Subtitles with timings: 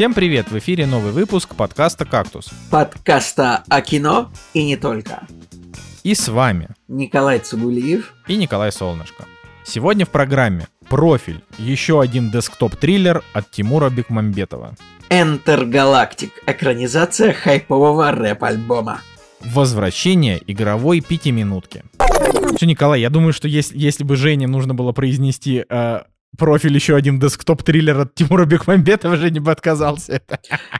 [0.00, 0.50] Всем привет!
[0.50, 2.48] В эфире новый выпуск подкаста «Кактус».
[2.70, 5.26] Подкаста о кино и не только.
[6.04, 9.26] И с вами Николай Цугулиев и Николай Солнышко.
[9.62, 14.74] Сегодня в программе «Профиль» еще один десктоп-триллер от Тимура Бекмамбетова.
[15.10, 16.30] Enter Galactic.
[16.46, 19.02] Экранизация хайпового рэп-альбома.
[19.40, 21.84] Возвращение игровой пятиминутки.
[22.56, 26.00] Все, Николай, я думаю, что если, если бы Жене нужно было произнести э,
[26.40, 30.22] профиль еще один десктоп-триллер от Тимура Бекмамбетова, Женя бы отказался.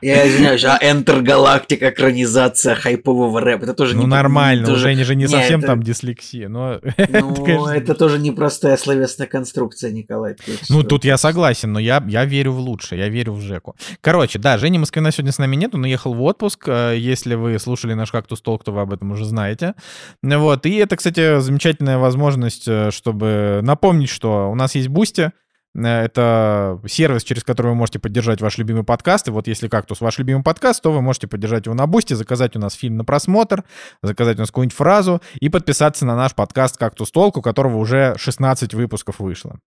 [0.01, 4.09] Я извиняюсь, а Entergalactic экранизация хайпового рэпа, это тоже ну, не...
[4.09, 4.79] нормально, тоже...
[4.79, 6.81] у Жени же не, Не, совсем это- там дислексия, но...
[7.11, 10.37] Ну, это, конечно, это тоже непростая словесная конструкция, Николай.
[10.71, 13.77] Ну, тут я согласен, но я, я верю в лучшее, я верю в Жеку.
[14.01, 16.69] Короче, да, Женя Москвина сегодня с нами нету, но ехал в отпуск.
[16.69, 19.75] Э, Если вы слушали наш «Кактус Talk», то вы об этом уже знаете.
[20.23, 25.33] Вот, и это, кстати, замечательная возможность, э, чтобы напомнить, что у нас есть Boosty,
[25.75, 29.29] это сервис, через который вы можете поддержать ваш любимый подкаст.
[29.29, 32.57] И вот если «Кактус» ваш любимый подкаст, то вы можете поддержать его на Boosty, заказать
[32.57, 33.65] у нас фильм на просмотр,
[34.03, 38.15] заказать у нас какую-нибудь фразу и подписаться на наш подкаст «Кактус Talk», у которого уже
[38.17, 39.61] 16 выпусков вышло.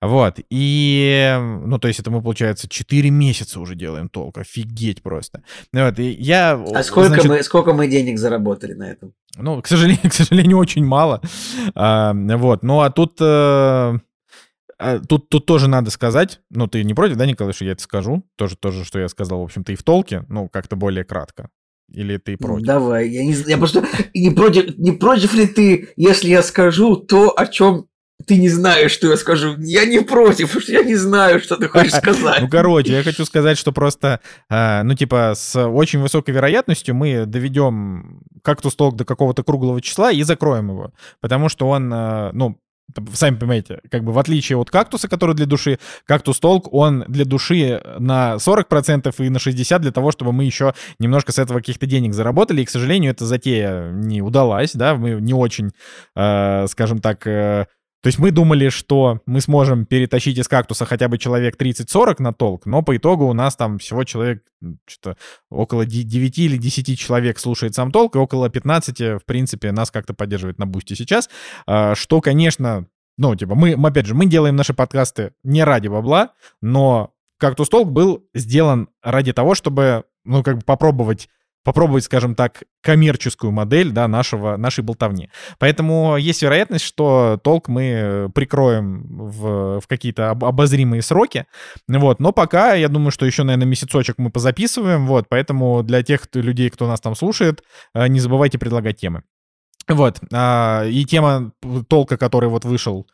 [0.00, 5.42] Вот, и, ну, то есть это мы, получается, 4 месяца уже делаем Talk, офигеть просто.
[5.72, 6.52] Вот, и я...
[6.52, 9.12] А сколько, значит, мы, сколько мы денег заработали на этом?
[9.36, 11.20] Ну, к сожалению, к сожалению, очень мало.
[11.74, 13.20] А, вот, ну, а тут...
[14.80, 17.82] а, Тут, тут тоже надо сказать, ну, ты не против, да, Николай, что я это
[17.82, 18.24] скажу?
[18.36, 21.50] Тоже, тоже, что я сказал, в общем-то, и в толке, ну, как-то более кратко.
[21.92, 22.66] Или ты Ну, против?
[22.66, 26.96] давай, я не знаю, я просто не против, не против ли ты, если я скажу
[26.96, 27.86] то, о чем
[28.26, 29.56] ты не знаешь, что я скажу?
[29.58, 32.42] Я не против, потому что я не знаю, что ты хочешь сказать.
[32.42, 37.24] Ну, короче, я хочу сказать, что просто, э, ну, типа, с очень высокой вероятностью мы
[37.26, 40.92] доведем кактус толк до какого-то круглого числа и закроем его.
[41.20, 42.58] Потому что он, э, ну,
[43.12, 47.24] сами понимаете, как бы в отличие от кактуса, который для души, кактус толк, он для
[47.24, 51.86] души на 40% и на 60% для того, чтобы мы еще немножко с этого каких-то
[51.86, 52.62] денег заработали.
[52.62, 55.70] И, к сожалению, эта затея не удалась, да, мы не очень,
[56.16, 57.66] э, скажем так, э,
[58.02, 62.32] то есть мы думали, что мы сможем перетащить из кактуса хотя бы человек 30-40 на
[62.32, 64.42] толк, но по итогу у нас там всего человек
[64.86, 65.16] что-то
[65.50, 69.90] около де- 9 или 10 человек слушает сам толк, и около 15, в принципе, нас
[69.90, 71.28] как-то поддерживает на бусте сейчас.
[71.66, 72.86] А, Что, конечно,
[73.18, 76.32] ну, типа, мы, опять же, мы делаем наши подкасты не ради бабла,
[76.62, 81.28] но кактус толк был сделан ради того, чтобы, ну, как бы попробовать
[81.64, 85.28] попробовать, скажем так, коммерческую модель да, нашего, нашей болтовни.
[85.58, 91.46] Поэтому есть вероятность, что толк мы прикроем в, в какие-то об- обозримые сроки.
[91.88, 92.20] Вот.
[92.20, 95.06] Но пока, я думаю, что еще, наверное, месяцочек мы позаписываем.
[95.06, 95.26] Вот.
[95.28, 97.62] Поэтому для тех кто- людей, кто нас там слушает,
[97.94, 99.22] э, не забывайте предлагать темы.
[99.88, 100.20] Вот.
[100.32, 101.52] а, И тема
[101.88, 103.06] толка, который вот вышел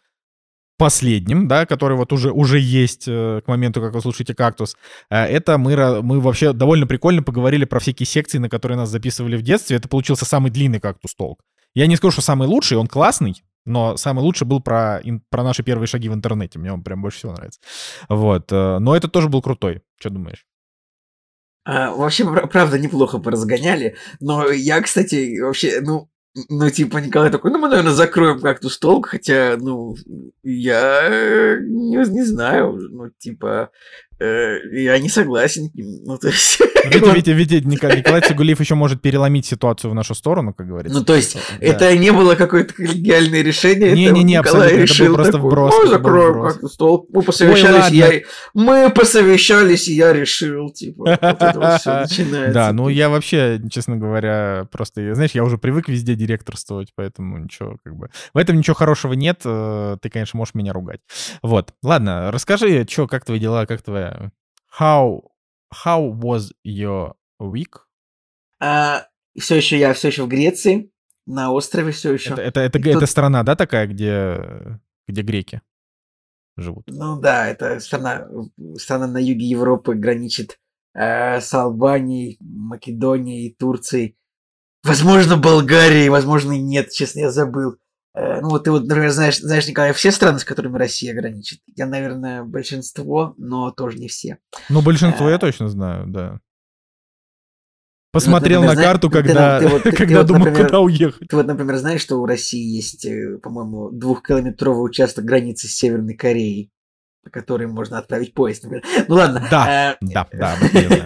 [0.77, 4.77] последним, да, который вот уже, уже есть э, к моменту, как вы слушаете «Кактус»,
[5.11, 9.37] э, это мы, мы вообще довольно прикольно поговорили про всякие секции, на которые нас записывали
[9.37, 9.77] в детстве.
[9.77, 11.41] Это получился самый длинный «Кактус Толк».
[11.75, 15.63] Я не скажу, что самый лучший, он классный, но самый лучший был про, про наши
[15.63, 16.59] первые шаги в интернете.
[16.59, 17.61] Мне он прям больше всего нравится.
[18.09, 18.51] Вот.
[18.53, 19.83] э, Но это тоже был крутой.
[19.99, 20.47] Что думаешь?
[21.65, 23.97] А, вообще, пр- правда, неплохо поразгоняли.
[24.21, 26.09] Но я, кстати, вообще, ну,
[26.49, 29.97] ну, типа, Николай такой, ну, мы, наверное, закроем как-то столк, хотя, ну,
[30.43, 33.71] я не, не знаю, ну, типа,
[34.19, 35.71] я не согласен.
[35.75, 36.59] Ну, то есть...
[36.87, 40.69] Видите, вот, видите, видите, Ника- Николай Цигулиев еще может переломить ситуацию в нашу сторону, как
[40.69, 40.97] говорится.
[40.97, 41.67] Ну, то есть, Да.
[41.67, 43.89] это не было какое-то коллегиальное решение.
[43.89, 46.53] это Не-не-не, вот Николай абсолютно, это был решил просто такой, вброс, «Ну, закроем вброс».
[46.53, 47.09] как-то стол.
[47.13, 47.97] Мы посовещались, ладно.
[47.97, 48.21] я...
[48.55, 52.55] Мы посовещались, и я решил, типа, вот это вот все начинается.
[52.55, 57.79] Да, ну я вообще, честно говоря, просто, знаешь, я уже привык везде директорствовать, поэтому ничего,
[57.83, 58.11] как бы...
[58.33, 61.01] В этом ничего хорошего нет, э, ты, конечно, можешь меня ругать.
[61.43, 64.06] Вот, ладно, расскажи, что, как твои дела, как твоя...
[64.79, 65.23] How,
[65.85, 67.75] how was your week?
[68.61, 70.91] все еще я все еще в Греции,
[71.27, 72.33] на острове все еще.
[72.33, 75.61] Это, это, это, И тут- это страна, да, такая, где, где греки
[76.57, 76.85] живут?
[76.87, 78.29] Ну да, это страна,
[78.77, 80.59] страна на юге Европы граничит
[80.95, 84.17] э, с Албанией, Македонией, Турцией.
[84.83, 87.77] Возможно, Болгарией, возможно, нет, честно, я забыл.
[88.17, 91.61] Э, ну вот ты вот, например, знаешь, знаешь, Николай, все страны, с которыми Россия граничит.
[91.77, 94.39] Я, наверное, большинство, но тоже не все.
[94.71, 96.41] Ну, большинство я Э, точно знаю, да.
[98.13, 100.81] Посмотрел например, на карту, ты- ты- когда, ты ты- ты когда вот, думал, например, куда
[100.81, 101.29] уехать.
[101.29, 106.15] Ты вот, например, знаешь, что у России есть, э, по-моему, двухкилометровый участок границы с Северной
[106.15, 106.71] Кореей,
[107.27, 108.85] по которой можно отправить поезд, например.
[109.09, 109.45] Ну ладно.
[109.51, 110.57] Да, э, Да, да.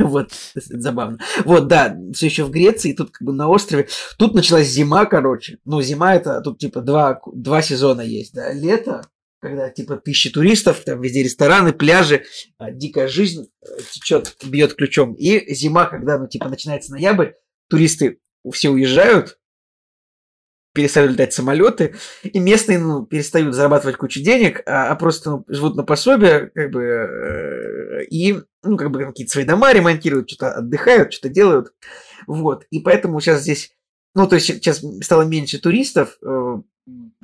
[0.00, 1.18] Вот, забавно.
[1.46, 3.88] Вот, да, все еще в Греции, тут как бы на острове.
[4.18, 5.56] Тут началась зима, короче.
[5.64, 8.52] Ну, зима это, тут типа два, два сезона есть, да.
[8.52, 9.00] Лето,
[9.40, 12.24] когда типа тысячи туристов, там везде рестораны, пляжи,
[12.58, 15.14] а, дикая жизнь э, течет, бьет ключом.
[15.14, 17.30] И зима, когда, ну, типа, начинается ноябрь,
[17.70, 18.18] туристы
[18.52, 19.38] все уезжают,
[20.72, 25.76] перестают летать самолеты, и местные ну, перестают зарабатывать кучу денег, а, а просто ну, живут
[25.76, 31.12] на пособие, как бы, э, и, ну, как бы какие-то свои дома ремонтируют, что-то отдыхают,
[31.12, 31.72] что-то делают.
[32.26, 32.66] Вот.
[32.70, 33.72] И поэтому сейчас здесь,
[34.14, 36.56] ну, то есть сейчас стало меньше туристов, э,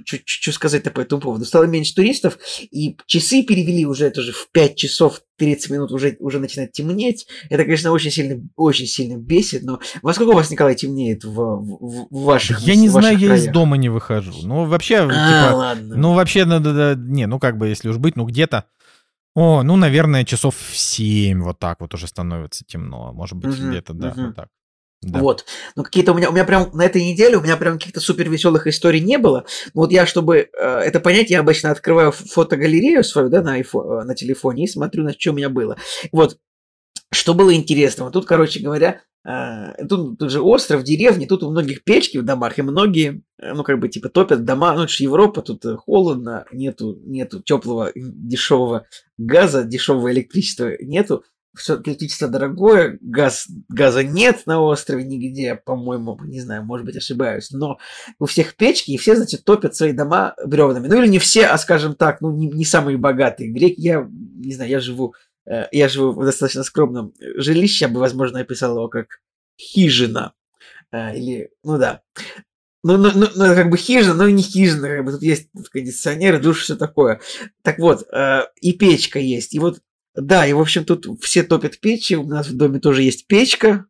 [0.04, 1.44] что сказать-то по этому поводу?
[1.44, 2.38] Стало меньше туристов,
[2.70, 7.26] и часы перевели уже тоже в 5 часов 30 минут уже, уже начинает темнеть.
[7.50, 11.34] Это, конечно, очень сильно, очень сильно бесит, но во сколько у вас, Николай, темнеет в,
[11.34, 13.44] в, в ваших Я не в знаю, я краях?
[13.44, 14.32] из дома не выхожу.
[14.46, 15.96] Ну, вообще, А, типа, ладно.
[15.96, 18.64] ну, вообще, надо, да, не, ну, как бы, если уж быть, ну, где-то,
[19.34, 23.12] о, ну, наверное, часов в 7 вот так вот уже становится темно.
[23.12, 24.26] Может быть, Мгм, где-то, да, мгм.
[24.28, 24.48] вот так.
[25.02, 25.20] Да.
[25.20, 25.44] Вот.
[25.76, 28.28] Ну, какие-то у меня, у меня прям на этой неделе у меня прям каких-то супер
[28.30, 29.44] веселых историй не было.
[29.74, 34.00] Но вот я, чтобы э, это понять, я обычно открываю фотогалерею свою, да, на, айфо-
[34.00, 35.76] э, на телефоне и смотрю, на что у меня было.
[36.12, 36.38] Вот.
[37.12, 38.10] Что было интересного?
[38.10, 42.58] Тут, короче говоря, э, тут, тут же остров, деревни, тут у многих печки в домах,
[42.58, 44.74] и многие, э, ну, как бы, типа, топят дома.
[44.74, 48.86] Ну, это же Европа, тут холодно, нету, нету теплого, дешевого
[49.18, 51.22] газа, дешевого электричества нету
[51.56, 57.50] все электричество дорогое, газ, газа нет на острове нигде, по-моему, не знаю, может быть, ошибаюсь,
[57.50, 57.78] но
[58.18, 60.88] у всех печки, и все, значит, топят свои дома бревнами.
[60.88, 63.50] Ну, или не все, а, скажем так, ну, не, не самые богатые.
[63.50, 65.14] Греки, я, не знаю, я живу,
[65.46, 69.20] э, я живу в достаточно скромном жилище, я бы, возможно, описал его как
[69.60, 70.34] хижина.
[70.92, 72.02] Э, или, ну да.
[72.82, 76.38] Ну, ну, ну, ну, как бы хижина, но не хижина, как бы тут есть кондиционеры,
[76.38, 77.20] душ, все такое.
[77.62, 79.54] Так вот, э, и печка есть.
[79.54, 79.80] И вот
[80.16, 83.86] да, и, в общем, тут все топят печи, у нас в доме тоже есть печка,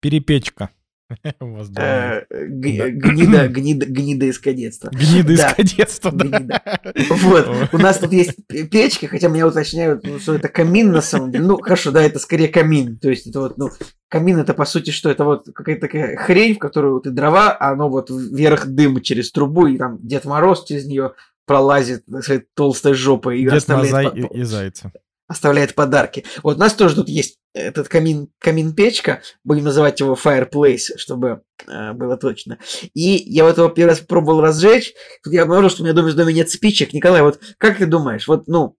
[0.00, 0.68] Перепечка.
[1.40, 1.86] У вас дома.
[1.86, 2.90] э, гнида,
[3.48, 4.90] гнида, гнида из кадетства.
[4.90, 6.80] Гнида из кадетства, да.
[7.10, 11.00] Вот, у нас тут есть п- печка, хотя меня уточняют, ну, что это камин на
[11.02, 11.44] самом деле.
[11.44, 12.98] Ну, хорошо, да, это скорее камин.
[12.98, 13.70] То есть это вот, ну,
[14.08, 15.10] камин это по сути что?
[15.10, 19.30] Это вот какая-то такая хрень, в которую ты дрова, а оно вот вверх дым через
[19.32, 21.12] трубу, и там Дед Мороз через нее
[21.46, 24.92] пролазит сказать, толстой жопой и Дед оставляет Мазай и, и Зайца.
[25.26, 26.24] Оставляет подарки.
[26.42, 31.92] Вот у нас тоже тут есть этот камин, камин-печка, будем называть его fireplace, чтобы э,
[31.92, 32.58] было точно.
[32.94, 34.92] И я вот его первый раз пробовал разжечь,
[35.22, 36.92] тут я обнаружил, что у меня дома в доме нет спичек.
[36.92, 38.76] Николай, вот как ты думаешь, вот, ну,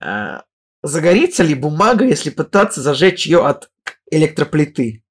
[0.00, 0.40] э,
[0.82, 3.70] загорится ли бумага, если пытаться зажечь ее от
[4.10, 5.02] электроплиты?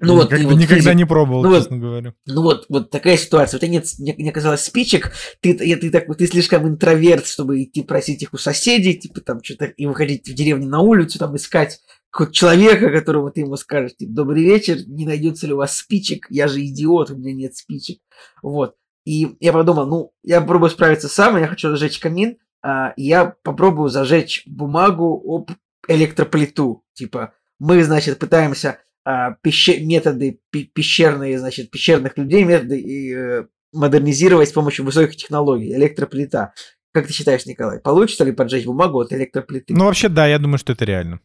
[0.00, 2.14] Ну вот, бы вот никогда не пробовал, Ну вот, честно говоря.
[2.26, 3.58] Ну вот, вот такая ситуация.
[3.58, 7.62] У тебя нет, мне, мне казалось, спичек, ты, ты, ты, так, ты слишком интроверт, чтобы
[7.62, 11.34] идти просить их у соседей, типа там что-то, и выходить в деревню на улицу, там
[11.36, 11.80] искать
[12.10, 16.26] какого-то человека, которому ты ему скажешь, типа, добрый вечер, не найдется ли у вас спичек,
[16.30, 17.98] я же идиот, у меня нет спичек.
[18.42, 18.76] Вот.
[19.04, 23.34] И я подумал, ну, я попробую справиться сам, я хочу зажечь камин, а, и я
[23.42, 25.50] попробую зажечь бумагу об
[25.88, 26.84] электроплиту.
[26.94, 33.46] Типа, мы, значит, пытаемся а, пеще- методы пе- пещерные, значит, пещерных людей, методы и, э,
[33.72, 36.54] модернизировать с помощью высоких технологий, электроплита.
[36.92, 39.74] Как ты считаешь, Николай, получится ли поджечь бумагу от электроплиты?
[39.74, 41.20] Ну, вообще, да, я думаю, что это реально.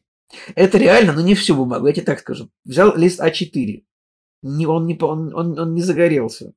[0.55, 2.49] Это реально, но не всю бумагу, я тебе так скажу.
[2.65, 3.83] Взял лист А4,
[4.41, 6.53] не, он, не, он, он, он не загорелся,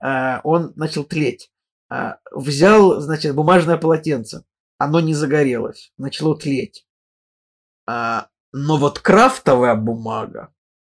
[0.00, 1.50] А, он начал тлеть.
[1.88, 4.44] А, взял, значит, бумажное полотенце,
[4.78, 6.86] оно не загорелось, начало тлеть.
[7.86, 10.48] А, но вот крафтовая бумага,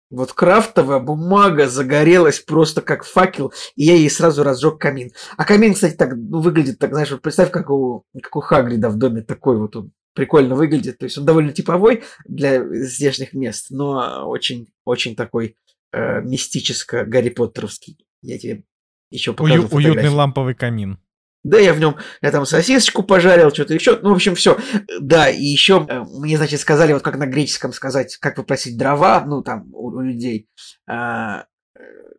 [0.09, 5.11] вот крафтовая бумага загорелась просто как факел, и я ей сразу разжег камин.
[5.35, 8.89] А камин, кстати, так ну, выглядит, так знаешь, вот представь, как у, как у Хагрида
[8.89, 10.97] в доме такой вот он прикольно выглядит.
[10.99, 15.57] То есть он довольно типовой для здешних мест, но очень, очень такой
[15.91, 17.97] э, мистическо Гарри Поттеровский.
[18.21, 18.63] Я тебе
[19.09, 20.99] еще покажу Ую- уютный ламповый камин.
[21.47, 23.97] Да, я в нем, я там сосисочку пожарил, что-то еще.
[24.01, 24.57] Ну, в общем, все.
[24.99, 29.23] Да, и еще э, мне, значит, сказали, вот как на греческом сказать, как попросить дрова,
[29.25, 30.49] ну, там, у, у людей.
[30.89, 31.45] А,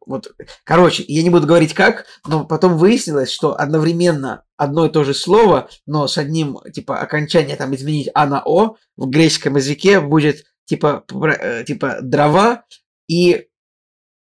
[0.07, 5.05] вот, короче, я не буду говорить как, но потом выяснилось, что одновременно одно и то
[5.05, 10.01] же слово, но с одним, типа, окончание там изменить А на О в греческом языке
[10.01, 11.05] будет, типа,
[11.41, 12.65] э, типа, дрова
[13.09, 13.49] и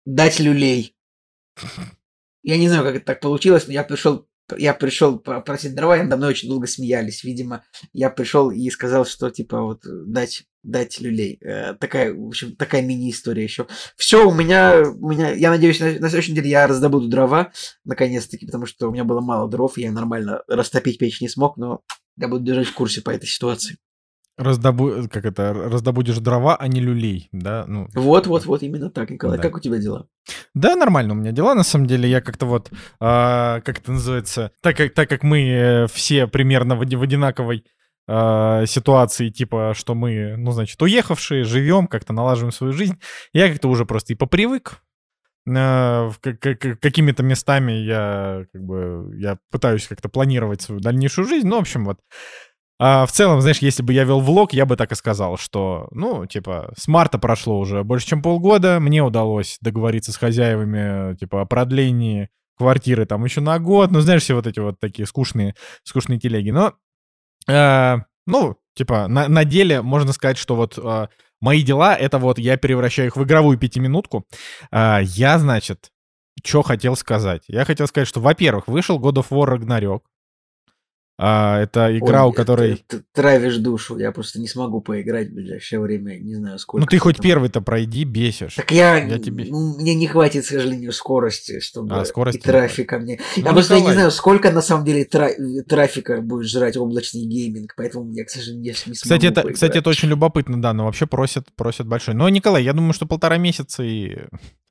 [0.05, 0.95] дать люлей.
[2.41, 4.25] Я не знаю, как это так получилось, но я пришел
[4.57, 7.23] я пришел просить дрова, и надо мной очень долго смеялись.
[7.23, 7.63] Видимо,
[7.93, 11.39] я пришел и сказал, что типа вот дать, дать люлей.
[11.41, 13.67] Э, такая, в общем, такая мини-история еще.
[13.95, 17.51] Все, у меня, у меня, я надеюсь, на, на следующей неделе я раздобуду дрова,
[17.83, 21.81] наконец-таки, потому что у меня было мало дров, я нормально растопить печь не смог, но
[22.17, 23.77] я буду держать в курсе по этой ситуации.
[24.37, 25.07] Раздобу...
[25.11, 25.53] Как это?
[25.53, 27.65] Раздобудешь дрова, а не люлей, да?
[27.67, 29.37] Ну, Вот, вот, вот, именно так, Николай.
[29.37, 29.43] Да.
[29.43, 30.07] Как у тебя дела?
[30.53, 32.07] Да, нормально у меня дела, на самом деле.
[32.09, 36.75] Я как-то вот, а, как это называется, так как, так как мы э, все примерно
[36.75, 37.65] в, в одинаковой
[38.07, 42.99] а, ситуации, типа, что мы, ну, значит, уехавшие, живем, как-то налаживаем свою жизнь,
[43.33, 44.81] я как-то уже просто и попривык.
[45.49, 51.47] А, какими-то местами я как бы я пытаюсь как-то планировать свою дальнейшую жизнь.
[51.47, 51.99] Ну, в общем, вот.
[52.79, 55.87] А в целом, знаешь, если бы я вел влог, я бы так и сказал, что,
[55.91, 61.41] ну, типа, с марта прошло уже больше, чем полгода, мне удалось договориться с хозяевами, типа,
[61.41, 65.55] о продлении квартиры там еще на год, ну, знаешь, все вот эти вот такие скучные,
[65.83, 66.51] скучные телеги.
[66.51, 66.73] Но,
[67.47, 71.07] э, ну, типа, на, на деле можно сказать, что вот э,
[71.39, 74.25] мои дела, это вот я превращаю их в игровую пятиминутку.
[74.71, 75.91] А, я, значит,
[76.43, 77.43] что хотел сказать?
[77.47, 80.01] Я хотел сказать, что, во-первых, вышел God of War Ragnarok.
[81.19, 82.75] А, это игра, Ой, у которой...
[82.87, 83.97] Ты, ты травишь душу.
[83.97, 86.19] Я просто не смогу поиграть в ближайшее время.
[86.19, 86.81] Не знаю, сколько.
[86.81, 88.53] Ну ты хоть первый-то пройди, бесишь.
[88.53, 92.41] Так я, Я тебе- ну, мне не хватит, к сожалению, скорости, чтобы А, скорости и
[92.41, 93.19] трафика мне.
[93.35, 95.33] Ну, я просто я не знаю, сколько на самом деле тра-
[95.67, 99.71] трафика будет жрать облачный гейминг, поэтому я, к сожалению, не, не Кстати, смогу это, кстати,
[99.71, 99.75] поиграть.
[99.81, 102.13] это очень любопытно, да, но вообще просят, просят большой.
[102.13, 104.17] Но, Николай, я думаю, что полтора месяца и,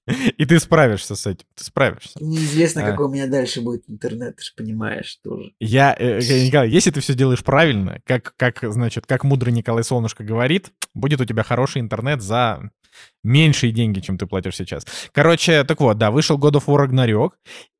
[0.37, 1.47] и ты справишься с этим.
[1.55, 2.19] Ты справишься.
[2.21, 2.91] Неизвестно, А.
[2.91, 5.53] какой у меня дальше будет интернет, ты же понимаешь тоже.
[5.61, 9.85] Я, э, э, Николай, если ты все делаешь правильно, как, как, значит, как мудрый Николай
[9.85, 12.71] Солнышко говорит, будет у тебя хороший интернет за
[13.23, 14.87] меньшие деньги, чем ты платишь сейчас.
[15.13, 17.31] Короче, так вот, да, вышел God of War Ragnarok,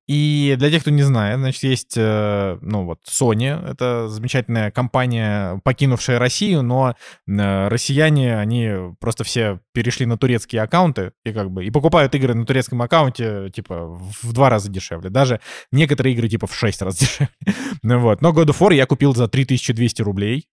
[0.07, 5.61] и для тех, кто не знает, значит, есть, э, ну вот, Sony, это замечательная компания,
[5.65, 6.95] покинувшая Россию, но
[7.27, 12.35] э, россияне, они просто все перешли на турецкие аккаунты и как бы, и покупают игры
[12.35, 15.11] на турецком аккаунте, типа, в два раза дешевле.
[15.11, 15.41] Даже
[15.73, 17.29] некоторые игры, типа, в шесть раз дешевле.
[17.83, 18.23] Ну вот.
[18.23, 20.49] Но God of War я купил за 3200 рублей.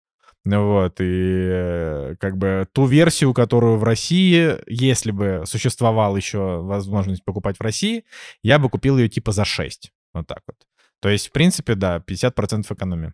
[0.45, 7.23] Вот, и э, как бы ту версию, которую в России, если бы существовала еще возможность
[7.25, 8.05] покупать в России,
[8.41, 9.91] я бы купил ее типа за 6.
[10.13, 10.55] Вот так вот.
[11.01, 13.13] То есть, в принципе, да, 50% экономии.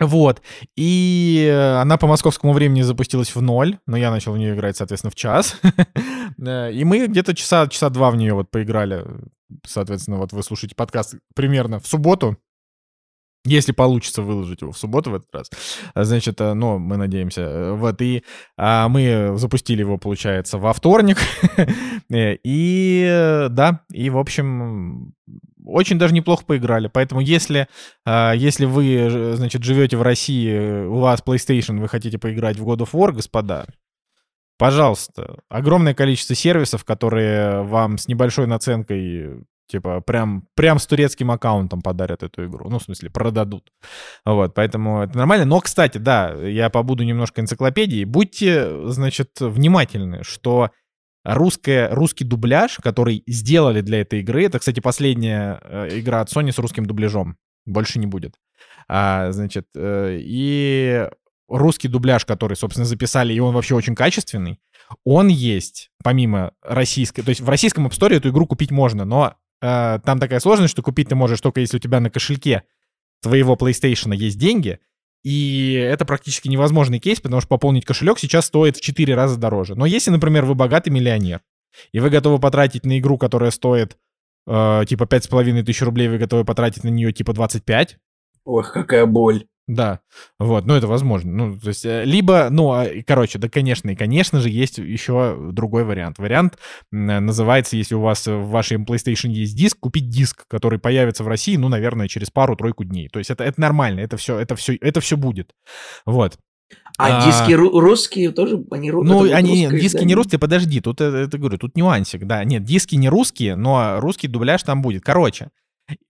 [0.00, 0.42] Вот.
[0.76, 4.76] И э, она по московскому времени запустилась в ноль, но я начал в нее играть,
[4.76, 5.60] соответственно, в час.
[6.36, 9.04] Э, И мы где-то часа, часа два в нее вот поиграли.
[9.64, 12.36] Соответственно, вот вы слушаете подкаст примерно в субботу,
[13.44, 15.50] если получится выложить его в субботу в этот раз.
[15.94, 17.42] А, Значит, э, ну, мы надеемся.
[17.42, 18.24] э, Вот, и
[18.56, 21.18] а, мы запустили его, получается, во вторник.
[22.10, 25.14] Э, И, э, да, и, в общем,
[25.64, 26.88] очень даже неплохо поиграли.
[26.88, 27.66] Поэтому, если,
[28.04, 32.68] а, если вы, значит, живете в России, э, у вас PlayStation, вы хотите поиграть в
[32.68, 33.66] God of War, господа,
[34.58, 41.82] пожалуйста, огромное количество сервисов, которые вам с небольшой наценкой Типа, прям, прям с турецким аккаунтом
[41.82, 42.70] подарят эту игру.
[42.70, 43.72] Ну, в смысле, продадут.
[44.24, 45.46] Вот, поэтому это нормально.
[45.46, 48.04] Но, кстати, да, я побуду немножко энциклопедией.
[48.04, 50.70] Будьте, значит, внимательны, что
[51.24, 56.52] русская, русский дубляж, который сделали для этой игры, это, кстати, последняя э, игра от Sony
[56.52, 57.36] с русским дубляжом.
[57.66, 58.36] Больше не будет.
[58.86, 61.08] А, значит, э, и
[61.48, 64.60] русский дубляж, который, собственно, записали, и он вообще очень качественный,
[65.04, 67.22] он есть, помимо российской...
[67.22, 70.72] То есть в российском App Store эту игру купить можно, но э, там такая сложность,
[70.72, 72.64] что купить ты можешь только если у тебя на кошельке
[73.22, 74.78] твоего PlayStation есть деньги,
[75.22, 79.74] и это практически невозможный кейс, потому что пополнить кошелек сейчас стоит в 4 раза дороже.
[79.74, 81.40] Но если, например, вы богатый миллионер,
[81.92, 83.96] и вы готовы потратить на игру, которая стоит
[84.46, 87.98] э, типа 5,5 тысяч рублей, вы готовы потратить на нее типа 25,
[88.44, 89.46] Ох, какая боль.
[89.66, 90.00] Да,
[90.38, 91.32] вот, ну это возможно.
[91.32, 95.38] Ну, то есть, э, либо, ну, а, короче, да, конечно, и, конечно же, есть еще
[95.52, 96.18] другой вариант.
[96.18, 96.58] Вариант
[96.92, 101.24] э, называется, если у вас э, в вашем PlayStation есть диск, купить диск, который появится
[101.24, 103.08] в России, ну, наверное, через пару-тройку дней.
[103.08, 105.52] То есть это, это нормально, это все, это все, это все будет.
[106.04, 106.36] Вот.
[106.98, 107.26] А, А.
[107.26, 110.16] диски ру- русские тоже, они ру- Ну, они, нет, русское диски не издание?
[110.16, 112.44] русские, подожди, тут это, это говорю, тут нюансик, да.
[112.44, 115.02] Нет, диски не русские, но русский дубляж там будет.
[115.04, 115.48] Короче,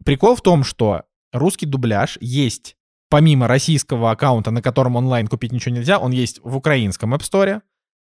[0.04, 2.76] прикол в том, что русский дубляж есть
[3.14, 7.62] помимо российского аккаунта, на котором онлайн купить ничего нельзя, он есть в украинском App Store,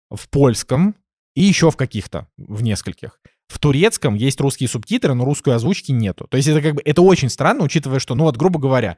[0.09, 0.97] в польском
[1.33, 3.21] и еще в каких-то, в нескольких.
[3.47, 6.27] В турецком есть русские субтитры, но русской озвучки нету.
[6.29, 8.97] То есть это как бы, это очень странно, учитывая, что, ну вот, грубо говоря,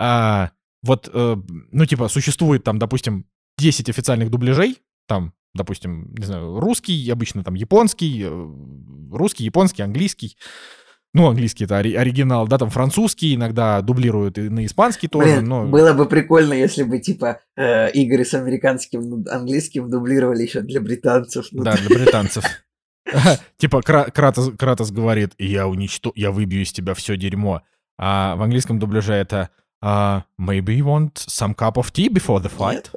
[0.00, 0.50] а,
[0.82, 1.36] вот, э,
[1.70, 3.26] ну типа, существует там, допустим,
[3.58, 8.48] 10 официальных дубляжей, там, допустим, не знаю, русский, обычно там японский, э,
[9.12, 10.36] русский, японский, английский.
[11.16, 15.44] Ну, английский это ори- оригинал, да, там французский иногда дублируют и на испанский тоже, Блин,
[15.46, 15.66] но...
[15.66, 20.78] было бы прикольно, если бы, типа, э, игры с американским, ну, английским дублировали еще для
[20.78, 21.46] британцев.
[21.52, 22.44] Ну, Да, для британцев.
[23.56, 27.62] Типа Кра- Кратос, говорит, я уничтожу, я выбью из тебя все дерьмо.
[27.98, 29.48] А в английском дубляже это
[29.80, 32.90] а, maybe you want some cup of tea before the fight?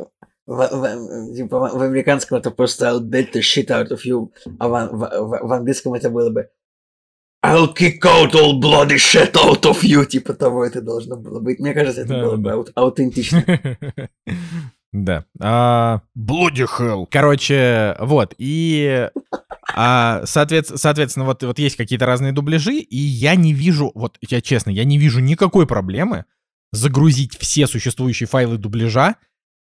[0.49, 4.67] в, в, типа, в американском это просто I'll beat the shit out of you, а
[4.67, 6.49] в, в, в английском это было бы
[7.41, 11.59] I'll kick out all bloody shit out of you, типа того это должно было быть.
[11.59, 12.43] Мне кажется, это да, было да.
[12.43, 13.43] бы ау- аутентично.
[14.91, 15.25] Да.
[15.39, 17.05] А, bloody hell.
[17.11, 18.33] Короче, вот.
[18.39, 19.07] И,
[19.75, 24.41] а, соответственно, соответственно вот, вот есть какие-то разные дубляжи, и я не вижу, вот я
[24.41, 26.25] честно, я не вижу никакой проблемы
[26.71, 29.17] загрузить все существующие файлы дубляжа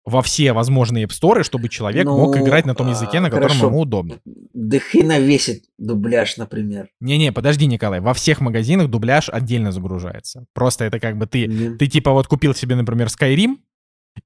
[0.05, 3.49] во все возможные App Store, чтобы человек ну, мог играть на том языке, на котором
[3.49, 3.67] хорошо.
[3.67, 4.19] ему удобно.
[4.53, 6.89] Да хрена весит дубляж, например.
[7.01, 10.45] Не-не, подожди, Николай, во всех магазинах дубляж отдельно загружается.
[10.53, 11.77] Просто это как бы ты, mm.
[11.77, 13.57] ты типа вот купил себе, например, Skyrim,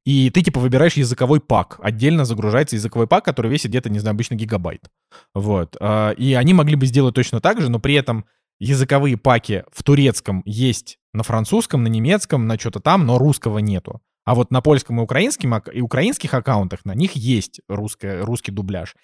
[0.05, 1.79] и ты типа выбираешь языковой пак.
[1.81, 4.89] Отдельно загружается языковой пак, который весит где-то, не знаю, обычно гигабайт.
[5.33, 5.77] Вот.
[5.79, 8.25] А, и они могли бы сделать точно так же, но при этом
[8.59, 14.01] языковые паки в турецком есть на французском, на немецком, на что-то там, но русского нету.
[14.29, 18.95] А вот на польском и украинском и украинских аккаунтах на них есть русская, русский дубляж.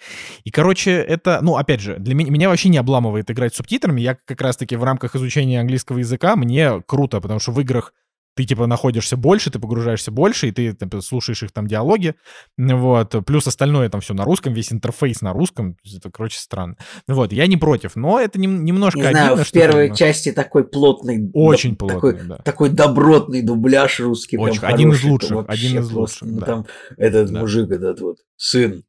[0.44, 4.00] И, короче, это, ну, опять же, для меня, меня вообще не обламывает играть с субтитрами.
[4.00, 7.92] Я как раз-таки в рамках изучения английского языка, мне круто, потому что в играх
[8.36, 12.14] ты, типа, находишься больше, ты погружаешься больше, и ты типа, слушаешь их там диалоги,
[12.58, 16.76] вот, плюс остальное там все на русском, весь интерфейс на русском, это, короче, странно.
[17.08, 20.68] Вот, я не против, но это не, немножко Не знаю, в первой там, части такой
[20.68, 21.30] плотный...
[21.32, 22.36] Очень да, плотный, такой, да.
[22.38, 24.36] Такой добротный дубляж русский.
[24.36, 26.46] Очень, один из лучших, один из лучших, ну, да.
[26.46, 26.66] Там
[26.98, 27.40] этот да.
[27.40, 28.84] мужик, этот вот, сын.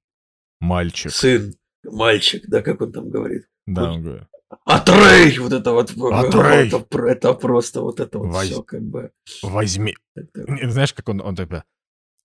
[0.59, 1.11] Мальчик.
[1.11, 1.53] Сын,
[1.85, 3.43] мальчик, да, как он там говорит.
[3.65, 4.27] Да, он говорит.
[4.65, 5.37] Атрей!
[5.39, 5.91] Вот это вот.
[5.91, 6.67] Атрей!
[6.67, 8.45] Это, это просто вот это вот Воз...
[8.45, 9.11] все как бы.
[9.43, 9.95] Возьми.
[10.15, 10.69] Это...
[10.69, 11.63] Знаешь, как он, он типа,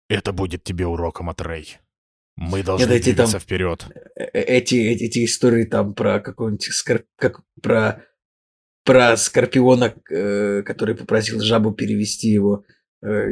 [0.08, 1.78] это будет тебе уроком, Атрей.
[2.36, 3.86] Мы должны Нет, эти, двигаться там, вперед.
[4.16, 7.06] Э, э, эти, эти, эти истории там про какого-нибудь скорп...
[7.16, 8.04] как про
[8.84, 12.64] про скорпиона, э, который попросил жабу перевести его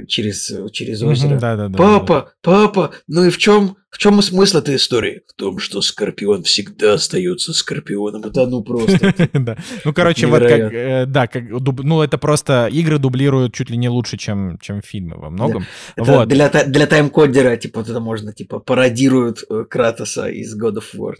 [0.09, 1.39] через, через озеро.
[1.39, 5.23] да, да, да, папа, да, папа, ну и в чем, в чем смысл этой истории?
[5.29, 8.25] В том, что Скорпион всегда остается Скорпионом.
[8.25, 9.15] Это ну просто.
[9.33, 9.57] да.
[9.85, 13.89] Ну, короче, вот как, э, да, как, ну это просто игры дублируют чуть ли не
[13.89, 15.66] лучше, чем, чем фильмы во многом.
[15.97, 16.29] вот.
[16.29, 21.14] Для, для таймкодера, типа, это можно, типа, пародируют э, Кратоса из God of War.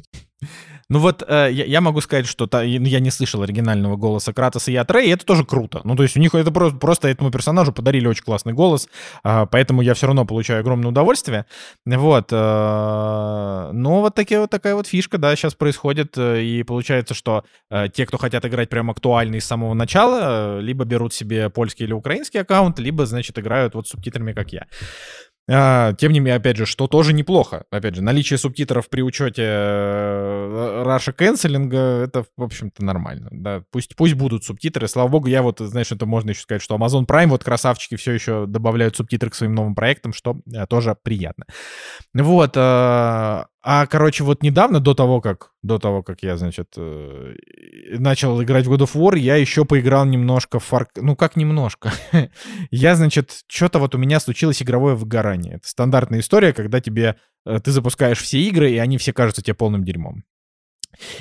[0.91, 4.33] Ну вот э, я, я могу сказать, что та, ну, я не слышал оригинального голоса
[4.33, 5.81] Кратоса и Атрей, и это тоже круто.
[5.85, 8.89] Ну то есть у них это просто, просто этому персонажу подарили очень классный голос,
[9.23, 11.47] э, поэтому я все равно получаю огромное удовольствие.
[11.87, 12.33] Вот.
[12.33, 17.45] Э, но вот, такие, вот такая вот фишка, да, сейчас происходит, э, и получается, что
[17.71, 21.87] э, те, кто хотят играть прям актуальный с самого начала, э, либо берут себе польский
[21.87, 24.67] или украинский аккаунт, либо, значит, играют вот субтитрами, как я.
[25.53, 27.65] А, тем не менее, опять же, что тоже неплохо.
[27.71, 33.29] Опять же, наличие субтитров при учете э, Russia канцелинга, это, в общем-то, нормально.
[33.33, 34.87] Да, пусть, пусть будут субтитры.
[34.87, 38.13] Слава богу, я вот, знаешь, это можно еще сказать, что Amazon Prime, вот красавчики, все
[38.13, 41.47] еще добавляют субтитры к своим новым проектам, что э, тоже приятно.
[42.15, 42.57] Вот.
[43.63, 47.35] А, короче, вот недавно, до того, как, до того, как я, значит, э,
[47.99, 50.87] начал играть в God of War, я еще поиграл немножко в Far...
[50.97, 51.93] Ну, как немножко?
[52.71, 55.57] я, значит, что-то вот у меня случилось игровое выгорание.
[55.57, 57.17] Это стандартная история, когда тебе...
[57.45, 60.25] Э, ты запускаешь все игры, и они все кажутся тебе полным дерьмом.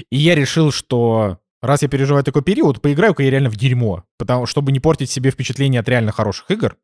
[0.10, 4.46] И я решил, что раз я переживаю такой период, поиграю-ка я реально в дерьмо, потому
[4.46, 6.78] чтобы не портить себе впечатление от реально хороших игр.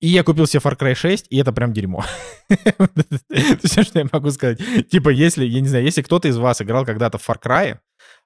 [0.00, 2.04] И я купил себе Far Cry 6, и это прям дерьмо.
[3.62, 4.58] Все, что я могу сказать.
[4.88, 7.78] Типа, если, я не знаю, если кто-то из вас играл когда-то в Far Cry,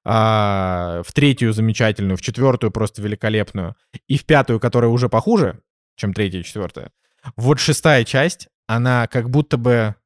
[0.05, 3.75] а, в третью замечательную, в четвертую просто великолепную,
[4.07, 5.61] и в пятую, которая уже похуже,
[5.97, 6.93] чем третья и четвертая,
[7.37, 9.97] вот шестая часть, она как будто бы,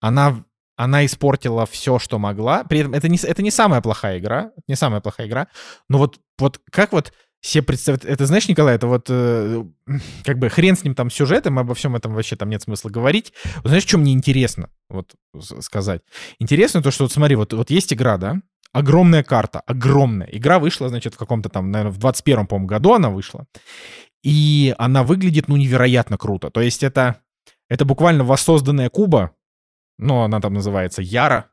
[0.00, 0.44] она,
[0.76, 2.64] она испортила все, что могла.
[2.64, 5.46] При этом это не, это не самая плохая игра, не самая плохая игра,
[5.88, 7.12] но вот, вот как вот
[7.44, 8.06] все представляют...
[8.06, 9.64] Это, знаешь, Николай, это вот э,
[10.24, 13.34] как бы хрен с ним там сюжетом, обо всем этом вообще там нет смысла говорить.
[13.56, 15.14] Вот знаешь, что мне интересно вот
[15.60, 16.00] сказать?
[16.38, 18.40] Интересно то, что вот смотри, вот, вот есть игра, да?
[18.72, 20.26] Огромная карта, огромная.
[20.28, 23.44] Игра вышла, значит, в каком-то там, наверное, в 21-м, по году она вышла.
[24.22, 26.48] И она выглядит, ну, невероятно круто.
[26.48, 27.20] То есть это,
[27.68, 29.32] это буквально воссозданная Куба,
[29.98, 31.50] ну, она там называется Яра,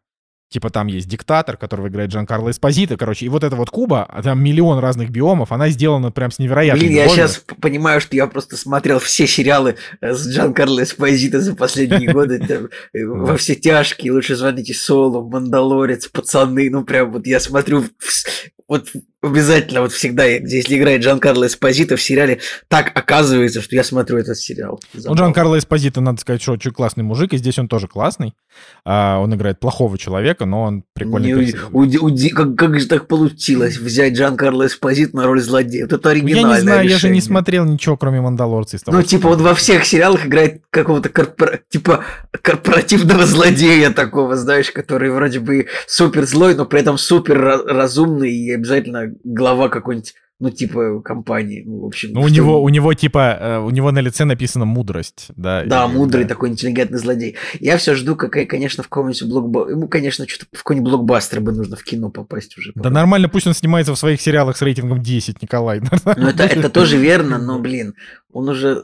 [0.52, 3.26] Типа там есть диктатор, которого играет Джан Карло Эспозито, короче.
[3.26, 6.88] И вот эта вот Куба, а там миллион разных биомов, она сделана прям с невероятной
[6.88, 11.40] Блин, я сейчас понимаю, что я просто смотрел все сериалы э, с Джан Карло Эспозито
[11.40, 12.70] за последние годы.
[12.94, 16.70] Э, во все тяжкие, лучше звоните Солу, Мандалорец, пацаны.
[16.70, 17.86] Ну прям вот я смотрю
[18.68, 18.90] вот
[19.22, 24.18] обязательно вот всегда, если играет Джан Карло Эспозито в сериале, так оказывается, что я смотрю
[24.18, 24.80] этот сериал.
[24.94, 28.34] Ну, Джан Карло Эспозито, надо сказать, что очень классный мужик, и здесь он тоже классный.
[28.84, 31.34] А, он играет плохого человека, но он прикольный.
[31.34, 35.84] Не, уди, уди, как, как же так получилось взять Джан Карло Эспозито на роль злодея?
[35.84, 36.94] Вот это оригинальное Я не знаю, решение.
[36.94, 38.80] я же не смотрел ничего, кроме Мандалорца.
[38.80, 41.60] Того, ну, типа, он во всех сериалах играет какого-то корпора...
[41.70, 42.04] типа
[42.42, 48.52] корпоративного злодея такого, знаешь, который вроде бы супер злой, но при этом супер разумный и
[48.52, 51.62] обязательно глава какой-нибудь ну, типа, компании.
[51.64, 54.66] Ну, в общем, ну, у него, у него, типа, э, у него на лице написано
[54.66, 55.64] мудрость, да.
[55.66, 56.30] Да, и, мудрый да.
[56.30, 57.38] такой интеллигентный злодей.
[57.60, 59.72] Я все жду, какая, конечно, в каком-нибудь блокбастер.
[59.74, 62.72] Ему, конечно, что-то в какой-нибудь блокбастер бы нужно в кино попасть уже.
[62.74, 65.80] Да нормально, пусть он снимается в своих сериалах с рейтингом 10, Николай.
[66.22, 67.94] Ну, это, это тоже верно, но, блин,
[68.34, 68.82] он уже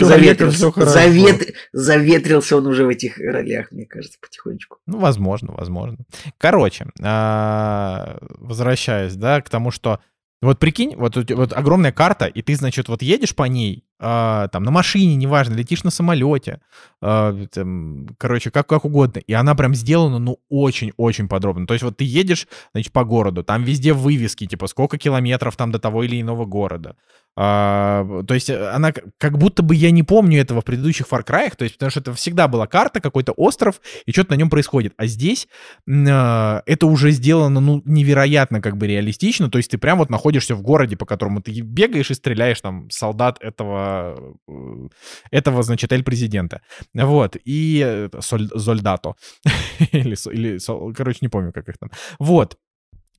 [0.00, 4.78] заветрился, завет, заветрился он уже в этих ролях, мне кажется, потихонечку.
[4.86, 5.98] Ну, возможно, возможно.
[6.38, 10.00] Короче, а, возвращаясь, да, к тому, что
[10.46, 14.62] вот прикинь, вот, вот огромная карта, и ты, значит, вот едешь по ней, э, там,
[14.62, 16.60] на машине, неважно, летишь на самолете,
[17.02, 21.66] э, там, короче, как, как угодно, и она прям сделана, ну, очень-очень подробно.
[21.66, 25.72] То есть вот ты едешь, значит, по городу, там везде вывески, типа, сколько километров там
[25.72, 26.96] до того или иного города,
[27.38, 31.22] а, то есть э, она как будто бы я не помню этого в предыдущих Far
[31.22, 34.48] Cry, то есть потому что это всегда была карта, какой-то остров, и что-то на нем
[34.48, 34.94] происходит.
[34.96, 35.46] А здесь
[35.86, 40.54] э, это уже сделано, ну, невероятно как бы реалистично, то есть ты прям вот находишься
[40.54, 44.88] в городе, по которому ты бегаешь и стреляешь там солдат этого, э,
[45.30, 46.62] этого значит, эль-президента.
[46.94, 49.14] Вот, и э, соль, Зольдато.
[49.92, 51.90] или, или, короче, не помню, как их там.
[52.18, 52.56] Вот.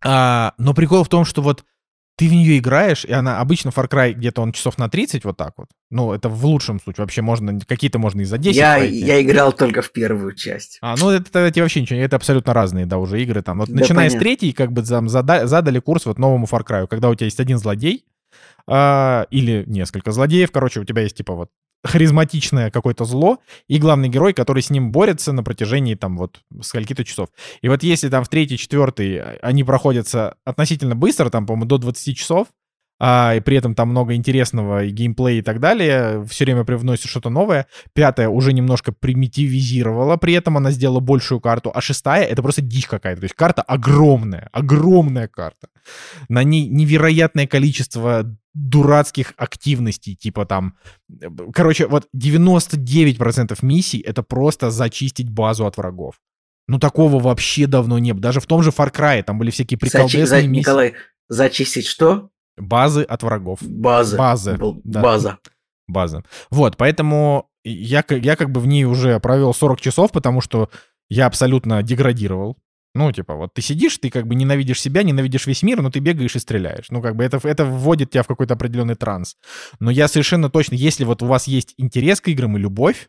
[0.04, 1.64] А, но прикол в том, что вот
[2.18, 5.38] ты в нее играешь, и она обычно Far Cry где-то он часов на 30 вот
[5.38, 5.68] так вот.
[5.92, 7.04] Ну, это в лучшем случае.
[7.04, 8.98] Вообще можно, какие-то можно и за 10 я, пройти.
[8.98, 10.80] я играл только в первую часть.
[10.82, 13.60] А, ну это, это вообще ничего, это абсолютно разные, да, уже игры там.
[13.60, 14.20] Вот да, начиная понятно.
[14.20, 17.26] с третьей, как бы там зада, задали курс вот новому Far Cry, когда у тебя
[17.26, 18.04] есть один злодей,
[18.66, 21.52] а, или несколько злодеев, короче, у тебя есть типа вот
[21.84, 27.04] харизматичное какое-то зло и главный герой, который с ним борется на протяжении там вот скольки-то
[27.04, 27.30] часов.
[27.62, 31.78] И вот если там в третий, четвертый а, они проходятся относительно быстро, там, по-моему, до
[31.78, 32.48] 20 часов,
[33.00, 37.10] а, и при этом там много интересного и геймплея и так далее, все время привносит
[37.10, 37.68] что-то новое.
[37.94, 42.88] Пятая уже немножко примитивизировала, при этом она сделала большую карту, а шестая— это просто дичь
[42.88, 43.22] какая-то.
[43.22, 45.70] То есть карта огромная, огромная карта.
[46.28, 50.76] На ней невероятное количество дурацких активностей, типа там...
[51.54, 56.16] Короче, вот 99% миссий— это просто зачистить базу от врагов.
[56.68, 58.22] Ну, такого вообще давно не было.
[58.22, 60.42] Даже в том же Far Cry там были всякие приколдесные Зачи...
[60.42, 60.48] За...
[60.48, 60.60] миссии.
[60.60, 60.94] Николай,
[61.30, 62.30] зачистить что?
[62.58, 63.60] Базы от врагов.
[63.62, 64.18] Базы.
[64.18, 64.58] Базы.
[64.84, 65.02] Да.
[65.02, 65.38] База.
[65.88, 66.24] База.
[66.50, 70.70] Вот, поэтому я, я как бы в ней уже провел 40 часов, потому что
[71.10, 72.58] я абсолютно деградировал.
[72.96, 76.00] Ну, типа, вот ты сидишь, ты как бы ненавидишь себя, ненавидишь весь мир, но ты
[76.00, 76.88] бегаешь и стреляешь.
[76.90, 79.36] Ну, как бы это, это вводит тебя в какой-то определенный транс.
[79.80, 83.08] Но я совершенно точно, если вот у вас есть интерес к играм и любовь,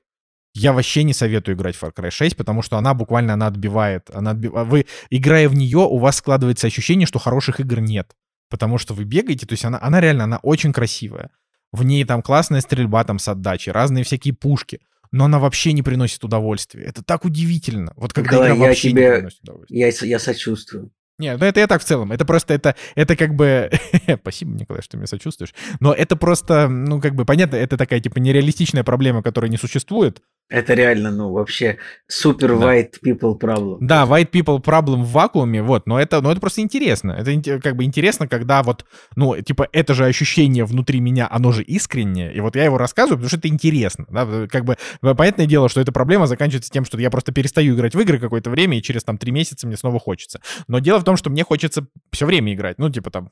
[0.54, 4.11] я вообще не советую играть в Far Cry 6, потому что она буквально, она отбивает,
[4.12, 4.68] она отбивает.
[4.68, 8.14] Вы, играя в нее, у вас складывается ощущение, что хороших игр нет.
[8.48, 11.30] Потому что вы бегаете, то есть она, она реально, она очень красивая.
[11.72, 14.80] В ней там классная стрельба там с отдачей, разные всякие пушки
[15.11, 16.84] но она вообще не приносит удовольствия.
[16.84, 17.92] Это так удивительно.
[17.96, 19.02] Вот когда Николай, игра вообще тебе...
[19.02, 19.78] не приносит удовольствия.
[19.78, 20.90] Я, я сочувствую.
[21.18, 22.12] Нет, ну это я так в целом.
[22.12, 23.70] Это просто, это, это как бы...
[24.20, 25.52] Спасибо, Николай, что ты мне сочувствуешь.
[25.80, 30.22] Но это просто, ну как бы, понятно, это такая типа нереалистичная проблема, которая не существует.
[30.48, 32.74] Это реально, ну, вообще супер да.
[32.74, 33.78] white people problem.
[33.80, 37.12] Да, white people problem в вакууме, вот, но это, но это просто интересно.
[37.12, 41.62] Это как бы интересно, когда вот, ну, типа, это же ощущение внутри меня, оно же
[41.62, 44.78] искреннее, и вот я его рассказываю, потому что это интересно, да, как бы,
[45.14, 48.48] понятное дело, что эта проблема заканчивается тем, что я просто перестаю играть в игры какое-то
[48.48, 50.40] время, и через там три месяца мне снова хочется.
[50.66, 53.30] Но дело в том, что мне хочется все время играть, ну, типа там,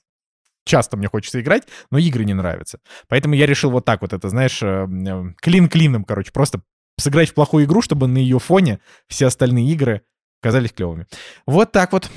[0.67, 2.81] часто мне хочется играть, но игры не нравятся.
[3.09, 6.61] Поэтому я решил вот так вот это, знаешь, э, э, клин клином, короче, просто
[6.99, 10.03] сыграть в плохую игру, чтобы на ее фоне все остальные игры
[10.41, 11.07] казались клевыми.
[11.47, 12.11] Вот так вот.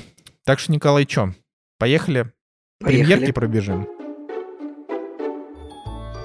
[0.44, 1.34] Так что, Николай, что,
[1.78, 2.32] поехали?
[2.80, 3.04] поехали.
[3.04, 3.86] Премьерки пробежим.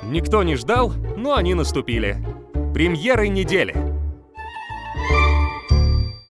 [0.04, 2.18] Никто не ждал, но они наступили.
[2.74, 3.76] Премьеры недели.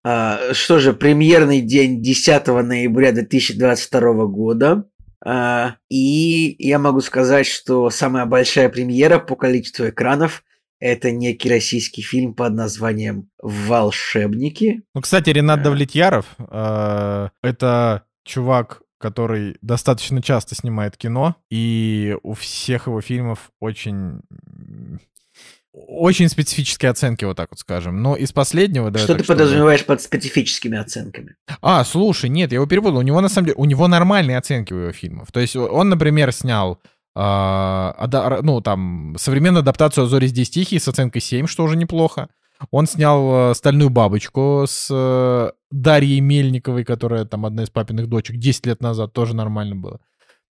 [0.04, 4.86] А, что же, премьерный день 10 ноября 2022 года.
[5.24, 10.44] А, и я могу сказать, что самая большая премьера по количеству экранов–
[10.80, 14.84] это некий российский фильм под названием «Волшебники».
[14.94, 22.88] Ну, кстати, Ренат Давлетьяров э,— это чувак, который достаточно часто снимает кино, и у всех
[22.88, 24.22] его фильмов очень
[25.78, 28.02] очень специфические оценки, вот так вот скажем.
[28.02, 29.00] Но из последнего, да.
[29.00, 31.36] Что ты подразумеваешь под специфическими оценками?
[31.62, 33.00] А, слушай, нет, я его перепутал.
[33.00, 35.32] У него на самом деле, у него нормальные оценки у его фильмов.
[35.34, 36.80] То есть он, например, снял
[37.16, 42.28] ну, там, современную адаптацию «Азори здесь тихие» с оценкой 7, что уже неплохо.
[42.72, 48.38] Он снял э, «Стальную бабочку» с э, Дарьей Мельниковой, которая там одна из папиных дочек,
[48.38, 50.00] 10 лет назад, тоже нормально было.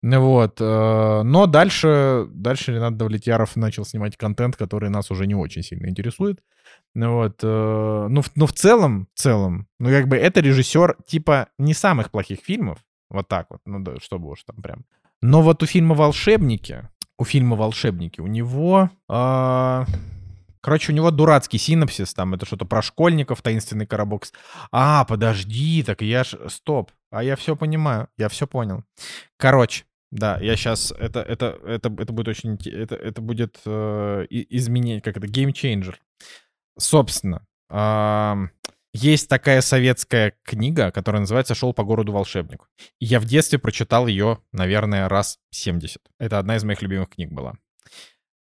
[0.02, 0.58] Вот.
[0.60, 5.88] э, Но дальше, дальше Ренат Давлетьяров начал снимать контент, который нас уже не очень сильно
[5.88, 6.40] интересует.
[6.96, 7.42] Вот.
[7.42, 12.12] Ну, в- ну, в целом, в целом, ну, как бы это режиссер типа не самых
[12.12, 14.84] плохих фильмов, вот так вот, ну, да, чтобы уж там прям.
[15.24, 18.90] Но вот у фильма «Волшебники», у фильма «Волшебники», у него...
[19.08, 19.86] а,
[20.60, 24.28] Короче, у него дурацкий синапсис, там это что-то про школьников, таинственный коробок.
[24.74, 26.38] А, подожди, так я ж...
[26.50, 28.84] Стоп, а я все понимаю, я все понял.
[29.38, 30.92] Короче, да, я сейчас...
[30.92, 32.58] Это, это, это, это будет очень...
[32.66, 36.02] Это, это будет э, изменение, как это, game changer.
[36.78, 38.52] Собственно, ам,
[38.94, 42.70] есть такая советская книга, которая называется «Шел по городу волшебник».
[43.00, 46.00] Я в детстве прочитал ее, наверное, раз 70.
[46.20, 47.56] Это одна из моих любимых книг была.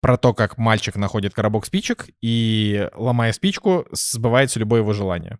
[0.01, 5.39] Про то, как мальчик находит коробок спичек и, ломая спичку, сбывается любое его желание.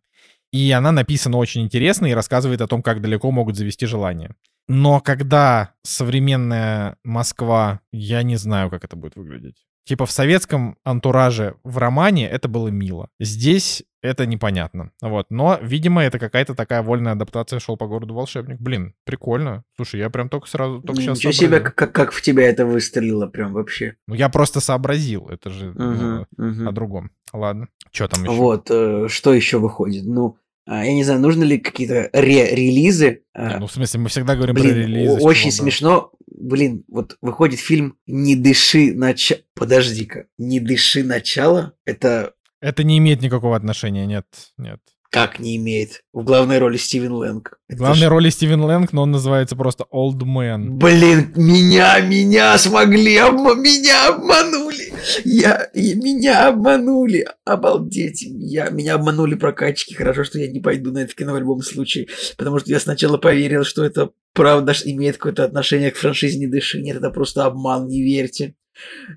[0.53, 4.35] И она написана очень интересно и рассказывает о том, как далеко могут завести желание.
[4.67, 9.65] Но когда современная Москва, я не знаю, как это будет выглядеть.
[9.83, 13.09] Типа в советском антураже в романе это было мило.
[13.19, 14.91] Здесь это непонятно.
[15.01, 15.27] Вот.
[15.29, 18.59] Но, видимо, это какая-то такая вольная адаптация «Шел по городу волшебник».
[18.59, 19.63] Блин, прикольно.
[19.75, 23.27] Слушай, я прям только сразу, только сейчас Ничего себе, как, как в тебя это выстрелило
[23.27, 23.95] прям вообще.
[24.07, 25.27] Ну, я просто сообразил.
[25.29, 26.67] Это же ну, Мгм, мгм.
[26.67, 27.11] о другом.
[27.33, 27.67] Ладно.
[27.91, 28.33] Что там еще?
[28.33, 30.05] Вот, э, что еще выходит?
[30.05, 33.23] Ну, а, я не знаю, нужны ли какие-то ре-релизы?
[33.33, 35.15] А, Не, ну, в смысле, мы всегда говорим про Блин, релизы.
[35.15, 36.11] о- с очень смешно.
[36.41, 39.41] Блин, вот выходит фильм «Не дыши начало».
[39.53, 40.25] Подожди-ка.
[40.37, 41.73] «Не дыши начало»?
[41.85, 44.25] Это Это не имеет никакого отношения, нет,
[44.57, 44.79] нет.
[45.11, 46.03] Как не имеет?
[46.13, 47.59] В главной роли Стивен Лэнг.
[47.69, 50.69] В главной ж- роли Стивен Лэнг, но он называется просто Old Man.
[50.69, 54.93] Блин, меня, меня смогли, обма- меня обманули.
[55.25, 57.27] Я, и меня обманули.
[57.45, 58.23] Обалдеть.
[58.25, 59.93] Я, меня обманули прокачки.
[59.93, 62.07] Хорошо, что я не пойду на это кино в любом случае.
[62.37, 66.81] Потому что я сначала поверил, что это правда имеет какое-то отношение к франшизе «Не дыши».
[66.81, 68.55] Нет, это просто обман, не верьте.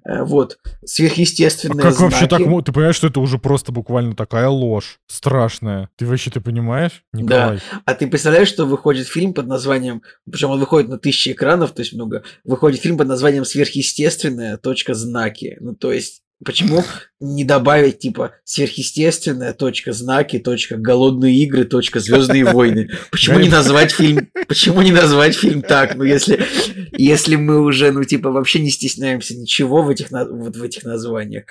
[0.05, 0.59] Э, Вот.
[0.65, 2.65] А Сверхъестественные как вообще так знаки.
[2.65, 5.89] Ты понимаешь, что это уже просто буквально такая ложь страшная.
[5.97, 7.61] Ты вообще ты понимаешь, Николай?
[7.85, 11.81] А ты представляешь, что выходит фильм под названием, причем он выходит на тысячи экранов, то
[11.81, 14.57] есть много, выходит фильм под названием «Сверхъестественная.
[14.57, 15.57] Точка знаки».
[15.61, 16.83] Ну, то есть, почему
[17.21, 19.53] не добавить, типа, «Сверхъестественная.
[19.53, 20.39] Точка знаки.
[20.39, 21.65] Точка голодные игры.
[21.65, 22.91] Точка звездные войны».
[23.11, 25.95] Почему не назвать фильм, почему не назвать фильм так?
[25.95, 26.45] Ну, если,
[26.93, 31.45] если мы уже, ну, типа, вообще не стесняемся ничего в этих, вот в этих названиях.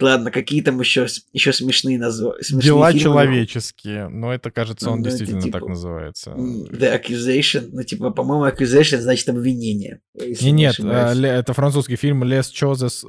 [0.00, 2.38] Ладно, какие там еще, еще смешные названия?
[2.50, 4.08] Дела человеческие.
[4.08, 6.30] Но это, кажется, он Ну, это действительно типа, так называется.
[6.30, 10.00] The Accusation, ну, типа, по-моему, Accusation значит обвинение.
[10.14, 13.04] Не, не нет, э, это французский фильм «Лес Чозес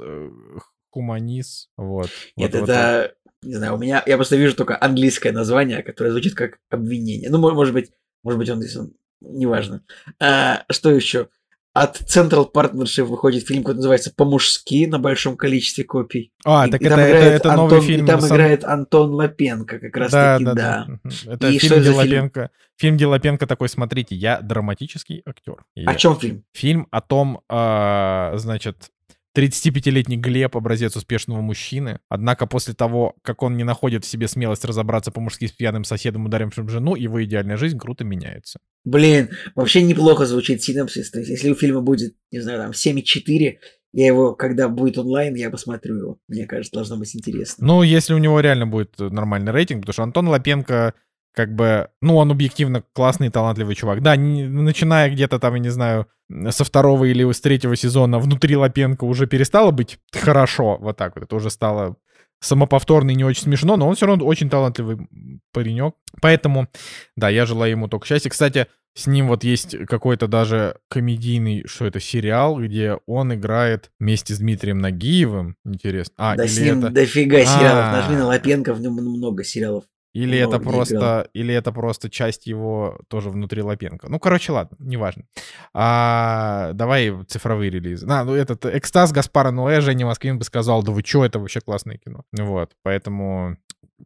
[0.90, 1.68] Хуманис».
[1.76, 2.10] Вот.
[2.36, 6.10] Нет, Вот- вот это, не знаю, у меня, я просто вижу только английское название, которое
[6.10, 7.30] звучит как обвинение.
[7.30, 7.90] Ну, мо- может быть,
[8.22, 9.82] может быть, он здесь, он, неважно.
[10.20, 11.28] А, что еще?
[11.72, 16.32] От Central Partnership выходит фильм, который называется «По-мужски» на большом количестве копий.
[16.44, 18.04] А, И- так и это, это, это новый Антон- фильм.
[18.04, 20.86] И там с Ан- играет Антон Лапенко, как раз да, таки, да, да.
[21.04, 21.32] да.
[21.32, 22.32] Это И что фильм это за фильм?
[22.76, 25.62] Фильм Делапенко такой, смотрите, я драматический актер.
[25.76, 26.44] И О чем фильм?
[26.54, 28.90] Фильм о том, а, значит,
[29.36, 32.00] 35-летний Глеб, образец успешного мужчины.
[32.08, 36.26] Однако после того, как он не находит в себе смелость разобраться по-мужски с пьяным соседом,
[36.26, 38.58] ударившим жену, его идеальная жизнь круто меняется.
[38.84, 41.10] Блин, вообще неплохо звучит синапсис.
[41.10, 43.56] То есть, если у фильма будет, не знаю, там 7,4,
[43.92, 46.18] я его, когда будет онлайн, я посмотрю его.
[46.28, 47.66] Мне кажется, должно быть интересно.
[47.66, 50.94] Ну, если у него реально будет нормальный рейтинг, потому что Антон Лапенко,
[51.32, 54.02] как бы, ну, он объективно классный талантливый чувак.
[54.02, 56.06] Да, не- начиная где-то там, я не знаю,
[56.50, 61.24] со второго или с третьего сезона внутри Лапенко уже перестало быть хорошо, вот так вот.
[61.24, 61.96] Это уже стало
[62.40, 65.08] самоповторно и не очень смешно, но он все равно очень талантливый
[65.52, 65.94] паренек.
[66.20, 66.68] Поэтому,
[67.16, 68.30] да, я желаю ему только счастья.
[68.30, 74.34] Кстати, с ним вот есть какой-то даже комедийный, что это, сериал, где он играет вместе
[74.34, 75.56] с Дмитрием Нагиевым.
[75.64, 76.14] Интересно.
[76.16, 76.90] А, да или с ним это...
[76.90, 77.84] дофига сериалов.
[77.84, 77.92] А.
[78.00, 79.84] Нажми на Лапенко, в нем много сериалов.
[80.12, 81.24] Или Ну, это просто, играл.
[81.34, 84.08] или это просто часть его тоже внутри Лапенко.
[84.10, 85.24] Ну, короче, ладно, неважно.
[85.72, 88.06] А, давай цифровые релизы.
[88.10, 91.60] А, ну этот экстаз Гаспара Ноэ, Женя Москвин бы сказал, да вы чё, это вообще
[91.60, 92.24] классное кино.
[92.32, 93.56] Вот, поэтому,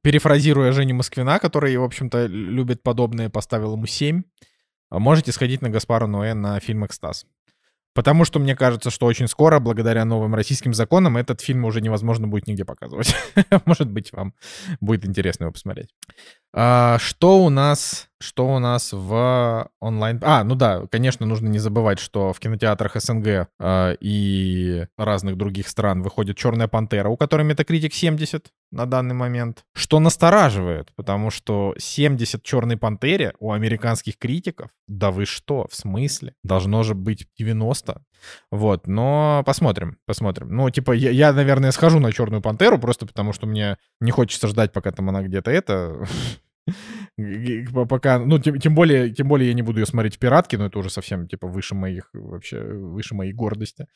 [0.02, 4.22] перефразируя Женю Москвина, который, в общем-то, любит подобное, поставил ему 7,
[4.90, 7.24] можете сходить на Гаспара Ноэ на фильм «Экстаз».
[7.94, 12.26] Потому что мне кажется, что очень скоро, благодаря новым российским законам, этот фильм уже невозможно
[12.26, 13.14] будет нигде показывать.
[13.64, 14.34] Может быть, вам
[14.80, 15.94] будет интересно его посмотреть.
[16.56, 20.20] А, что у нас, что у нас в онлайн...
[20.22, 25.66] А, ну да, конечно, нужно не забывать, что в кинотеатрах СНГ а, и разных других
[25.66, 31.74] стран выходит «Черная пантера», у которой метакритик 70 на данный момент, что настораживает, потому что
[31.76, 36.34] 70 «Черной пантере» у американских критиков, да вы что, в смысле?
[36.44, 38.00] Должно же быть 90.
[38.50, 40.48] Вот, но посмотрим, посмотрим.
[40.54, 44.46] Ну, типа, я, я наверное, схожу на «Черную пантеру», просто потому что мне не хочется
[44.46, 46.06] ждать, пока там она где-то это
[47.88, 50.66] пока, ну, тем, тем более, тем более я не буду ее смотреть в пиратке, но
[50.66, 53.86] это уже совсем, типа, выше моих, вообще, выше моей гордости.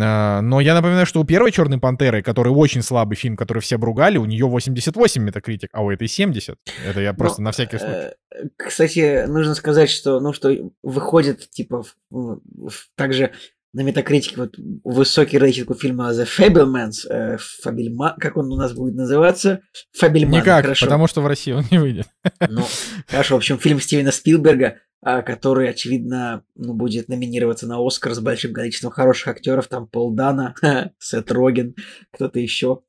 [0.00, 3.76] А, но я напоминаю, что у первой «Черной пантеры», который очень слабый фильм, который все
[3.76, 6.58] обругали, у нее 88 метакритик, а у этой 70.
[6.86, 7.92] Это я просто но, на всякий случай.
[7.94, 13.32] Э, кстати, нужно сказать, что, ну, что выходит, типа, в, в, также
[13.74, 18.72] на метакритике вот высокий рейтинг у фильма The Fablemans, э, Фабельман, как он у нас
[18.72, 19.60] будет называться?
[19.98, 20.40] Фабельман.
[20.40, 20.86] Никак, хорошо.
[20.86, 22.06] потому что в России он не выйдет.
[22.48, 22.64] Ну,
[23.08, 28.20] хорошо, в общем, фильм Стивена Спилберга, а, который, очевидно, ну, будет номинироваться на Оскар с
[28.20, 30.54] большим количеством хороших актеров, там Пол Дана,
[30.98, 31.74] Сет Роген,
[32.12, 32.80] кто-то еще.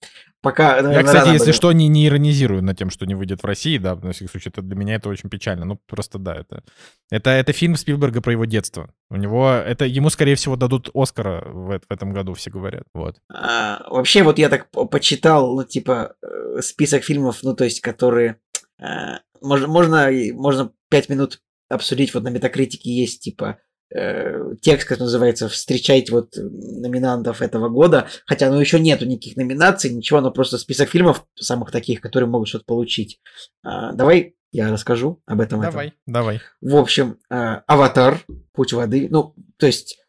[0.46, 3.46] Пока, наверное, Я, кстати, если что, не, не иронизирую над тем, что не выйдет в
[3.48, 5.66] России, да, на всякий случай, это для меня это очень печально.
[5.66, 6.64] Ну, просто да, это,
[7.10, 8.94] это, это фильм Спилберга про его детство.
[9.10, 13.16] У него, это, ему, скорее всего, дадут Оскара в, в этом году, все говорят, вот.
[13.34, 18.38] А, вообще, вот я так почитал, ну, типа, э, список фильмов, ну, то есть, которые...
[18.80, 23.58] А, можно, можно, можно пять минут обсудить, вот на Метакритике есть, типа,
[23.98, 29.90] Э, текст, как называется, встречать вот номинантов этого года, хотя ну еще нету никаких номинаций,
[29.90, 33.22] ничего, но просто список фильмов самых таких, которые могут что-то получить.
[33.64, 35.62] А, давай я расскажу об этом.
[35.62, 36.00] Давай, этом.
[36.08, 36.42] давай.
[36.60, 38.20] В общем, а, Аватар,
[38.52, 40.00] Путь воды, ну, то есть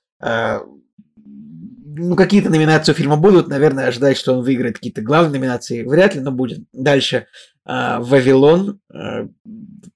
[1.96, 3.48] ну, какие-то номинации у фильма будут.
[3.48, 6.60] Наверное, ожидать, что он выиграет какие-то главные номинации, вряд ли, но будет.
[6.72, 7.26] Дальше.
[7.64, 8.80] Вавилон.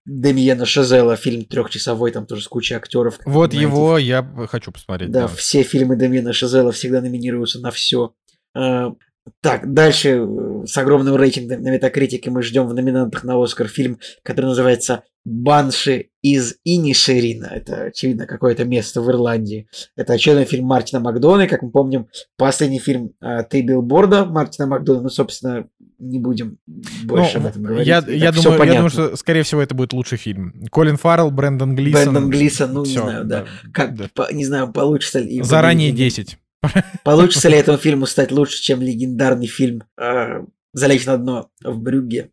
[0.05, 3.21] Демиена Шазела, фильм трехчасовой, там тоже с кучей актеров.
[3.25, 5.13] Вот его я хочу посмотреть.
[5.13, 8.13] Да, да, все фильмы Демиена Шазела всегда номинируются на все.
[9.41, 13.99] Так, дальше э, с огромным рейтингом на Метакритике мы ждем в номинантах на Оскар фильм,
[14.23, 17.47] который называется «Банши из Инишерина».
[17.47, 19.69] Это, очевидно, какое-то место в Ирландии.
[19.97, 21.47] Это очередной фильм Мартина Макдона.
[21.47, 25.03] Как мы помним, последний фильм э, «Ты билборда» Мартина Макдона.
[25.03, 25.67] Ну, собственно,
[26.01, 26.59] не будем
[27.05, 27.87] больше ну, об этом говорить.
[27.87, 30.55] Я, я, думаю, я думаю, что, скорее всего, это будет лучший фильм.
[30.71, 32.05] Колин Фаррелл, Брэндон Глисон.
[32.05, 33.41] Брэндон Глисон, ну, Всё, не знаю, да.
[33.43, 33.71] да.
[33.73, 34.09] Как, да.
[34.15, 35.43] По, не знаю, получится ли...
[35.43, 36.39] Заранее 10.
[37.05, 42.31] Получится ли этому фильму стать лучше, чем легендарный фильм э, «Залечь на дно в Брюгге»?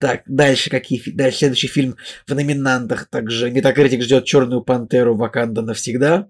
[0.00, 1.96] Так, дальше какие дальше следующий фильм
[2.26, 6.28] в номинантах также Метакритик ждет Черную пантеру Ваканда навсегда.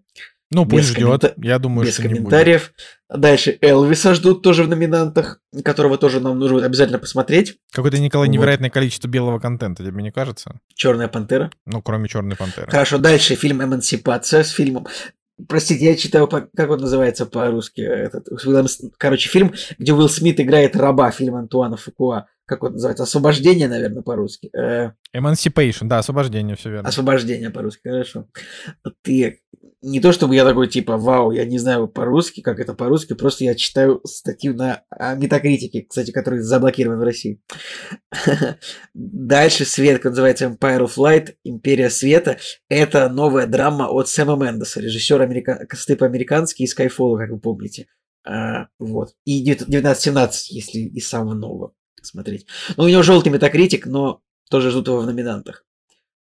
[0.51, 1.21] Ну, пусть ждет.
[1.21, 1.35] Коммента...
[1.37, 2.73] Я думаю, без что комментариев.
[3.09, 3.23] Не будет.
[3.23, 7.59] Дальше Элвиса ждут тоже в номинантах, которого тоже нам нужно обязательно посмотреть.
[7.71, 8.33] Какое-то, Николай, вот.
[8.33, 10.61] невероятное количество белого контента, тебе не кажется?
[10.75, 11.51] Черная пантера.
[11.67, 12.71] Ну, кроме Черной пантеры.
[12.71, 14.87] Хорошо, дальше фильм Эмансипация с фильмом.
[15.47, 17.81] Простите, я читаю, как он называется по-русски.
[17.81, 18.27] Этот,
[18.97, 24.03] короче, фильм, где Уилл Смит играет раба, фильм Антуана Фукуа как он называется, освобождение, наверное,
[24.03, 24.51] по-русски.
[24.57, 26.89] Э, Emancipation, да, освобождение, все верно.
[26.89, 28.27] Освобождение по-русски, хорошо.
[29.03, 29.43] Ты
[29.81, 33.45] не то чтобы я такой типа, вау, я не знаю по-русски, как это по-русски, просто
[33.45, 34.85] я читаю статью на
[35.17, 37.41] метакритике, кстати, который заблокирован в России.
[38.95, 42.39] Дальше свет, называется Empire of Light, Империя Света.
[42.69, 45.67] Это новая драма от Сэма Мендеса, режиссера америка...
[45.73, 47.87] стыпа американский и Skyfall, как вы помните.
[48.27, 49.15] А, вот.
[49.25, 52.47] И 1917, если из самого нового смотреть.
[52.77, 55.65] Ну, у него желтый метакритик, но тоже ждут его в номинантах.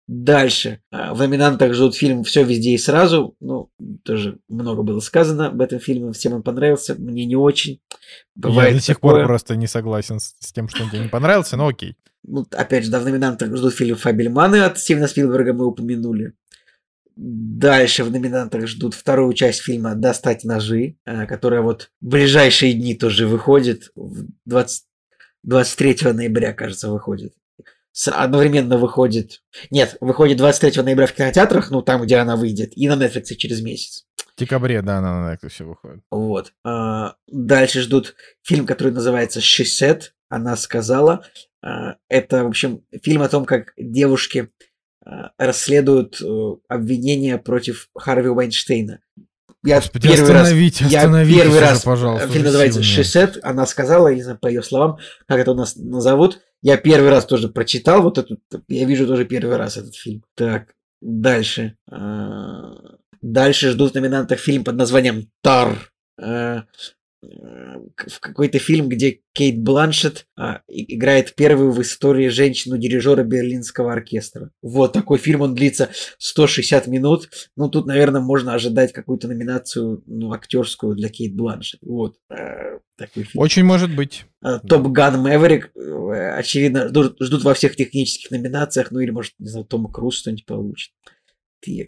[0.07, 0.81] Дальше.
[0.91, 3.35] А, в номинантах ждут фильм «Все везде и сразу».
[3.39, 3.71] Ну,
[4.03, 6.11] тоже много было сказано об этом фильме.
[6.11, 6.93] Всем он понравился.
[6.95, 7.81] Мне не очень.
[8.35, 9.15] Бывает Я до сих такое.
[9.15, 11.97] пор просто не согласен с, с тем, что он тебе не понравился, но окей.
[12.23, 16.33] Ну, опять же, да, в номинантах ждут фильм «Фабельманы» от Стивена Спилберга, мы упомянули.
[17.15, 22.93] Дальше в номинантах ждут вторую часть фильма «Достать ножи», а, которая вот в ближайшие дни
[22.93, 23.91] тоже выходит.
[23.95, 24.83] В 20,
[25.43, 27.33] 23 ноября, кажется, выходит.
[28.11, 29.41] Одновременно выходит...
[29.71, 33.61] Нет, выходит 23 ноября в кинотеатрах, ну, там, где она выйдет, и на Netflix через
[33.61, 34.05] месяц.
[34.35, 36.03] В декабре, да, она на Netflix выходит.
[36.11, 36.53] Вот.
[36.63, 41.25] А, дальше ждут фильм, который называется «She Said», она сказала.
[41.61, 44.49] А, это, в общем, фильм о том, как девушки
[45.05, 49.01] а, расследуют э, обвинения против Харви Уайнштейна.
[49.65, 52.27] Я Господи, первый остановите, раз, остановите я первый раз, пожалуйста.
[52.29, 56.41] Фильм называется «Шесет», она сказала, или по ее словам, как это у нас назовут.
[56.61, 60.23] Я первый раз тоже прочитал вот этот, я вижу тоже первый раз этот фильм.
[60.35, 61.75] Так, дальше.
[61.91, 62.73] А,
[63.25, 65.91] Дальше ждут в номинантах фильм под названием «Тар».
[67.25, 74.51] Э, в какой-то фильм, где Кейт Бланшет а, играет первую в истории женщину-дирижера Берлинского оркестра.
[74.61, 77.29] Вот такой фильм, он длится 160 минут.
[77.55, 81.79] Ну, тут, наверное, можно ожидать какую-то номинацию ну, актерскую для Кейт Бланшет.
[81.81, 83.41] Вот э, такой фильм.
[83.41, 84.25] Очень может быть.
[84.67, 89.65] Топ Ган Мэверик, очевидно, ждут, ждут во всех технических номинациях, ну или, может, не знаю,
[89.65, 90.93] Тома Круз что-нибудь получит.
[91.61, 91.87] Так.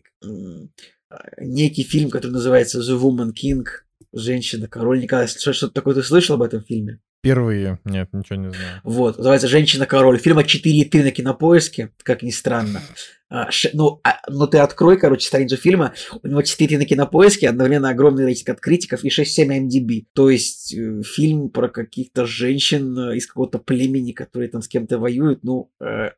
[1.39, 3.63] Некий фильм, который называется The Woman King–
[4.13, 5.27] Женщина, король Николай.
[5.27, 6.99] Что-то такое ты слышал об этом фильме?
[7.19, 7.79] Впервые.
[7.83, 8.81] Нет, ничего не знаю.
[8.83, 9.17] Вот.
[9.17, 10.19] Называется «Женщина-король».
[10.19, 12.81] Фильма 4,3 на кинопоиске, как ни странно.
[13.29, 15.93] А, ш, ну, а, ну, ты открой, короче, страницу фильма.
[16.23, 20.05] У него 4 на кинопоиске, одновременно огромный рейтинг от критиков и 6,7 MDB.
[20.13, 24.97] То есть э, фильм про каких-то женщин э, из какого-то племени, которые там с кем-то
[24.97, 25.43] воюют.
[25.43, 26.11] Ну, э,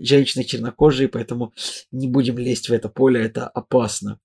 [0.00, 1.54] женщины чернокожие, поэтому
[1.92, 4.18] не будем лезть в это поле, это опасно.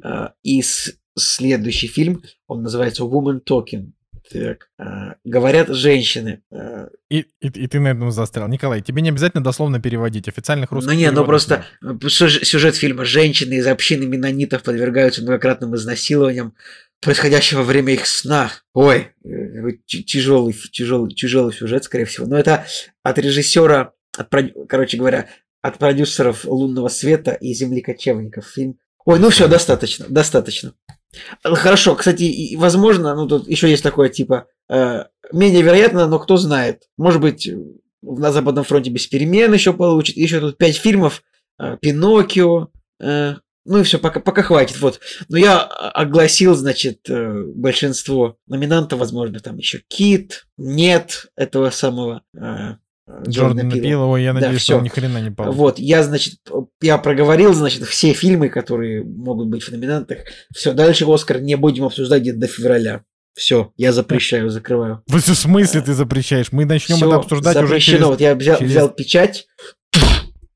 [0.00, 3.92] Э, из следующий фильм, он называется Woman Talking.
[4.32, 6.42] Так, э, говорят женщины.
[6.50, 8.48] Э, и, и, и ты на этом застрял.
[8.48, 12.10] Николай, тебе не обязательно дословно переводить официальных русских Ну не, ну просто нет.
[12.10, 13.04] сюжет фильма.
[13.04, 16.54] Женщины из общины менонитов подвергаются многократным изнасилованиям,
[17.02, 18.50] происходящего во время их сна.
[18.72, 19.08] Ой,
[19.86, 22.26] тяжелый, тяжелый, тяжелый сюжет, скорее всего.
[22.26, 22.64] Но это
[23.02, 24.32] от режиссера, от,
[24.70, 25.28] короче говоря,
[25.60, 28.46] от продюсеров «Лунного света» и «Земли кочевников».
[28.46, 30.72] Фильм Ой, ну все, достаточно, достаточно.
[31.42, 36.84] Хорошо, кстати, возможно, ну тут еще есть такое типа э, менее вероятно, но кто знает.
[36.96, 37.50] Может быть,
[38.02, 40.16] на Западном фронте без перемен еще получит.
[40.16, 41.22] Еще тут пять фильмов.
[41.58, 42.68] Э, Пиноккио.
[43.00, 43.34] Э,
[43.66, 44.80] ну и все, пока, пока хватит.
[44.80, 45.00] Вот.
[45.28, 52.74] Но я огласил, значит, э, большинство номинантов, возможно, там еще Кит, нет этого самого э,
[53.26, 54.06] Джордана Пила.
[54.06, 55.56] Ой, я надеюсь, да, что он ни хрена не получит.
[55.56, 56.34] Вот, я, значит,
[56.80, 60.18] я проговорил, значит, все фильмы, которые могут быть в номинантах.
[60.54, 63.02] Все, дальше Оскар не будем обсуждать где-то до февраля.
[63.34, 65.02] Все, я запрещаю, закрываю.
[65.06, 66.52] В смысле ты запрещаешь?
[66.52, 67.76] Мы начнем Всё, это обсуждать запрещено.
[67.76, 68.06] уже через...
[68.06, 68.70] Вот я взял, через...
[68.70, 69.46] взял печать,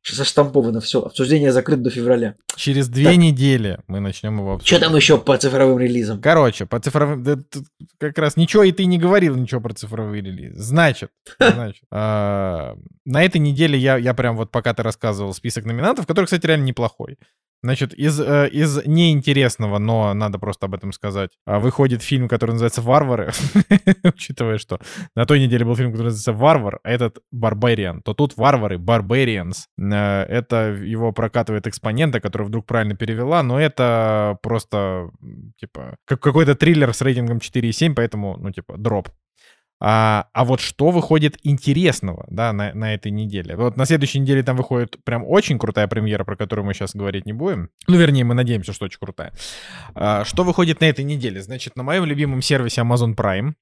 [0.05, 2.35] заштамповано, все, обсуждение закрыто до февраля.
[2.57, 3.17] Через две так.
[3.17, 4.79] недели мы начнем его обсуждать.
[4.79, 6.21] Что там еще по цифровым релизам?
[6.21, 7.23] Короче, по цифровым...
[7.23, 7.37] Да,
[7.99, 10.61] как раз ничего, и ты не говорил ничего про цифровые релизы.
[10.61, 16.07] Значит, значит а, на этой неделе я, я прям вот пока ты рассказывал список номинантов,
[16.07, 17.19] который, кстати, реально неплохой.
[17.63, 22.53] Значит, из, э, из неинтересного, но надо просто об этом сказать, а, выходит фильм, который
[22.53, 23.33] называется «Варвары»,
[24.05, 24.79] учитывая, что
[25.17, 29.67] на той неделе был фильм, который называется «Варвар», а этот «Барбариан», то тут «Варвары», «Барбарианс».
[29.77, 35.11] Э, это его прокатывает экспонента, которая вдруг правильно перевела, но это просто,
[35.59, 39.09] типа, как какой-то триллер с рейтингом 4,7, поэтому, ну, типа, дроп.
[39.81, 43.57] А, а вот что выходит интересного, да, на, на этой неделе?
[43.57, 47.27] Вот на следующей неделе там выходит прям очень крутая премьера, про которую мы сейчас говорить
[47.27, 47.71] не будем.
[47.87, 49.33] Ну, вернее, мы надеемся, что очень крутая.
[49.95, 51.41] А, что выходит на этой неделе?
[51.43, 53.55] Значит, на моем любимом сервисе Amazon Prime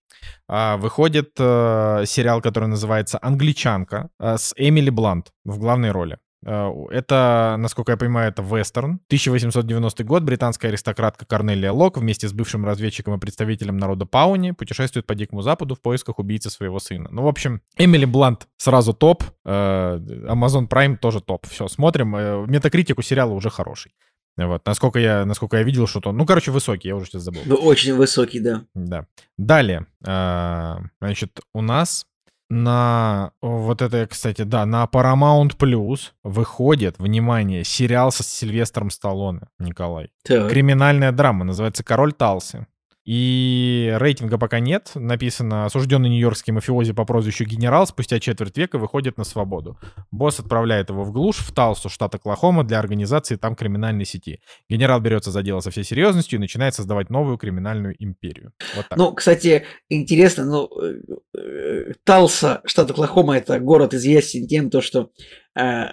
[0.49, 6.19] а, выходит а, сериал, который называется «Англичанка» а, с Эмили Блант в главной роли.
[6.45, 9.01] Э, это, насколько я понимаю, это вестерн.
[9.07, 10.23] 1890 год.
[10.23, 15.43] Британская аристократка Корнелия Лок вместе с бывшим разведчиком и представителем народа Пауни путешествует по Дикому
[15.43, 17.09] Западу в поисках убийцы своего сына.
[17.11, 19.25] Ну, в общем, Эмили Блант сразу топ.
[19.45, 21.47] Э, Amazon Prime тоже топ.
[21.47, 22.15] Все, смотрим.
[22.17, 23.93] Э, метакритику сериала уже хороший.
[24.37, 26.13] Вот, насколько я, насколько я видел, что-то...
[26.13, 27.41] Ну, короче, высокий, я уже сейчас забыл.
[27.47, 28.65] Ну, очень высокий, да.
[28.75, 29.07] Да.
[29.39, 29.87] Далее.
[30.03, 32.07] Значит, у нас
[32.49, 40.11] на вот это, кстати, да, на Paramount Plus выходит, внимание, сериал со Сильвестром Сталлоне, Николай.
[40.25, 40.51] Так.
[40.51, 42.67] Криминальная драма, называется «Король Талси».
[43.07, 44.91] И рейтинга пока нет.
[44.97, 49.79] Написано, осужденный нью-йоркский мафиози по прозвищу Генерал спустя четверть века выходит на свободу.
[50.11, 54.41] Босс отправляет его в глушь, в Талсу, штат Оклахома, для организации там криминальной сети.
[54.69, 58.51] Генерал берется за дело со всей серьезностью и начинает создавать новую криминальную империю.
[58.75, 58.99] Вот так.
[58.99, 60.95] Ну, кстати, интересно, ну, э,
[61.39, 65.11] э, Талса, штат Оклахома, это город известен тем, то, что
[65.57, 65.91] э,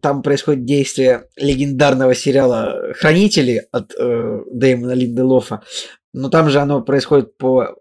[0.00, 5.60] там происходит действие легендарного сериала «Хранители» от э, Дэймона Линделофа
[6.16, 7.76] но там же оно происходит по,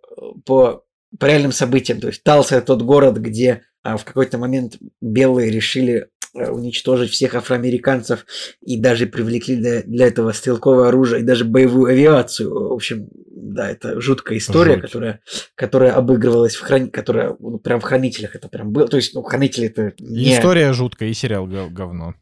[0.45, 0.83] по,
[1.17, 2.01] по реальным событиям.
[2.01, 7.36] То есть Талса– это тот город, где а, в какой-то момент белые решили уничтожить всех
[7.36, 8.25] афроамериканцев
[8.61, 12.51] и даже привлекли для, для этого стрелковое оружие и даже боевую авиацию.
[12.51, 15.21] В общем, да, это жуткая история, которая,
[15.55, 16.89] которая обыгрывалась в храни...
[16.89, 18.88] которая ну, прям в хранителях это прям было.
[18.88, 20.33] То есть, ну, хранители это не...
[20.33, 22.15] История жуткая, и сериал говно.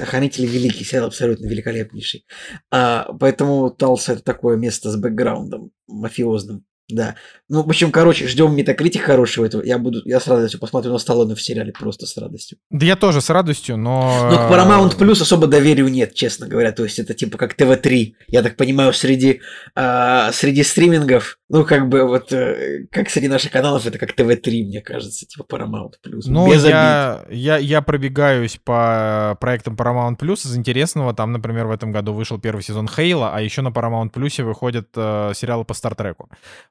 [0.00, 2.24] Хранители великий, сериал абсолютно великолепнейший.
[2.70, 6.64] А, поэтому Талса это такое место с бэкграундом мафиозным.
[6.90, 7.14] Да.
[7.48, 9.62] Ну, в общем, короче, ждем метакритик хорошего этого.
[9.62, 12.58] Я буду, я с радостью посмотрю на Сталлоне в сериале, просто с радостью.
[12.70, 14.28] Да я тоже с радостью, но...
[14.30, 16.72] Но к Paramount Plus особо доверию нет, честно говоря.
[16.72, 18.12] То есть это типа как ТВ-3.
[18.28, 19.40] Я так понимаю, среди,
[19.74, 24.66] а, среди стримингов, ну, как бы вот, э, как среди наших каналов, это как ТВ-3,
[24.66, 26.22] мне кажется, типа Paramount Plus.
[26.26, 31.14] Ну, я, я, я пробегаюсь по проектам Paramount Plus из интересного.
[31.14, 34.90] Там, например, в этом году вышел первый сезон Хейла, а еще на Paramount Plus выходят
[34.94, 36.28] э, сериалы по Стартреку.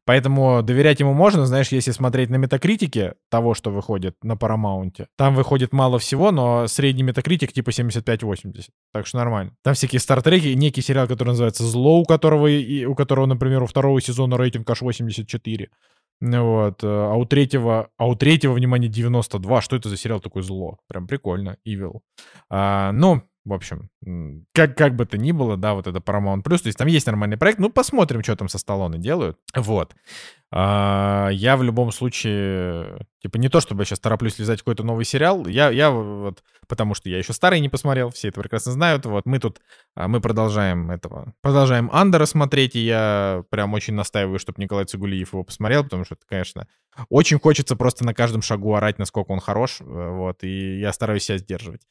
[0.09, 5.35] Поэтому доверять ему можно, знаешь, если смотреть на метакритике того, что выходит на Paramount, там
[5.35, 8.69] выходит мало всего, но средний метакритик типа 75-80.
[8.91, 9.53] Так что нормально.
[9.63, 13.67] Там всякие стартреки, некий сериал, который называется «Зло», у которого, и, у которого, например, у
[13.67, 15.69] второго сезона рейтинг аж 84.
[16.21, 16.83] Вот.
[16.83, 19.61] А у третьего, а у третьего, внимание, 92.
[19.61, 20.79] Что это за сериал такое зло?
[20.87, 21.57] Прям прикольно.
[21.67, 21.99] Evil.
[22.49, 23.89] А, ну, в общем,
[24.53, 27.37] как, как бы то ни было, да, вот это Paramount то есть там есть нормальный
[27.37, 29.37] проект, ну, посмотрим, что там со Сталлоне делают.
[29.55, 29.95] Вот.
[30.51, 35.05] А, я в любом случае, типа, не то чтобы я сейчас тороплюсь лизать какой-то новый
[35.05, 39.05] сериал, я, я вот, потому что я еще старый не посмотрел, все это прекрасно знают,
[39.05, 39.61] вот, мы тут,
[39.95, 45.33] а, мы продолжаем этого, продолжаем Андера смотреть, и я прям очень настаиваю, чтобы Николай Цигулиев
[45.33, 46.67] его посмотрел, потому что это, конечно,
[47.09, 51.25] очень хочется просто на каждом шагу орать, насколько он хорош, э, вот, и я стараюсь
[51.25, 51.81] себя сдерживать.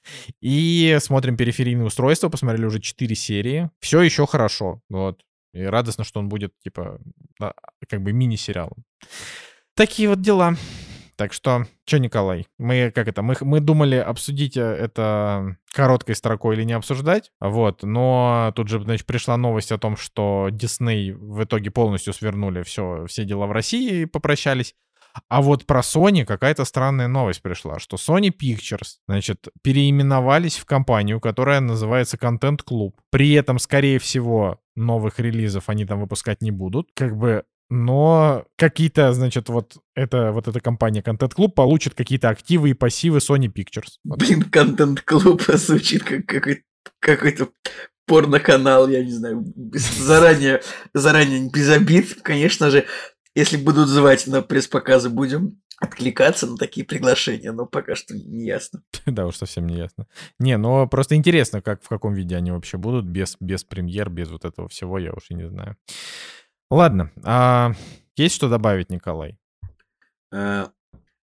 [0.41, 5.23] И смотрим периферийные устройства, посмотрели уже 4 серии, все еще хорошо, вот,
[5.59, 7.01] и радостно, что он будет, типа,
[7.89, 8.85] как бы мини-сериалом.
[9.75, 10.57] Такие вот дела.
[11.19, 16.55] Так что, что, Николай, мы как это, мы, мы думали обсудить э, это короткой строкой
[16.55, 21.43] или не обсуждать, вот, но тут же, значит, пришла новость о том, что Дисней в
[21.43, 24.77] итоге полностью свернули все, все дела в России и попрощались.
[25.29, 31.21] А вот про Sony какая-то странная новость пришла, что Sony Pictures, значит, переименовались в компанию,
[31.21, 32.93] которая называется Content Club.
[33.11, 36.89] При этом, скорее всего, новых релизов они там выпускать не будут.
[36.95, 42.71] Как бы но какие-то, значит, вот эта, вот эта компания Content Club получит какие-то активы
[42.71, 43.99] и пассивы Sony Pictures.
[44.05, 46.63] Блин, Content Club звучит как какой-то
[47.01, 47.49] какой-то
[48.07, 50.63] порно-канал, я не знаю, заранее,
[50.95, 52.87] заранее без обид, конечно же,
[53.35, 58.83] если будут звать на пресс-показы, будем откликаться на такие приглашения, но пока что не ясно.
[59.07, 60.07] Да уж совсем не ясно.
[60.39, 64.29] Не, но просто интересно, как в каком виде они вообще будут, без, без премьер, без
[64.29, 65.77] вот этого всего, я уж и не знаю.
[66.71, 67.73] Ладно, а
[68.17, 69.39] есть что добавить, Николай?
[70.31, 70.71] А,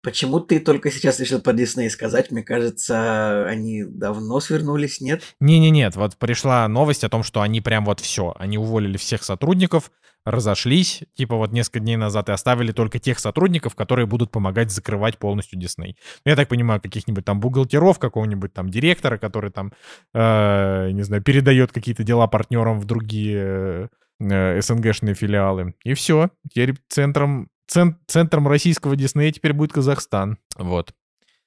[0.01, 2.31] почему ты только сейчас решил по Дисней сказать?
[2.31, 5.23] Мне кажется, они давно свернулись, нет?
[5.39, 9.91] Не-не-нет, вот пришла новость о том, что они прям вот все, они уволили всех сотрудников,
[10.25, 15.17] разошлись, типа вот несколько дней назад, и оставили только тех сотрудников, которые будут помогать закрывать
[15.17, 15.97] полностью Дисней.
[16.25, 19.73] Ну, я так понимаю, каких-нибудь там бухгалтеров, какого-нибудь там директора, который там,
[20.13, 23.89] э, не знаю, передает какие-то дела партнерам в другие
[24.19, 25.73] э, СНГшные филиалы.
[25.83, 26.29] И все.
[26.49, 30.37] Теперь центром, цен, центром российского Диснея теперь будет Казахстан.
[30.57, 30.93] Вот.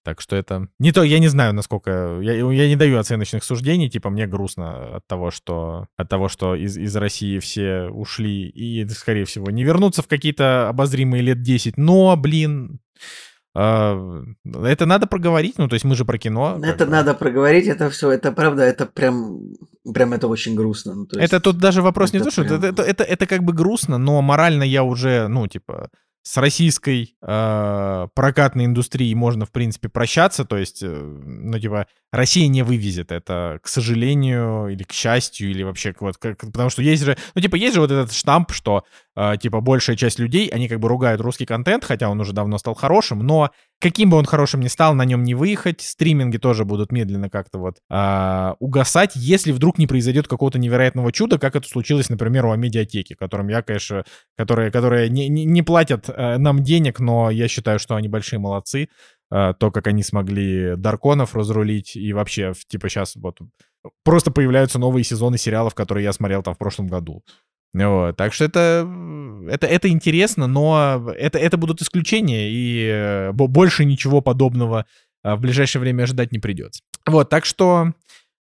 [0.04, 0.68] Так что это...
[0.80, 2.18] Не то, я не знаю, насколько...
[2.20, 6.56] Я, я не даю оценочных суждений, типа мне грустно от того, что, от того, что
[6.56, 11.76] из, из России все ушли и, скорее всего, не вернутся в какие-то обозримые лет 10.
[11.76, 12.80] Но, блин,
[13.54, 16.58] э, это надо проговорить, ну, то есть мы же про кино.
[16.60, 19.38] Это надо проговорить, это все, это правда, это прям,
[19.94, 20.94] прям это очень грустно.
[20.96, 22.56] Ну, есть, это тут даже вопрос не то, что прям...
[22.56, 25.90] это, это, это, это как бы грустно, но морально я уже, ну, типа,
[26.22, 30.44] с российской э, прокатной индустрией можно, в принципе, прощаться.
[30.44, 35.64] То есть, э, ну, типа, Россия не вывезет это, к сожалению, или к счастью, или
[35.64, 38.84] вообще, вот, как, потому что есть же, ну, типа, есть же вот этот штамп, что,
[39.16, 42.56] э, типа, большая часть людей, они как бы ругают русский контент, хотя он уже давно
[42.58, 43.50] стал хорошим, но
[43.82, 47.58] каким бы он хорошим ни стал, на нем не выехать, стриминги тоже будут медленно как-то
[47.58, 52.52] вот э, угасать, если вдруг не произойдет какого-то невероятного чуда, как это случилось, например, у
[52.52, 54.04] Амедиатеки, которым я, конечно,
[54.36, 58.38] которые, которые не, не, не платят э, нам денег, но я считаю, что они большие
[58.38, 58.88] молодцы,
[59.32, 63.38] Э, то, как они смогли Дарконов разрулить, и вообще, типа, сейчас вот
[64.04, 67.24] просто появляются новые сезоны сериалов, которые я смотрел там в прошлом году.
[67.74, 68.86] Вот, так что это,
[69.48, 74.84] это, это интересно, но это, это будут исключения, и э, больше ничего подобного
[75.24, 76.82] э, в ближайшее время ожидать не придется.
[77.06, 77.92] Вот, так что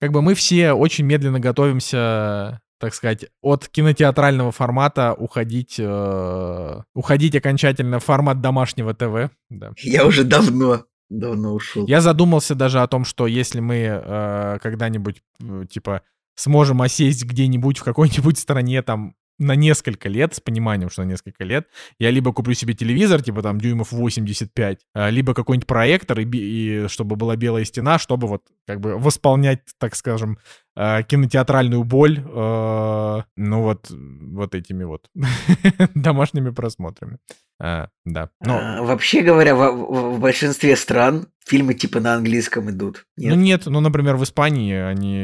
[0.00, 7.34] как бы мы все очень медленно готовимся так сказать, от кинотеатрального формата уходить, э, уходить
[7.34, 9.32] окончательно в формат домашнего ТВ.
[9.48, 9.72] Да.
[9.78, 11.86] Я уже давно, давно ушел.
[11.86, 16.02] Я задумался даже о том, что если мы э, когда-нибудь, э, типа,
[16.36, 21.44] сможем осесть где-нибудь в какой-нибудь стране, там, на несколько лет, с пониманием, что на несколько
[21.44, 21.68] лет,
[21.98, 26.88] я либо куплю себе телевизор, типа там дюймов 85, а, либо какой-нибудь проектор, и, и
[26.88, 30.38] чтобы была белая стена, чтобы вот как бы восполнять, так скажем,
[30.76, 35.08] кинотеатральную боль, э, ну вот, вот этими вот
[35.94, 37.18] домашними просмотрами.
[37.58, 38.28] А, да.
[38.42, 38.58] Но...
[38.60, 43.06] А, вообще говоря, в, в, в большинстве стран фильмы типа на английском идут.
[43.16, 43.34] Нет?
[43.34, 45.16] Ну нет, ну, например, в Испании они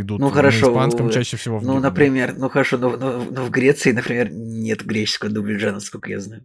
[0.00, 1.58] идут ну, хорошо, на испанском чаще всего.
[1.58, 6.10] В ну, например, ну хорошо, но, но, но в Греции, например, нет греческого дубляжа, насколько
[6.10, 6.44] я знаю.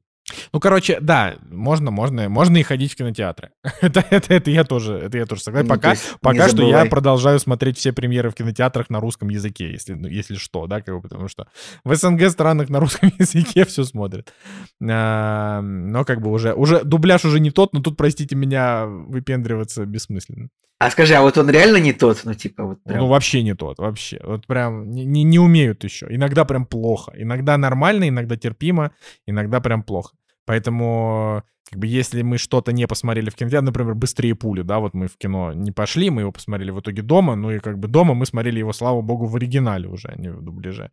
[0.52, 3.52] Ну, короче, да, можно, можно, можно и ходить в кинотеатры.
[3.82, 5.68] это, это, это я тоже, это я тоже согласен.
[5.68, 9.94] Ну, пока, пока что я продолжаю смотреть все премьеры в кинотеатрах на русском языке, если,
[9.94, 11.48] ну, если что, да, как бы, потому что
[11.84, 14.34] в СНГ странах на русском языке все смотрят.
[14.82, 19.86] А, но как бы уже, уже дубляж уже не тот, но тут, простите меня, выпендриваться
[19.86, 20.50] бессмысленно.
[20.80, 22.22] А скажи, а вот он реально не тот?
[22.24, 23.00] Ну, типа, вот прям...
[23.00, 24.20] Ну, вообще не тот, вообще.
[24.24, 26.06] Вот прям не, не, не умеют еще.
[26.10, 27.14] Иногда прям плохо.
[27.18, 28.92] Иногда нормально, иногда терпимо,
[29.26, 30.16] иногда прям плохо.
[30.46, 34.94] Поэтому, как бы, если мы что-то не посмотрели в кинотеатре, например, «Быстрее пули», да, вот
[34.94, 37.88] мы в кино не пошли, мы его посмотрели в итоге дома, ну и как бы
[37.88, 40.92] дома мы смотрели его, слава богу, в оригинале уже, а не в дубляже.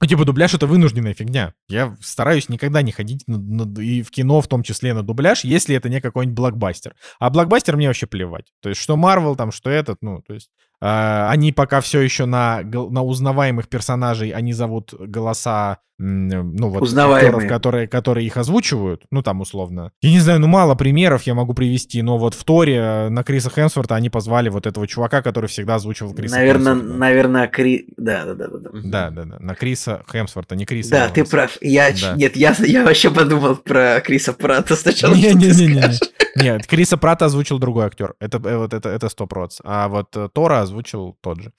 [0.00, 1.54] Ну, типа, дубляж— это вынужденная фигня.
[1.68, 5.44] Я стараюсь никогда не ходить на, на, и в кино, в том числе на дубляж,
[5.44, 6.94] если это не какой-нибудь блокбастер.
[7.18, 8.52] А блокбастер мне вообще плевать.
[8.60, 10.50] То есть, что Марвел там, что этот, ну, то есть...
[10.80, 17.46] Э, они пока все еще на, на узнаваемых персонажей, они зовут голоса ну вот актеров,
[17.48, 19.92] которые, которые их озвучивают, ну там условно.
[20.02, 23.24] Я не знаю, ну мало примеров я могу привести, но вот в Торе э, на
[23.24, 26.98] Криса Хемсворта они позвали вот этого чувака, который всегда озвучивал Криса Наверное, Хемсворта.
[26.98, 27.86] наверное, Кри...
[27.96, 28.70] Да, да, да, да.
[28.74, 29.36] Да, да, да.
[29.40, 30.90] На Криса Хемсворта, не Криса.
[30.90, 31.56] Да, ты прав.
[31.62, 32.14] Я, да.
[32.14, 35.14] Нет, я, я вообще подумал про Криса Прата сначала.
[35.14, 36.42] Не, не, не, не, не.
[36.42, 38.14] Нет, Криса Прата озвучил другой актер.
[38.20, 39.60] Это э, вот это это сто проц.
[39.64, 41.52] А вот э, Тора озвучил тот же.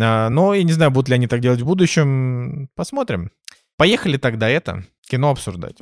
[0.00, 2.68] А, но я не знаю, будут ли они так делать в будущем.
[2.74, 3.30] Посмотрим.
[3.76, 5.78] Поехали тогда это, кино обсуждать.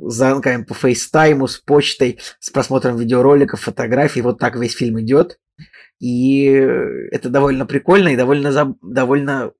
[0.09, 4.21] звонками по фейстайму, с почтой, с просмотром видеороликов, фотографий.
[4.21, 5.39] Вот так весь фильм идет.
[5.99, 9.51] И это довольно прикольно и довольно, довольно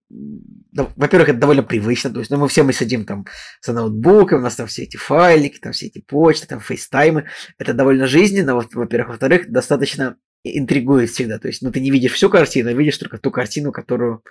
[0.74, 3.26] во-первых, это довольно привычно, то есть, ну, мы все мы сидим там
[3.66, 7.28] за ноутбуком, у нас там все эти файлики, там все эти почты, там фейстаймы,
[7.58, 12.30] это довольно жизненно, во-первых, во-вторых, достаточно интригует всегда, то есть, ну, ты не видишь всю
[12.30, 14.24] картину, а видишь только ту картину, которую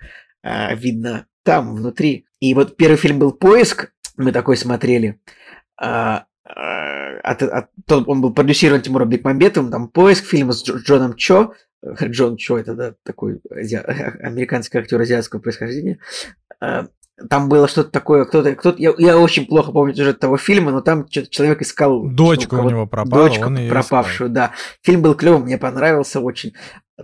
[0.42, 2.26] э, видно там, внутри.
[2.40, 5.20] И вот первый фильм был «Поиск», мы такой смотрели,
[5.76, 11.54] а, а, от, от, он был продюсирован Тимуром Бекмамбетовым, там «Поиск», фильм с Джоном Чо,
[11.84, 13.76] Джон Чо, это да, такой ази...
[13.76, 15.98] американский актер азиатского происхождения.
[17.30, 20.80] Там было что-то такое, кто-то, кто-то, я, я очень плохо помню сюжет того фильма, но
[20.80, 24.34] там что-то человек искал дочку у него пропала, дочку пропавшую, искал.
[24.34, 24.52] да.
[24.82, 26.54] Фильм был клевый, мне понравился очень.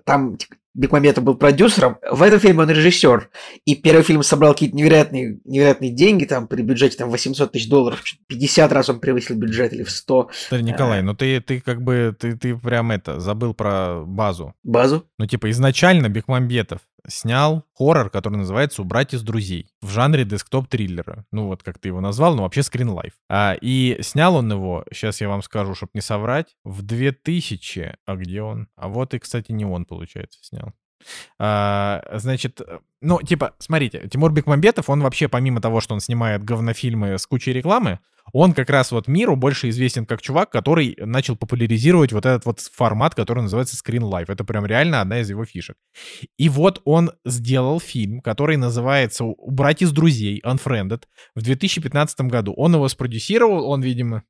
[0.04, 0.36] Там
[0.72, 3.28] Бекмамбетов был продюсером, в этом фильме он режиссер.
[3.64, 8.02] И первый фильм собрал какие-то невероятные, невероятные деньги, там при бюджете там 800 тысяч долларов,
[8.28, 10.30] 50 раз он превысил бюджет или в 100.
[10.48, 11.02] Смотри, Николай, а...
[11.02, 14.54] ну ты, ты как бы, ты, ты прям это, забыл про базу.
[14.62, 15.06] Базу?
[15.18, 21.24] Ну типа изначально Бекмамбетов снял хоррор, который называется «Убрать из друзей» в жанре десктоп-триллера.
[21.32, 23.12] Ну вот как ты его назвал, но вообще скринлайф.
[23.28, 27.96] А, и снял он его, сейчас я вам скажу, чтобы не соврать, в 2000...
[28.04, 28.68] А где он?
[28.76, 30.72] А вот и, кстати, не он, получается, снял.
[31.38, 32.60] А, значит,
[33.00, 37.52] ну, типа, смотрите, Тимур Бекмамбетов, он вообще, помимо того, что он снимает говнофильмы с кучей
[37.52, 37.98] рекламы,
[38.32, 42.60] он как раз вот миру больше известен как чувак, который начал популяризировать вот этот вот
[42.60, 44.26] формат, который называется Screen Life.
[44.28, 45.76] Это прям реально одна из его фишек.
[46.36, 51.02] И вот он сделал фильм, который называется «Убрать из друзей», Unfriended,
[51.34, 52.52] в 2015 году.
[52.56, 54.22] Он его спродюсировал, он, видимо...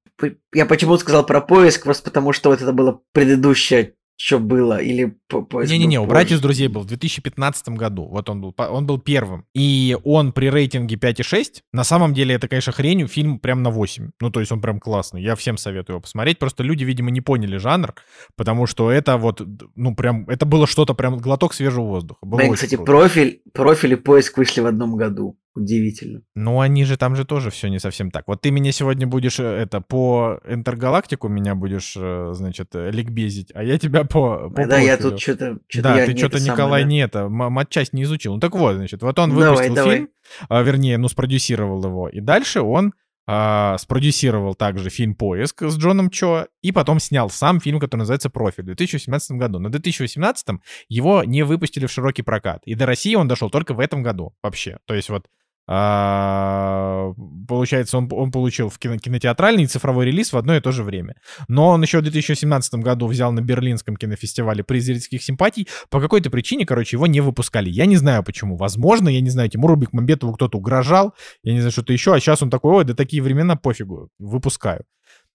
[0.54, 4.76] Я почему сказал про поиск, просто потому что вот это была предыдущая что было?
[4.76, 8.06] Или Не-не-не, был у «Братьев из друзей» был в 2015 году.
[8.06, 9.46] Вот он был, он был первым.
[9.54, 11.62] И он при рейтинге 5,6.
[11.72, 13.06] На самом деле это, конечно, хрень.
[13.08, 14.10] Фильм прям на 8.
[14.20, 15.22] Ну, то есть он прям классный.
[15.22, 16.38] Я всем советую его посмотреть.
[16.38, 17.94] Просто люди, видимо, не поняли жанр,
[18.36, 19.40] потому что это вот,
[19.74, 22.26] ну, прям, это было что-то прям глоток свежего воздуха.
[22.26, 22.92] Было очень кстати, круто.
[22.92, 25.38] профиль, профиль и поиск вышли в одном году.
[25.54, 26.22] Удивительно.
[26.36, 28.28] Ну, они же там же тоже все не совсем так.
[28.28, 33.50] Вот ты меня сегодня будешь, э, это, по Интергалактику меня будешь, э, значит, э, ликбезить,
[33.54, 35.58] а я тебя по, по да, я тут что-то...
[35.74, 38.34] Да, ты что-то, Николай, не это, матчасть не изучил.
[38.34, 39.96] Ну так вот, значит, вот он выпустил давай.
[39.96, 40.08] фильм,
[40.48, 42.92] а, вернее, ну, спродюсировал его, и дальше он
[43.32, 48.28] а, спродюсировал также фильм «Поиск» с Джоном Чо, и потом снял сам фильм, который называется
[48.28, 49.58] «Профиль» в 2018 году.
[49.60, 53.72] Но в 2018 его не выпустили в широкий прокат, и до России он дошел только
[53.72, 54.78] в этом году вообще.
[54.84, 55.26] То есть вот
[55.68, 57.12] а,
[57.48, 60.82] получается, он, он получил в кино- кинотеатральный и цифровой релиз в одно и то же
[60.82, 61.14] время.
[61.48, 65.68] Но он еще в 2017 году взял на Берлинском кинофестивале приз зрительских симпатий.
[65.88, 67.70] По какой-то причине, короче, его не выпускали.
[67.70, 68.56] Я не знаю почему.
[68.56, 72.42] Возможно, я не знаю, Тимуру Бекмамбетову кто-то угрожал, я не знаю, что-то еще, а сейчас
[72.42, 74.84] он такой, ой, да такие времена, пофигу, выпускаю.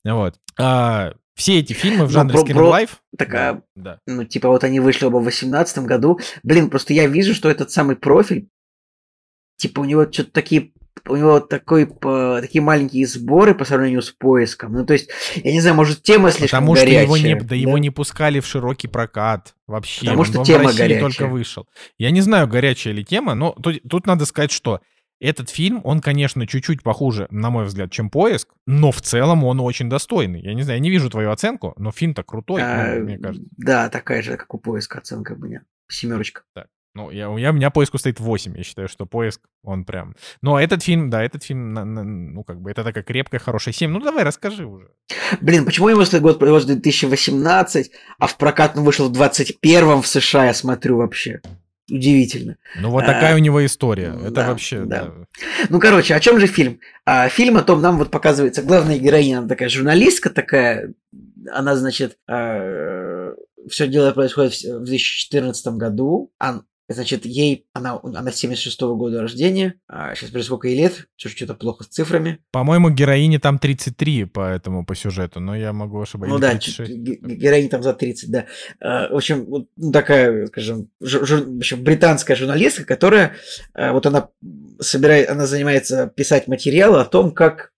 [0.03, 0.35] Вот.
[0.59, 3.01] А, все эти фильмы в Ну, жанре скин про- лайф.
[3.17, 3.99] Так, а, да.
[4.05, 6.19] ну, типа, вот они вышли оба в 2018 году.
[6.43, 8.47] Блин, просто я вижу, что этот самый профиль,
[9.57, 10.71] типа, у него что-то такие
[11.07, 14.73] у него такой, по- такие маленькие сборы по сравнению с поиском.
[14.73, 17.03] Ну, то есть, я не знаю, может, тема слишком Потому что горячая.
[17.03, 19.99] его не, да, его не пускали в широкий прокат вообще.
[20.01, 21.01] Потому Он- что он тема горячая.
[21.01, 21.67] только вышел.
[21.99, 24.79] Я не знаю, горячая ли тема, но тут, тут надо сказать, что
[25.19, 29.59] этот фильм, он, конечно, чуть-чуть похуже, на мой взгляд, чем «Поиск», но в целом он
[29.59, 30.41] очень достойный.
[30.41, 33.47] Я не знаю, я не вижу твою оценку, но фильм-то крутой, ну, А, мне кажется.
[33.57, 35.61] Да, такая же, как у поиска оценка у меня.
[35.87, 36.41] Семерочка.
[36.95, 38.57] Ну, я, у, меня, у меня поиску стоит 8.
[38.57, 40.15] Я считаю, что поиск, он прям...
[40.41, 43.91] Но этот фильм, да, этот фильм, ну, как бы, это такая крепкая, хорошая 7.
[43.91, 44.87] Ну, давай, расскажи уже.
[45.41, 50.45] Блин, почему его год производства 2018, а в прокат он вышел в 21 в США,
[50.45, 51.41] я смотрю вообще.
[51.91, 52.55] Удивительно.
[52.79, 54.15] Ну, вот А, такая у него история.
[54.19, 55.03] Это да, вообще, да.
[55.05, 55.13] да.
[55.69, 56.79] Ну, короче, о чем же фильм?
[57.05, 60.93] А, фильм о том, нам вот показывается главная героиня, она такая журналистка такая,
[61.51, 68.31] она, значит, все дело происходит в с- в 2014 году, а, значит, ей, она, она
[68.31, 69.75] 76 года рождения,
[70.13, 74.85] сейчас скажу, сколько ей лет, что-то плохо с цифрами, По-моему, героине там 33 по этому,
[74.85, 76.33] по сюжету, но я могу ошибаться.
[76.33, 76.77] Ну да, 36.
[76.91, 78.45] чуть- ге- ге- героиня там за 30, да.
[78.79, 83.33] Э, В общем, вот, такая, скажем, жур- в общем, британская журналистка, которая,
[83.73, 84.29] э, вот она
[84.79, 87.71] собирает, она занимается писать материалы о том, как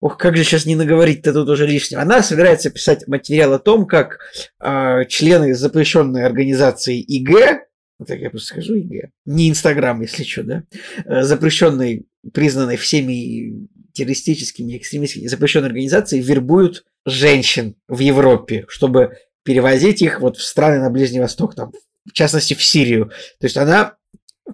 [0.00, 2.02] Ох, как же сейчас не наговорить-то тут уже лишнего.
[2.02, 4.18] Она собирается писать материал о том, как
[4.62, 7.60] э, члены запрещенной организации ИГ,
[8.06, 10.64] так я просто скажу ИГ, не Инстаграм, если что, да,
[11.04, 20.20] э, запрещенной, признанной всеми террористическими, экстремистскими, запрещенной организацией, вербуют женщин в Европе, чтобы перевозить их
[20.20, 21.72] вот в страны на Ближний Восток, там,
[22.04, 23.10] в частности, в Сирию.
[23.38, 23.96] То есть она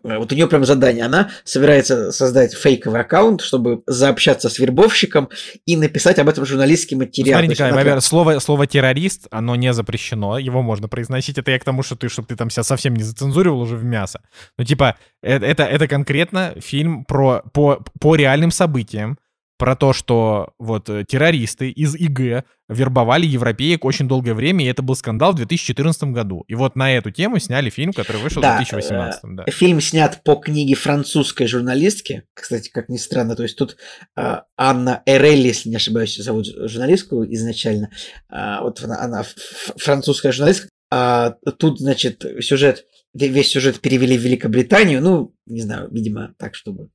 [0.03, 1.05] вот у нее прям задание.
[1.05, 5.29] Она собирается создать фейковый аккаунт, чтобы заобщаться с вербовщиком
[5.67, 7.39] и написать об этом журналистский материал.
[7.39, 11.39] Смотри, Николай, она прям- слово, слово террорист, оно не запрещено, его можно произносить.
[11.39, 13.85] Это я к тому, что ты, чтобы ты там себя совсем не зацензуривал уже в
[13.85, 14.21] мясо.
[14.59, 19.19] Ну, типа, э- это, это конкретно фильм про, по, по реальным событиям,
[19.61, 24.81] про то, что вот э, террористы из ИГ вербовали европеек очень долгое время, и это
[24.81, 26.45] был скандал в 2014 году.
[26.49, 29.21] И вот на эту тему сняли фильм, который вышел Да, в 2018.
[29.23, 29.45] Да.
[29.51, 32.23] Фильм снят по книге французской журналистки.
[32.33, 33.77] Кстати, как ни странно, то есть тут
[34.17, 37.91] э, Анна Эрелли, если не ошибаюсь, зовут журналистку изначально.
[38.31, 39.25] А, вот она, она
[39.77, 40.71] французская журналистка.
[40.91, 45.03] А тут, значит, сюжет, ве- весь сюжет перевели в Великобританию.
[45.03, 46.89] Ну, не знаю, видимо, так, чтобы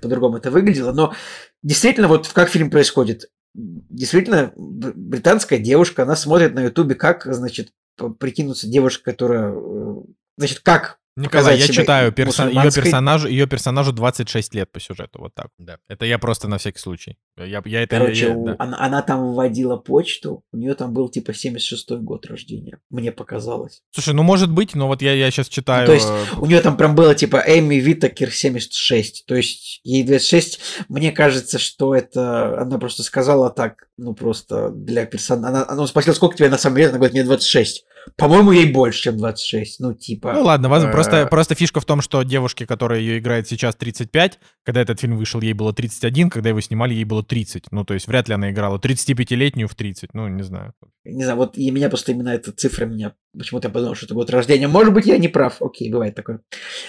[0.00, 0.92] по-другому это выглядело.
[0.92, 1.14] Но
[1.62, 3.30] действительно, вот как фильм происходит.
[3.54, 7.72] Действительно, британская девушка, она смотрит на Ютубе, как, значит,
[8.18, 9.94] прикинуться девушка, которая, э,
[10.38, 12.48] значит, как Николай, я себя читаю, персон...
[12.48, 15.48] ее, персонажу, ее персонажу 26 лет по сюжету, вот так.
[15.58, 15.76] Да.
[15.88, 17.16] Это я просто на всякий случай.
[17.36, 17.98] Я, я это...
[17.98, 18.56] Короче, я- у- да.
[18.58, 23.82] она, она там вводила почту, у нее там был типа 76-й год рождения, мне показалось.
[23.90, 25.86] Слушай, ну может быть, но вот я, я сейчас читаю...
[25.86, 30.04] то есть э, У нее там прям было типа Эми Витакер 76, то есть ей
[30.04, 30.60] 26.
[30.88, 35.48] Мне кажется, что это она просто сказала так, ну просто для персонажа.
[35.48, 37.84] Она, она спросила, сколько тебе на самом деле, она говорит, мне 26.
[38.16, 39.80] По-моему, ей больше, чем 26.
[39.80, 40.32] Ну, типа...
[40.32, 43.74] Ну ладно, возможно, э, просто, просто фишка в том, что девушке, которая ее играет сейчас
[43.76, 47.70] 35, когда этот фильм вышел, ей было 31, когда его снимали, ей было 30.
[47.70, 50.74] Ну, то есть вряд ли она играла 35-летнюю в 30, ну, не знаю.
[51.04, 54.14] Не знаю, вот и меня просто именно эта цифра меня почему-то я подумал, что это
[54.14, 54.68] год рождения.
[54.68, 55.60] Может быть, я не прав.
[55.60, 56.40] Окей, бывает такое.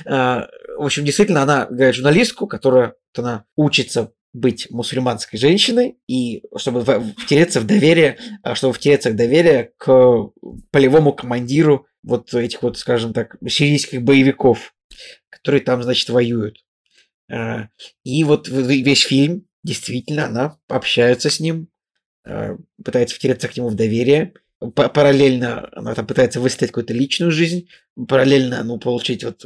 [0.05, 0.47] А,
[0.77, 6.83] В общем, действительно, она играет журналистку, которая вот она учится быть мусульманской женщиной и чтобы
[7.17, 10.31] втереться в доверие, а, чтобы втереться в доверие к
[10.71, 14.73] полевому командиру вот этих вот, скажем так, сирийских боевиков,
[15.29, 16.65] которые там, значит, воюют.
[17.31, 17.67] А,
[18.03, 21.67] И вот весь фильм, действительно, она общается с ним,
[22.25, 24.33] а, пытается втереться к нему в доверие.
[24.75, 27.67] Параллельно она там пытается выстроить какую-то личную жизнь,
[28.07, 29.45] параллельно, ну, получить вот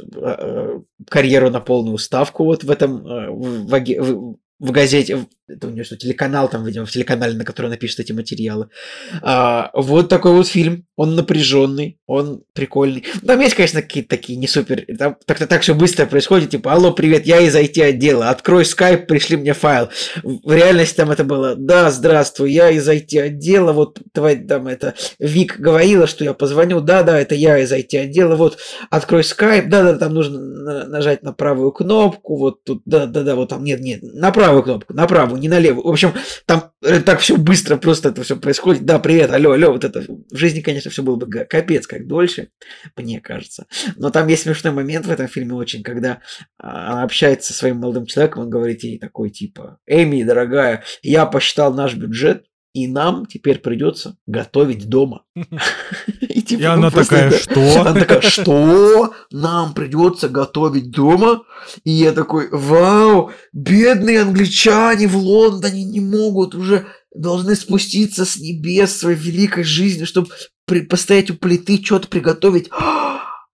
[1.08, 5.96] карьеру на полную ставку вот в этом, в, в в- газете, это у нее что,
[5.96, 8.68] телеканал там, видимо, в телеканале, на который она эти материалы.
[9.22, 13.04] А, вот такой вот фильм, он напряженный, он прикольный.
[13.26, 16.92] Там есть, конечно, какие-то такие не супер, там так-то так все быстро происходит, типа, алло,
[16.92, 19.88] привет, я из IT-отдела, открой скайп, пришли мне файл.
[20.22, 25.58] В реальности там это было, да, здравствуй, я из IT-отдела, вот твоя там это, Вик
[25.58, 28.58] говорила, что я позвоню, да-да, это я из IT-отдела, вот,
[28.90, 33.64] открой скайп, да-да, там нужно на- нажать на правую кнопку, вот тут, да-да-да, вот там,
[33.64, 35.86] нет, нет, на правую кнопку, на правую, не на левую.
[35.86, 36.12] В общем,
[36.46, 38.84] там э, так все быстро просто это все происходит.
[38.84, 40.04] Да, привет, алло, алло, вот это.
[40.30, 42.48] В жизни, конечно, все было бы капец как дольше,
[42.96, 43.66] мне кажется.
[43.96, 46.20] Но там есть смешной момент в этом фильме очень, когда
[46.58, 51.26] а, она общается со своим молодым человеком, он говорит ей такой, типа, Эми, дорогая, я
[51.26, 55.24] посчитал наш бюджет, и нам теперь придется готовить дома.
[56.20, 57.80] И, типа, И ну, она такая, это- что?
[57.80, 59.14] она такая, что?
[59.30, 61.42] Нам придется готовить дома?
[61.84, 68.96] И я такой, вау, бедные англичане в Лондоне не могут уже, должны спуститься с небес
[68.96, 70.28] своей великой жизни, чтобы
[70.88, 72.68] постоять у плиты, что-то приготовить.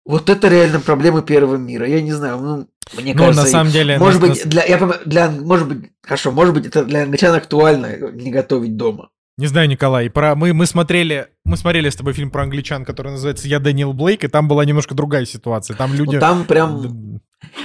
[0.05, 1.87] Вот это реально проблемы первого мира.
[1.89, 2.67] Я не знаю, ну,
[3.01, 3.99] мне Ну, кажется, на самом деле...
[3.99, 7.35] может на- быть, для, я понимаю, для, может быть, хорошо, может быть, это для англичан
[7.35, 9.09] актуально не готовить дома.
[9.37, 10.35] Не знаю, Николай, про...
[10.37, 14.23] мы, мы, смотрели, мы смотрели с тобой фильм про англичан, который называется «Я Дэниел Блейк»,
[14.25, 15.75] и там была немножко другая ситуация.
[15.77, 16.15] Там люди...
[16.17, 17.21] Ну, там прям Д- Блин,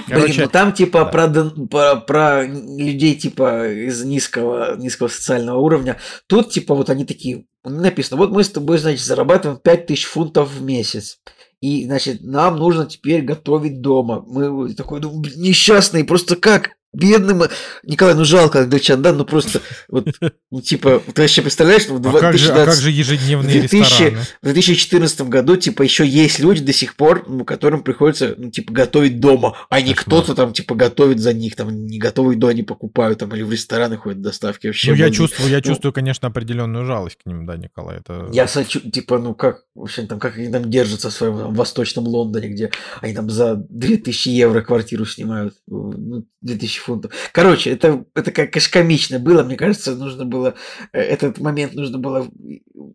[0.08, 1.06] Короче, ну там типа да.
[1.06, 1.28] про,
[1.68, 5.98] про, про людей типа из низкого, низкого социального уровня.
[6.28, 10.62] Тут типа вот они такие, написано, вот мы с тобой, значит, зарабатываем 5000 фунтов в
[10.64, 11.20] месяц.
[11.62, 14.24] И, значит, нам нужно теперь готовить дома.
[14.26, 16.79] Мы такой, ну, несчастные, просто как?
[16.92, 17.44] Бедным.
[17.84, 19.14] Николай, ну жалко англичан, да?
[19.14, 20.08] Ну просто, вот,
[20.50, 23.84] ну типа, ты вообще представляешь, ну, а как, же, а как 2019 же ежедневные 2000
[23.84, 24.18] рестораны?
[24.42, 28.74] в 2014 году, типа, еще есть люди до сих пор, ну, которым приходится, ну, типа,
[28.74, 32.64] готовить дома, а не кто-то там, типа, готовит за них, там, не готовую еду они
[32.64, 34.92] покупают, там, или в рестораны ходят доставки вообще.
[34.92, 38.00] Ну, я чувствую, я Ну, чувствую, конечно, определенную жалость к ним, да, Николай.
[38.00, 38.30] Это...
[38.32, 41.54] Я сочу, типа, ну как, в общем, там, как они там держатся в своем там,
[41.54, 42.72] восточном Лондоне, где
[43.02, 47.12] они там за 2000 евро квартиру снимают, ну, 2000 фунтов.
[47.32, 50.56] Короче, это, это как, конечно, комично было, мне кажется, нужно было,
[50.94, 52.28] э, этот момент нужно было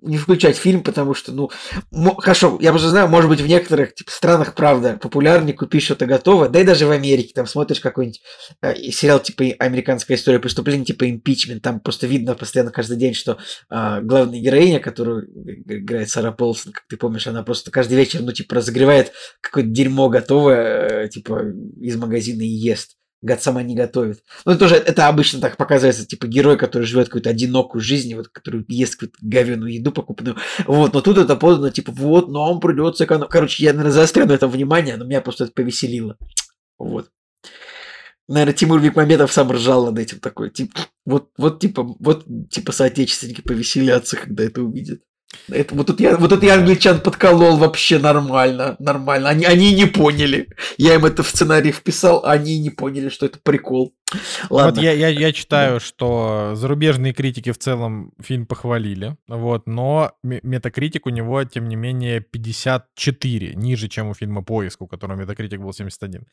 [0.03, 1.51] не включать фильм, потому что, ну,
[2.17, 6.49] хорошо, я уже знаю, может быть, в некоторых типа, странах, правда, популярнее купить что-то готовое,
[6.49, 8.23] да и даже в Америке, там смотришь какой-нибудь
[8.63, 13.39] э, сериал типа «Американская история преступлений», типа «Импичмент», там просто видно постоянно каждый день, что
[13.69, 15.29] а, главная героиня, которую
[15.67, 20.09] играет Сара Полсон, как ты помнишь, она просто каждый вечер, ну, типа, разогревает какое-то дерьмо
[20.09, 21.43] готовое, э, типа,
[21.81, 22.97] из магазина и ест.
[23.41, 24.23] Сама не готовит.
[24.45, 28.29] Ну, это тоже, это обычно так показывается, типа, герой, который живет какую-то одинокую жизнь, вот,
[28.29, 30.37] который ест какую-то говяную еду покупную.
[30.67, 33.29] Вот, но тут это подано, типа, вот, нам придется эконом...
[33.29, 36.17] Короче, я, наверное, заострю на это внимание, но меня просто это повеселило.
[36.79, 37.09] Вот.
[38.29, 40.51] Наверное, Тимур Бекмамбетов сам ржал над этим такой.
[40.51, 45.01] Типа, вот, вот, типа, вот, типа, соотечественники повеселятся, когда это увидят.
[45.51, 49.29] Это, вот тут я, вот это я англичан подколол вообще нормально, нормально.
[49.29, 50.49] Они, они не поняли.
[50.79, 53.95] Я им это в сценарий вписал, а они не поняли, что это прикол.
[54.51, 54.81] Ладно.
[54.81, 60.41] Вот я, я, я читаю, что зарубежные критики в целом фильм похвалили, вот, но ме-
[60.43, 65.61] метакритик у него, тем не менее, 54, ниже, чем у фильма «Поиск», у которого метакритик
[65.61, 66.27] был 71.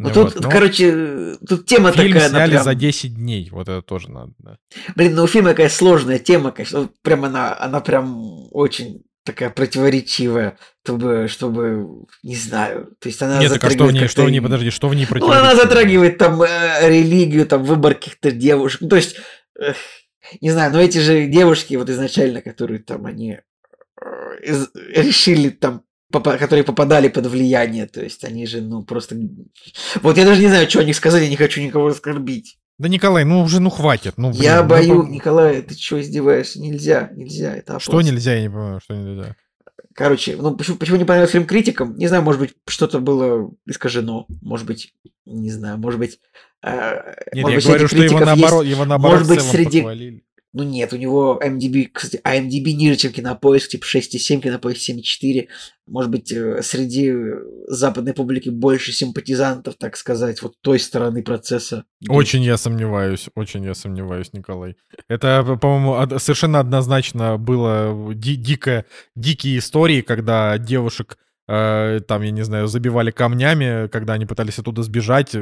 [0.00, 2.30] Ну, Ну тут, вот, но короче, тут тема фильм такая.
[2.30, 4.32] сняли прям- за 10 дней, вот это тоже надо.
[4.38, 4.56] да.
[4.96, 6.88] Блин, ну у фильма такая сложная тема, конечно.
[7.02, 11.86] Прям она, она прям очень такая противоречивая, чтобы, чтобы,
[12.22, 14.40] не знаю, то есть она Нет, так а что в ней, затрагивает что в ней,
[14.40, 18.80] подожди, что в ней Ну, она затрагивает там э, религию, там выбор каких-то девушек.
[18.80, 19.16] Ну, то есть,
[19.58, 19.76] эх,
[20.40, 23.38] не знаю, но эти же девушки вот изначально, которые там, они
[24.00, 24.56] э,
[24.94, 29.16] решили там, которые попадали под влияние, то есть они же, ну, просто...
[30.02, 32.58] Вот я даже не знаю, что о них сказать, я не хочу никого оскорбить.
[32.78, 34.14] Да, Николай, ну уже, ну хватит.
[34.16, 36.60] Ну, блин, я ну, бою, по- Николай, ты что издеваешься?
[36.60, 39.36] Нельзя, нельзя, это Что нельзя, я не понимаю, что нельзя.
[39.94, 41.96] Короче, ну почему, почему не понравился фильм критикам?
[41.98, 44.26] Не знаю, может быть, что-то было искажено.
[44.40, 44.94] Может быть,
[45.26, 46.20] не знаю, может быть...
[46.62, 49.80] э, Нет, может я быть, говорю, что его наоборот, есть- его наоборот может быть, среди-
[49.80, 50.24] похвалили.
[50.52, 55.46] Ну нет, у него MDB, кстати, а MDB ниже, чем кинопоиск, типа 6,7, кинопоиск 7,4.
[55.86, 57.12] Может быть, э, среди
[57.68, 61.84] западной публики больше симпатизантов, так сказать, вот той стороны процесса.
[62.08, 64.74] Очень я сомневаюсь, очень я сомневаюсь, Николай.
[65.08, 72.42] Это, по-моему, совершенно однозначно было ди- дико, дикие истории, когда девушек э, там, я не
[72.42, 75.36] знаю, забивали камнями, когда они пытались оттуда сбежать.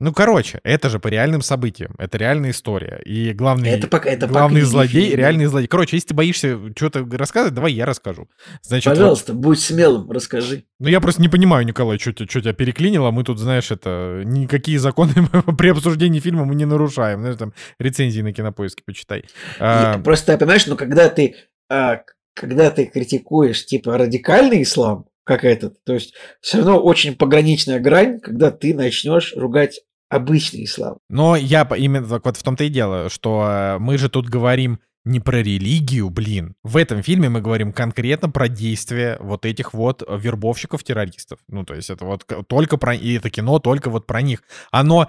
[0.00, 1.94] Ну, короче, это же по реальным событиям.
[1.98, 3.00] Это реальная история.
[3.04, 5.68] И главный, Это пока- это главный книге злодей, реальный злодей.
[5.68, 8.28] Короче, если ты боишься что-то рассказывать, давай я расскажу.
[8.62, 10.64] Значит, вот- Пожалуйста, будь смелым, расскажи.
[10.78, 13.10] ну, я просто не понимаю, Николай, что тебя, что тебя переклинило.
[13.10, 14.22] Мы тут, знаешь, это...
[14.24, 15.12] Никакие законы
[15.58, 17.20] при обсуждении фильма мы не нарушаем.
[17.20, 19.24] Знаешь, там рецензии на кинопоиске почитай.
[19.58, 21.36] А, Просто, понимаешь, ну когда ты,
[21.68, 22.00] а,
[22.34, 28.18] когда ты критикуешь, типа, радикальный ислам, как этот, то есть все равно очень пограничная грань,
[28.18, 30.98] когда ты начнешь ругать обычный ислам.
[31.08, 34.80] Но я именно так вот в том-то и дело, что э, мы же тут говорим
[35.04, 36.54] не про религию, блин.
[36.62, 41.38] В этом фильме мы говорим конкретно про действия вот этих вот вербовщиков-террористов.
[41.48, 42.94] Ну, то есть это вот только про...
[42.94, 44.42] И это кино только вот про них.
[44.70, 45.08] Оно...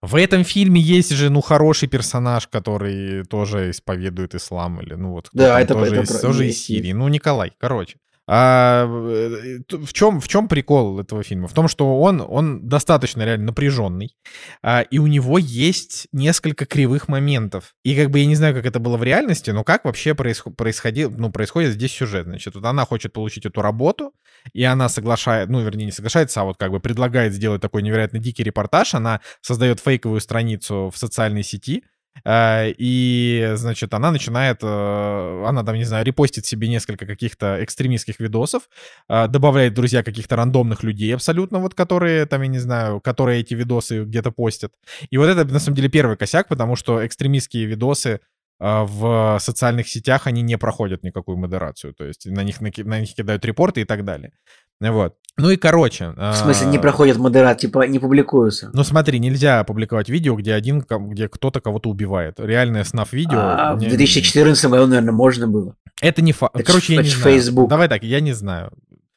[0.00, 5.30] В этом фильме есть же, ну, хороший персонаж, который тоже исповедует ислам, или, ну, вот,
[5.32, 6.92] Да, это- тоже, это из, про- тоже из Сирии.
[6.92, 7.96] Ну, Николай, короче.
[8.26, 11.46] А, э, в чем в чем прикол этого фильма?
[11.46, 14.16] В том, что он он достаточно реально напряженный,
[14.62, 17.74] а, и у него есть несколько кривых моментов.
[17.84, 20.56] И как бы я не знаю, как это было в реальности, но как вообще происход,
[20.56, 22.24] происходил, ну, происходит здесь сюжет.
[22.24, 24.12] Значит, вот она хочет получить эту работу,
[24.54, 28.18] и она соглашает, ну, вернее, не соглашается, а вот как бы предлагает сделать такой невероятно
[28.18, 28.94] дикий репортаж.
[28.94, 31.84] Она создает фейковую страницу в социальной сети,
[32.26, 38.68] и, значит, она начинает, э, она там, не знаю, репостит себе несколько каких-то экстремистских видосов,
[39.08, 43.54] э, добавляет друзья каких-то рандомных людей абсолютно, вот которые, там, я не знаю, которые эти
[43.54, 44.72] видосы где-то постят.
[45.10, 48.20] И вот это, на самом деле, первый косяк, потому что экстремистские видосы
[48.60, 53.00] э, в социальных сетях, они не проходят никакую модерацию, то есть на них, наки- на
[53.00, 54.32] них кидают репорты и так далее.
[54.80, 55.14] Вот.
[55.36, 56.14] Ну и короче.
[56.16, 58.70] В смысле, не а, проходит модерат, типа, не публикуются.
[58.72, 62.38] Ну смотри, нельзя опубликовать видео, где один, где кто-то кого-то убивает.
[62.38, 63.38] Реальное снаф видео.
[63.38, 65.74] А в не- 2014 году, наверное, можно было.
[66.00, 66.64] Это не факт.
[66.64, 67.36] Короче, я не знаю.
[67.36, 67.68] Facebook.
[67.68, 68.72] Давай так, я не знаю.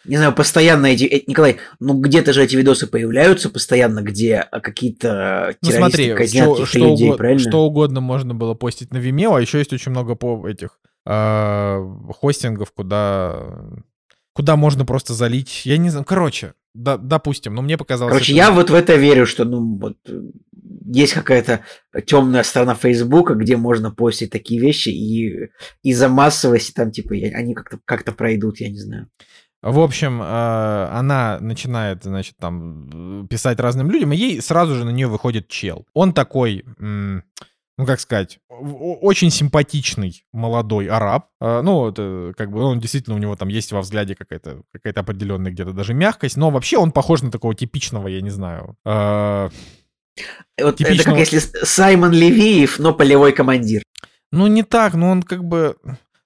[0.05, 1.03] Не знаю, постоянно эти...
[1.03, 6.13] э, Николай, ну где-то же эти видосы появляются постоянно, где а, какие-то Ну террористы смотри,
[6.13, 7.39] казнят что, что людей, угодно, правильно?
[7.39, 11.79] что угодно можно было постить на Vimeo, а еще есть очень много по этих э,
[12.21, 13.35] хостингов, куда
[14.37, 15.65] куда можно просто залить.
[15.65, 16.05] Я не знаю.
[16.05, 18.13] Короче, да, допустим, но мне показалось.
[18.13, 20.21] Короче, это- я вот в это верю, что ну вот э,
[20.85, 21.61] есть какая-то
[22.05, 25.49] темная сторона Фейсбука, где можно постить такие вещи, и
[25.81, 29.07] из-за массовости там типа они как-то как пройдут, я не знаю.
[29.63, 30.25] В общем, э,
[30.91, 35.47] она начинает, значит, там э, писать разным людям, и ей сразу же на нее выходит
[35.47, 35.87] чел.
[35.95, 36.63] Он такой,
[37.77, 41.27] ну как сказать, очень симпатичный молодой араб.
[41.39, 44.61] Э, Ну, вот, э, как бы он действительно у него там есть во взгляде какая-то
[44.73, 48.75] какая-то определенная где-то даже мягкость, но вообще он похож на такого типичного, я не знаю.
[48.85, 49.49] э,
[50.57, 53.83] И Вот это Типичного- как если Саймон Левиев, но полевой командир.
[54.31, 55.75] Ну, не так, но он как бы...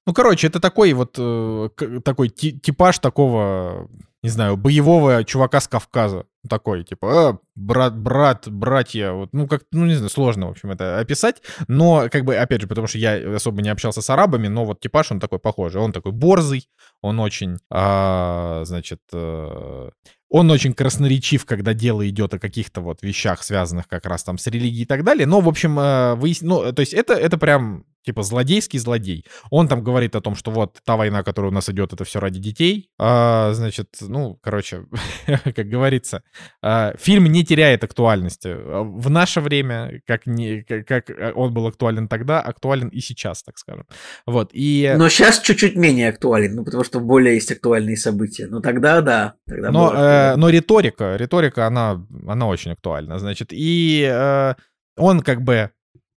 [0.07, 1.69] Ну, короче, это такой вот э,
[2.03, 3.89] такой ти- типаж такого,
[4.23, 6.25] не знаю, боевого чувака с Кавказа.
[6.49, 10.71] Такой, типа, «А, брат, брат, братья, вот, ну, как, ну, не знаю, сложно, в общем,
[10.71, 14.47] это описать, но, как бы, опять же, потому что я особо не общался с арабами,
[14.47, 16.67] но вот типаж, он такой похожий, он такой борзый,
[17.01, 19.89] он очень, а, значит, э,
[20.29, 24.47] он очень красноречив, когда дело идет о каких-то вот вещах, связанных как раз там с
[24.47, 25.27] религией и так далее.
[25.27, 29.25] Но, в общем, э, выяс- ну, то есть это, это прям типа злодейский злодей.
[29.49, 32.19] Он там говорит о том, что вот та война, которая у нас идет, это все
[32.19, 32.89] ради детей.
[32.99, 34.85] А, значит, ну, короче,
[35.55, 36.23] как говорится,
[36.61, 38.47] а, фильм не теряет актуальности.
[38.47, 43.43] А В наше время, как, не, как, как он был актуален тогда, актуален и сейчас,
[43.43, 43.85] так скажем.
[44.25, 44.93] Вот, и...
[44.97, 48.47] Но сейчас чуть-чуть менее актуален, ну потому что более есть актуальные события.
[48.47, 49.35] Но тогда да.
[49.47, 53.49] Тогда Но, э, но риторика, риторика, она, она очень актуальна, значит.
[53.51, 54.55] И э,
[54.97, 55.71] он как бы,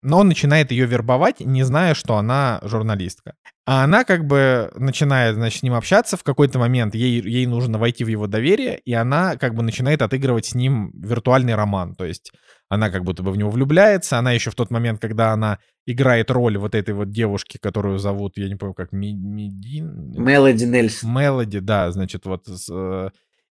[0.04, 3.34] но он начинает ее вербовать, не зная, что она журналистка.
[3.66, 6.18] А она как бы начинает, значит, с ним общаться.
[6.18, 10.02] В какой-то момент ей, ей нужно войти в его доверие, и она как бы начинает
[10.02, 11.96] отыгрывать с ним виртуальный роман.
[11.96, 12.32] То есть
[12.70, 14.18] она как будто бы в него влюбляется.
[14.18, 18.34] Она еще в тот момент, когда она играет роль вот этой вот девушки, которую зовут,
[18.38, 20.12] я не помню, как Ми- Медин...
[20.22, 21.14] Мелоди Нельсон.
[21.14, 22.46] Мелоди, да, значит, вот...
[22.48, 23.10] с, э,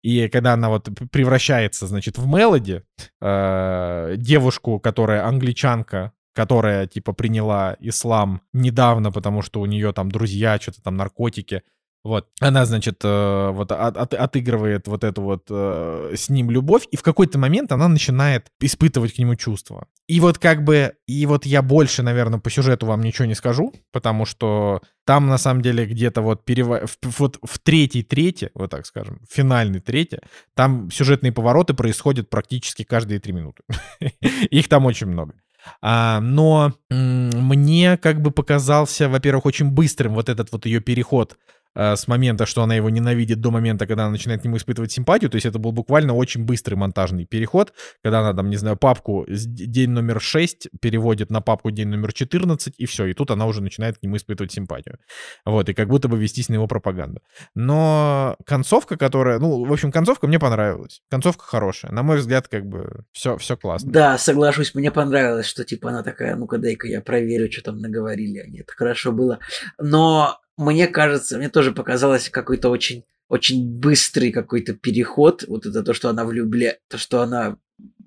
[0.04, 2.84] И когда она вот превращается, значит, в Мелоди,
[3.22, 10.60] э, девушку, которая англичанка, которая, типа, приняла ислам недавно, потому что у нее там друзья,
[10.62, 11.64] что-то там наркотики,
[12.04, 12.28] Вот.
[12.40, 16.96] Она, значит, э, вот от, от, отыгрывает вот эту вот э, с ним любовь, и
[16.96, 19.88] в какой-то момент она начинает испытывать к нему чувства.
[20.08, 23.74] И вот как бы, и вот я больше, наверное, по сюжету вам ничего не скажу,
[23.92, 26.86] потому что там, на самом деле, где-то вот, перево...
[27.18, 30.20] вот в третьей трети, вот так скажем, финальной трети,
[30.54, 33.64] там сюжетные повороты происходят практически каждые три минуты.
[34.52, 35.34] Их там очень много.
[35.82, 41.38] А, но мне как бы показался, во-первых, очень быстрым вот этот вот ее переход
[41.78, 45.30] с момента, что она его ненавидит, до момента, когда она начинает к нему испытывать симпатию.
[45.30, 47.74] То есть это был буквально очень быстрый монтажный переход,
[48.04, 52.74] когда она там, не знаю, папку день номер 6 переводит на папку день номер 14,
[52.78, 54.98] и все, и тут она уже начинает к нему испытывать симпатию.
[55.46, 57.22] Вот, и как будто бы вестись на его пропаганду.
[57.54, 61.02] Но концовка, которая, ну, в общем, концовка мне понравилась.
[61.12, 61.92] Концовка хорошая.
[61.92, 63.92] На мой взгляд, как бы все, все классно.
[63.92, 68.40] Да, соглашусь, мне понравилось, что типа она такая, ну-ка дай-ка я проверю, что там наговорили
[68.40, 68.62] они.
[68.62, 69.40] Это хорошо было.
[69.80, 75.44] Но мне кажется, мне тоже показалось какой-то очень, очень быстрый какой-то переход.
[75.48, 77.58] Вот это то, что она влюбляет, то, что она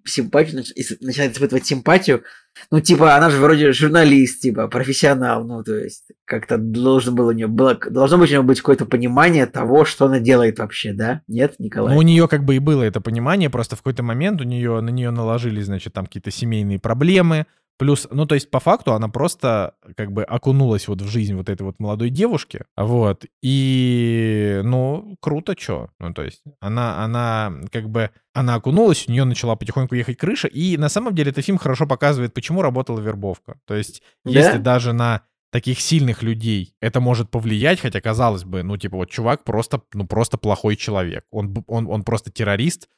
[0.04, 0.64] симпатию,
[1.00, 2.22] начинает испытывать симпатию.
[2.70, 7.32] Ну, типа, она же вроде журналист, типа, профессионал, ну, то есть, как-то должно было у
[7.32, 11.22] нее было, должно быть у нее быть какое-то понимание того, что она делает вообще, да?
[11.28, 11.94] Нет, Николай?
[11.94, 14.80] Ну, у нее как бы и было это понимание, просто в какой-то момент у нее,
[14.80, 17.46] на нее наложили, значит, там какие-то семейные проблемы,
[17.80, 21.48] Плюс, ну, то есть, по факту, она просто как бы окунулась вот в жизнь вот
[21.48, 27.88] этой вот молодой девушки, вот, и, ну, круто, чё, ну, то есть, она, она как
[27.88, 31.56] бы, она окунулась, у нее начала потихоньку ехать крыша, и на самом деле этот фильм
[31.56, 33.58] хорошо показывает, почему работала вербовка.
[33.66, 34.30] То есть, да?
[34.30, 39.10] если даже на таких сильных людей это может повлиять, хотя казалось бы, ну, типа, вот
[39.10, 41.24] чувак просто, ну, просто плохой человек.
[41.30, 42.88] Он, он, он просто террорист,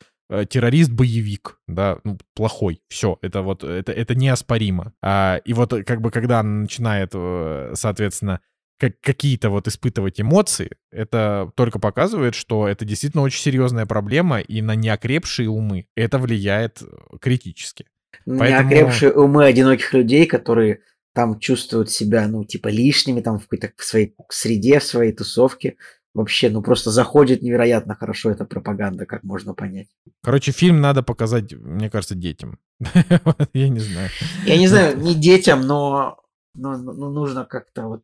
[0.49, 4.93] террорист-боевик, да, ну, плохой, все, это вот, это, это неоспоримо.
[5.03, 8.41] А, и вот э, как бы когда она начинает, э, соответственно,
[8.79, 14.63] как, какие-то вот испытывать эмоции, это только показывает, что это действительно очень серьезная проблема, и
[14.63, 16.83] на неокрепшие умы это влияет
[17.21, 17.87] критически.
[18.27, 18.71] Поэтому...
[18.71, 20.81] Неокрепшие умы одиноких людей, которые
[21.15, 25.77] там чувствуют себя, ну, типа, лишними, там, в какой-то в своей среде, в своей тусовке,
[26.15, 29.89] вообще, ну просто заходит невероятно хорошо эта пропаганда, как можно понять.
[30.23, 32.59] Короче, фильм надо показать, мне кажется, детям.
[33.53, 34.11] Я не знаю.
[34.45, 36.19] Я не знаю, не детям, но,
[36.55, 38.03] но, но нужно как-то вот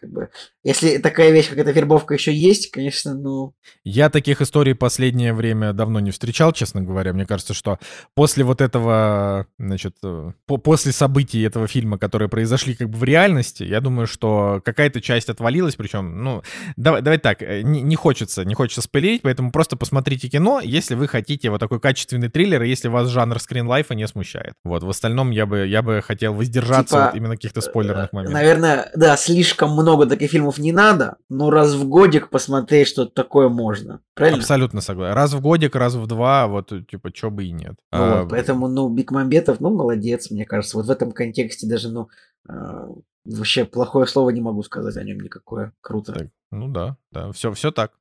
[0.00, 0.28] как бы,
[0.62, 3.54] если такая вещь, как эта вербовка еще есть, конечно, ну...
[3.84, 7.12] Я таких историй последнее время давно не встречал, честно говоря.
[7.12, 7.78] Мне кажется, что
[8.14, 13.04] после вот этого, значит, э, по после событий этого фильма, которые произошли как бы в
[13.04, 16.42] реальности, я думаю, что какая-то часть отвалилась, причем, ну,
[16.76, 20.94] давай, давай так, э, не, не хочется, не хочется спойлерить, поэтому просто посмотрите кино, если
[20.94, 24.54] вы хотите вот такой качественный триллер, и если вас жанр скринлайфа не смущает.
[24.64, 28.34] Вот, в остальном я бы, я бы хотел воздержаться типа, от именно каких-то спойлерных моментов.
[28.34, 33.10] Наверное, да, слишком много много таких фильмов не надо, но раз в годик посмотреть что-то
[33.12, 34.00] такое можно.
[34.14, 34.40] Правильно?
[34.40, 35.14] Абсолютно согласен.
[35.14, 37.76] Раз в годик, раз в два, вот типа, чё бы и нет.
[37.90, 40.76] Ну, а, вот, поэтому, ну, Бекмамбетов, ну, молодец, мне кажется.
[40.76, 42.08] Вот в этом контексте даже, ну,
[42.48, 42.88] а,
[43.24, 45.72] вообще плохое слово не могу сказать о нем никакое.
[45.80, 46.12] Круто.
[46.12, 47.92] Так, ну да, да, все, все так.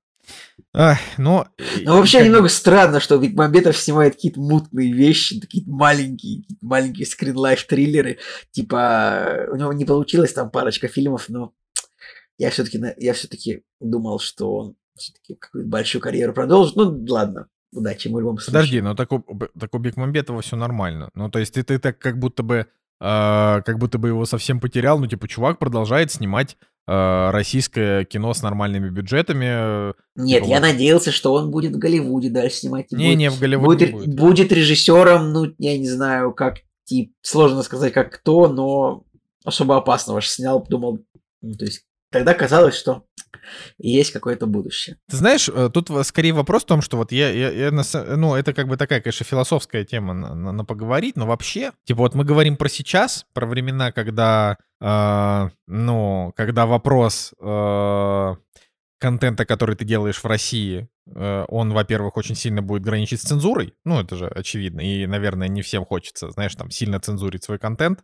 [0.73, 1.47] Ах, но...
[1.83, 2.27] Ну, вообще как...
[2.27, 8.17] немного странно, что Бекмамбетов снимает какие-то мутные вещи, такие маленькие, маленькие скринлайф-триллеры.
[8.51, 11.53] Типа, у него не получилось там парочка фильмов, но
[12.37, 16.75] я все-таки я все-таки думал, что он все-таки какую-то большую карьеру продолжит.
[16.75, 18.53] Ну, ладно, удачи ему в любом случае.
[18.53, 19.23] Подожди, но так у,
[19.59, 21.09] так у Бекмамбетова все нормально.
[21.13, 22.65] Ну, то есть ты, ты так как будто бы э,
[22.99, 24.99] как будто бы его совсем потерял.
[24.99, 26.57] Ну, типа, чувак продолжает снимать
[26.87, 29.93] э, российское кино с нормальными бюджетами.
[30.15, 30.67] Нет, типа, я вот...
[30.67, 32.91] надеялся, что он будет в Голливуде дальше снимать.
[32.91, 34.19] Не, будет, не, в Голливуде будет, будет.
[34.19, 39.03] Будет режиссером, ну, я не знаю, как, тип, сложно сказать, как кто, но
[39.43, 40.99] особо опасного же снял, думал,
[41.41, 43.05] ну, то есть тогда казалось, что
[43.77, 44.97] есть какое-то будущее.
[45.09, 48.53] Ты знаешь, э, тут скорее вопрос в том, что вот я, я, я ну, это
[48.53, 52.23] как бы такая, конечно, философская тема на, на, на поговорить, но вообще, типа вот мы
[52.23, 58.35] говорим про сейчас, про времена, когда, э, ну, когда вопрос э,
[58.99, 63.73] контента, который ты делаешь в России, э, он, во-первых, очень сильно будет граничить с цензурой,
[63.85, 68.03] ну, это же очевидно, и, наверное, не всем хочется, знаешь, там, сильно цензурить свой контент,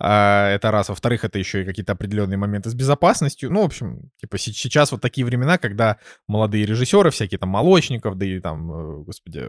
[0.00, 0.88] а, это раз.
[0.88, 3.50] Во-вторых, это еще и какие-то определенные моменты с безопасностью.
[3.50, 8.26] Ну, в общем, типа сейчас вот такие времена, когда молодые режиссеры, всякие там Молочников, да
[8.26, 9.48] и там, э, господи,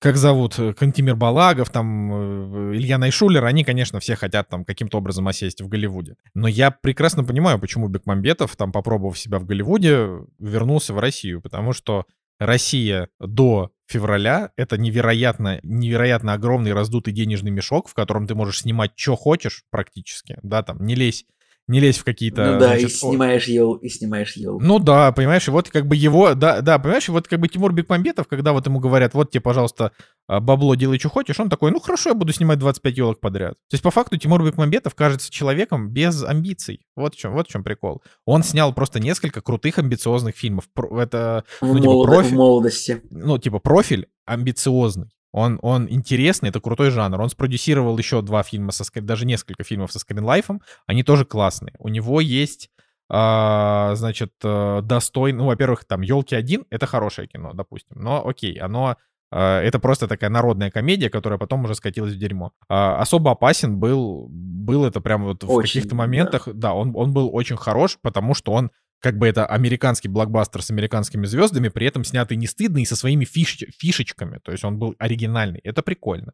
[0.00, 5.26] как зовут, Кантимир Балагов, там, э, Илья Найшулер, они, конечно, все хотят там каким-то образом
[5.28, 6.16] осесть в Голливуде.
[6.34, 11.72] Но я прекрасно понимаю, почему Бекмамбетов, там, попробовав себя в Голливуде, вернулся в Россию, потому
[11.72, 12.04] что
[12.38, 18.92] Россия до февраля— это невероятно, невероятно огромный раздутый денежный мешок, в котором ты можешь снимать,
[18.96, 21.24] что хочешь практически, да, там, не лезь
[21.66, 22.44] не лезь в какие-то...
[22.52, 24.60] Ну да, и значит, о- снимаешь ел, и снимаешь ел.
[24.60, 27.48] Ну да, понимаешь, и вот как бы его, да, да, понимаешь, и вот как бы
[27.48, 29.92] Тимур Бекмамбетов, когда вот ему говорят, вот тебе, пожалуйста,
[30.26, 33.54] а, бабло, делай, что хочешь, он такой, ну хорошо, я буду снимать 25 елок подряд.
[33.70, 36.80] То есть по факту Тимур Бекмамбетов кажется человеком без амбиций.
[36.96, 38.02] Вот в чем, вот в чем прикол.
[38.26, 40.64] Он снял просто несколько крутых амбициозных фильмов.
[40.98, 43.02] Это, в, ну, типа, молодо- профи- в молодости.
[43.10, 45.08] ну, типа, профиль амбициозный.
[45.36, 47.20] Он, он интересный, это крутой жанр.
[47.20, 50.62] Он спродюсировал еще два фильма, со, даже несколько фильмов со скринлайфом.
[50.86, 51.74] Они тоже классные.
[51.80, 52.70] У него есть,
[53.10, 55.38] а, значит, э, достойный...
[55.38, 57.96] Ну, во-первых, там «Елки один»— это хорошее кино, допустим.
[58.00, 58.96] Но окей, оно...
[59.32, 62.52] э, Это просто такая народная комедия, которая потом уже скатилась в дерьмо.
[62.68, 65.96] А, Особо опасен был, был это прям вот в Очень, каких-то да.
[65.96, 66.48] моментах.
[66.54, 68.70] Да, он, он был очень хорош, потому что он
[69.04, 72.96] как бы это американский блокбастер с американскими звездами, при этом снятый не стыдно и со
[72.96, 74.38] своими фиш- фишечками.
[74.42, 75.60] То есть он был оригинальный.
[75.62, 76.32] Это прикольно.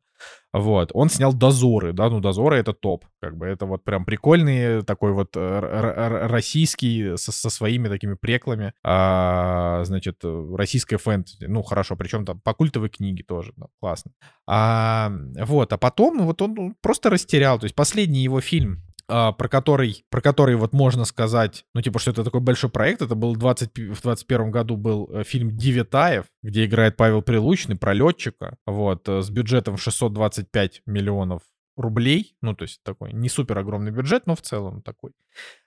[0.52, 0.92] Вот.
[0.94, 3.06] Он снял «Дозоры», да, ну «Дозоры»— это топ.
[3.20, 8.72] Как бы это вот прям прикольный такой вот э, российский со, со своими такими преклами,
[8.84, 11.47] а, значит, российская фэнтези.
[11.47, 14.12] Ну, хорошо, причем там по культовой книге тоже, да, классно.
[14.47, 15.10] А,
[15.44, 17.59] вот, а потом вот он ну, просто растерял.
[17.59, 22.10] То есть последний его фильм, про который, про который вот можно сказать, ну, типа, что
[22.10, 26.26] это такой большой проект, это был 20, пи- в 21 году был э, фильм «Девятаев»,
[26.42, 31.42] где играет Павел Прилучный, про летчика, вот, э, с бюджетом в 625 миллионов
[31.76, 35.12] рублей, ну, то есть такой не супер огромный бюджет, но в целом такой.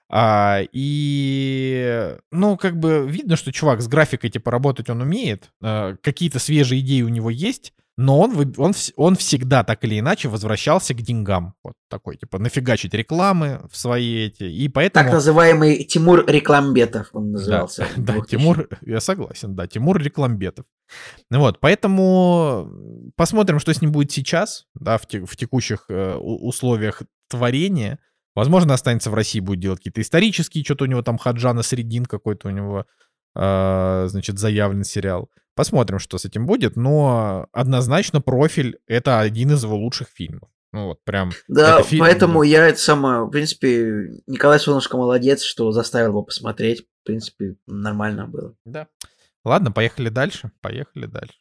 [0.08, 5.96] А, и, ну, как бы видно, что чувак с графикой, типа, работать он умеет, а,
[6.02, 10.94] какие-то свежие идеи у него есть, но он, он, он всегда так или иначе возвращался
[10.94, 11.54] к деньгам.
[11.62, 14.44] Вот такой, типа, нафигачить рекламы в свои эти.
[14.44, 15.04] И поэтому...
[15.04, 17.86] Так называемый Тимур Рекламбетов он назывался.
[17.96, 18.26] Да, 2000-х.
[18.26, 20.66] Тимур, я согласен, да, Тимур Рекламбетов.
[21.30, 22.68] Вот, поэтому
[23.16, 28.00] посмотрим, что с ним будет сейчас, да, в, те- в текущих э, условиях творения.
[28.34, 32.48] Возможно, останется в России, будет делать какие-то исторические, что-то у него там Хаджана Средин какой-то
[32.48, 32.86] у него,
[33.36, 35.30] э, значит, заявлен сериал.
[35.54, 40.48] Посмотрим, что с этим будет, но однозначно профиль— это один из его лучших фильмов.
[40.72, 41.30] Ну вот, прям...
[41.46, 42.46] Да, фильм, поэтому да.
[42.46, 46.80] я это самое, в принципе, Николай Солнышко молодец, что заставил его посмотреть.
[47.02, 48.56] В принципе, нормально было.
[48.64, 48.88] Да.
[49.44, 51.34] Ладно, поехали дальше, поехали дальше.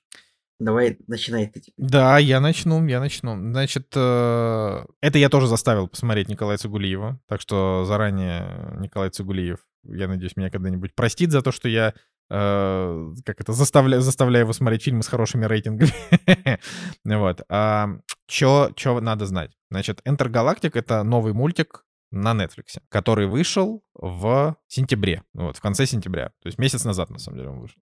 [0.60, 1.62] Давай, начинай ты.
[1.62, 1.74] теперь.
[1.90, 3.36] Да, я начну, я начну.
[3.36, 10.08] Значит, э, это я тоже заставил посмотреть Николая Цигулиева, так что заранее Николай Цигулиев, я
[10.08, 11.96] надеюсь, меня когда-нибудь простит за то, что я
[12.30, 15.92] как это заставляю, заставляю его смотреть фильмы с хорошими рейтингами.
[17.06, 17.42] Вот.
[17.50, 17.90] А,
[18.28, 19.52] Чё, чё надо знать?
[19.70, 26.28] Значит, Galactic— это новый мультик на Netflix, который вышел в сентябре, вот, в конце сентября,
[26.42, 27.78] то есть месяц назад, на самом деле, он вышел.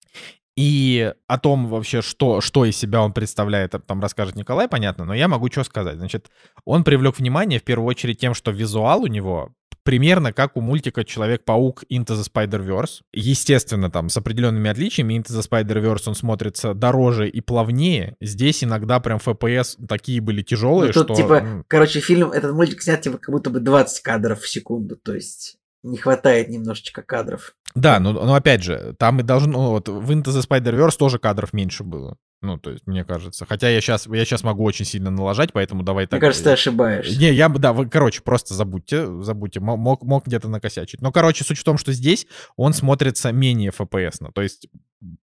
[0.56, 5.14] И о том вообще, что, что из себя он представляет, там расскажет Николай, понятно, но
[5.14, 5.98] я могу что сказать.
[5.98, 6.30] Значит,
[6.66, 9.54] он привлек внимание в первую очередь тем, что визуал у него
[9.90, 13.02] примерно как у мультика «Человек-паук Into the Spider-Verse».
[13.12, 15.16] Естественно, там с определенными отличиями.
[15.16, 18.16] Into the Spider-Verse он смотрится дороже и плавнее.
[18.22, 21.16] Здесь иногда прям FPS такие были тяжелые, Ну, тут, что...
[21.16, 24.96] типа, Короче, фильм, этот мультик снят, типа, как будто бы 20 кадров в секунду.
[24.96, 27.56] То есть не хватает немножечко кадров.
[27.76, 29.52] Да, но, но опять же, там и должно...
[29.54, 32.18] ну, Вот, в Into the Spider-Verse тоже кадров меньше было.
[32.42, 33.46] Ну, то есть, мне кажется.
[33.46, 36.14] Хотя я сейчас, я сейчас могу очень сильно налажать, поэтому давай так...
[36.14, 37.20] Мне кажется, ты ошибаешься.
[37.20, 41.02] Не, я бы, да, вы, короче, просто забудьте, забудьте, мо- мог, мог где-то накосячить.
[41.02, 44.70] Но, короче, суть в том, что здесь он смотрится менее FPS, то есть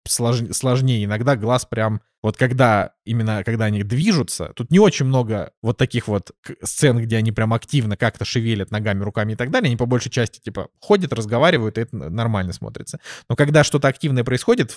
[0.09, 1.05] слож- сложнее.
[1.05, 6.09] Иногда глаз прям, вот когда, именно когда они движутся, тут не очень много вот таких
[6.09, 6.33] вот
[6.63, 9.69] сцен, где они прям активно как-то шевелят ногами, руками и так далее.
[9.69, 13.01] Они по большей части, типа, ходят, разговаривают, и это нормально смотрится.
[13.29, 14.77] Но когда что-то активное происходит,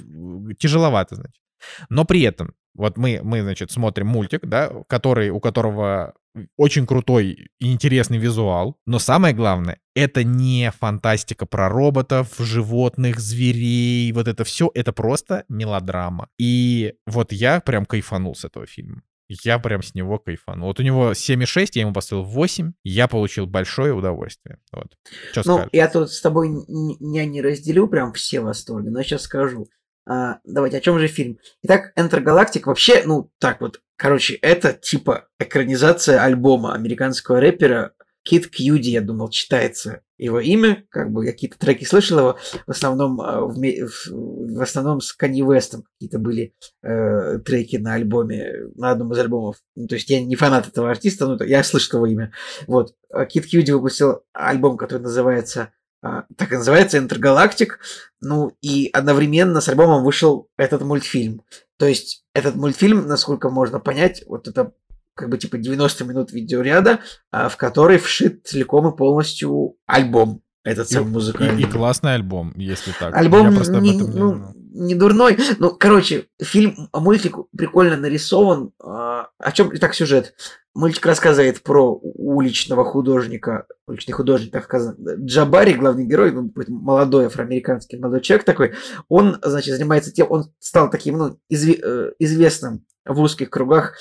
[0.59, 1.41] тяжеловато, значит.
[1.89, 6.13] Но при этом, вот мы, мы, значит, смотрим мультик, да, который, у которого
[6.57, 14.11] очень крутой и интересный визуал, но самое главное, это не фантастика про роботов, животных, зверей,
[14.13, 16.29] вот это все, это просто мелодрама.
[16.39, 19.01] И вот я прям кайфанул с этого фильма.
[19.43, 20.67] Я прям с него кайфанул.
[20.69, 24.57] Вот у него 7,6, я ему поставил 8, я получил большое удовольствие.
[24.71, 24.87] Вот.
[25.31, 25.69] Что Ну, скажешь?
[25.73, 29.67] я тут с тобой н- н- я не разделю прям все восторги, но сейчас скажу.
[30.07, 31.37] А, давайте, о чем же фильм?
[31.63, 37.93] Итак, Enter Galactic вообще, ну, так вот, короче, это типа экранизация альбома американского рэпера
[38.23, 43.21] Кид Кьюди, я думал, читается его имя, как бы какие-то треки слышал его, в основном,
[43.21, 46.53] а, в, в основном с Канье Вестом какие-то были
[46.83, 49.55] э, треки на альбоме, на одном из альбомов.
[49.75, 52.33] Ну, то есть я не фанат этого артиста, но я слышал его имя.
[52.67, 52.93] Вот.
[53.09, 55.69] А Кид Кьюди выпустил альбом, который называется а,
[56.01, 57.79] так и называется Интергалактик.
[58.21, 61.41] Ну и одновременно с альбомом вышел этот мультфильм.
[61.77, 64.73] То есть этот мультфильм, насколько можно понять, вот это
[65.15, 66.99] как бы типа 90 минут видеоряда,
[67.31, 71.63] а, в который вшит целиком и полностью альбом этот самый музыкальный.
[71.63, 73.15] И, и классный альбом, если так.
[73.15, 75.37] Альбом не, ну, не дурной.
[75.57, 78.71] Ну, короче, фильм, мультик прикольно нарисован.
[78.81, 80.33] А, о чем так сюжет?
[80.75, 87.99] Мультик рассказывает про уличного художника, уличный художник, так сказать, Джабари, главный герой, ну, молодой афроамериканский
[87.99, 88.73] молодой человек такой.
[89.07, 93.95] Он, значит, занимается тем, он стал таким, ну, изве, э, известным в узких кругах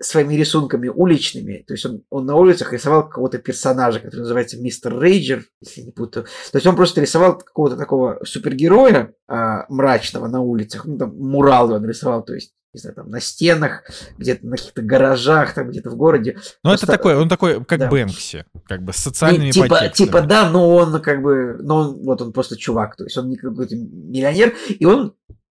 [0.00, 1.64] своими рисунками уличными.
[1.66, 5.92] То есть он, он на улицах рисовал какого-то персонажа, который называется Мистер Рейджер, если не
[5.92, 6.26] путаю.
[6.52, 10.84] То есть он просто рисовал какого-то такого супергероя а, мрачного на улицах.
[10.84, 13.84] Ну, там муралы он рисовал, то есть не знаю, там на стенах,
[14.18, 16.36] где-то на каких-то гаражах, там где-то в городе.
[16.62, 17.88] Ну, это такой, он такой, как да.
[17.88, 20.06] Бэнкси, как бы с социальными типа, подтекстами.
[20.06, 23.30] Типа, да, но он как бы, но он, вот он просто чувак, то есть он
[23.30, 25.14] не какой-то миллионер, и он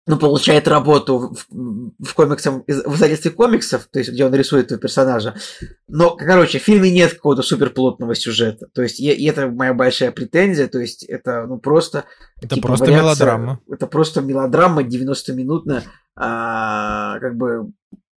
[0.09, 4.81] ну, получает работу в, в комиксах, в издательстве комиксов, то есть где он рисует этого
[4.81, 5.35] персонажа.
[5.87, 8.65] Но, короче, в фильме нет какого-то суперплотного сюжета.
[8.73, 10.67] То есть, и, и это моя большая претензия.
[10.67, 12.05] То есть, это ну просто...
[12.41, 13.59] Это типа, просто вариация, мелодрама.
[13.69, 15.83] Это просто мелодрама 90-минутная,
[16.15, 17.71] а, как бы...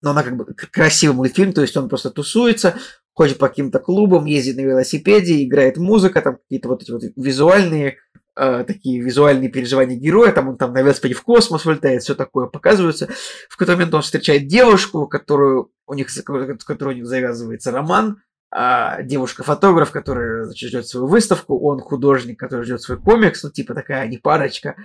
[0.04, 2.76] Но она как бы красивый мультфильм, то есть он просто тусуется,
[3.14, 7.98] ходит по каким-то клубам, ездит на велосипеде, играет музыка, там какие-то вот эти вот визуальные
[8.36, 12.48] э, такие визуальные переживания героя, там он там на велосипеде в космос вылетает, все такое
[12.48, 13.08] показывается.
[13.50, 18.22] В какой-то момент он встречает девушку, которую у них, с которой у них завязывается роман,
[18.52, 23.76] а девушка-фотограф, которая значит, ждет свою выставку, он художник, который ждет свой комикс, ну, типа
[23.76, 24.76] такая не парочка.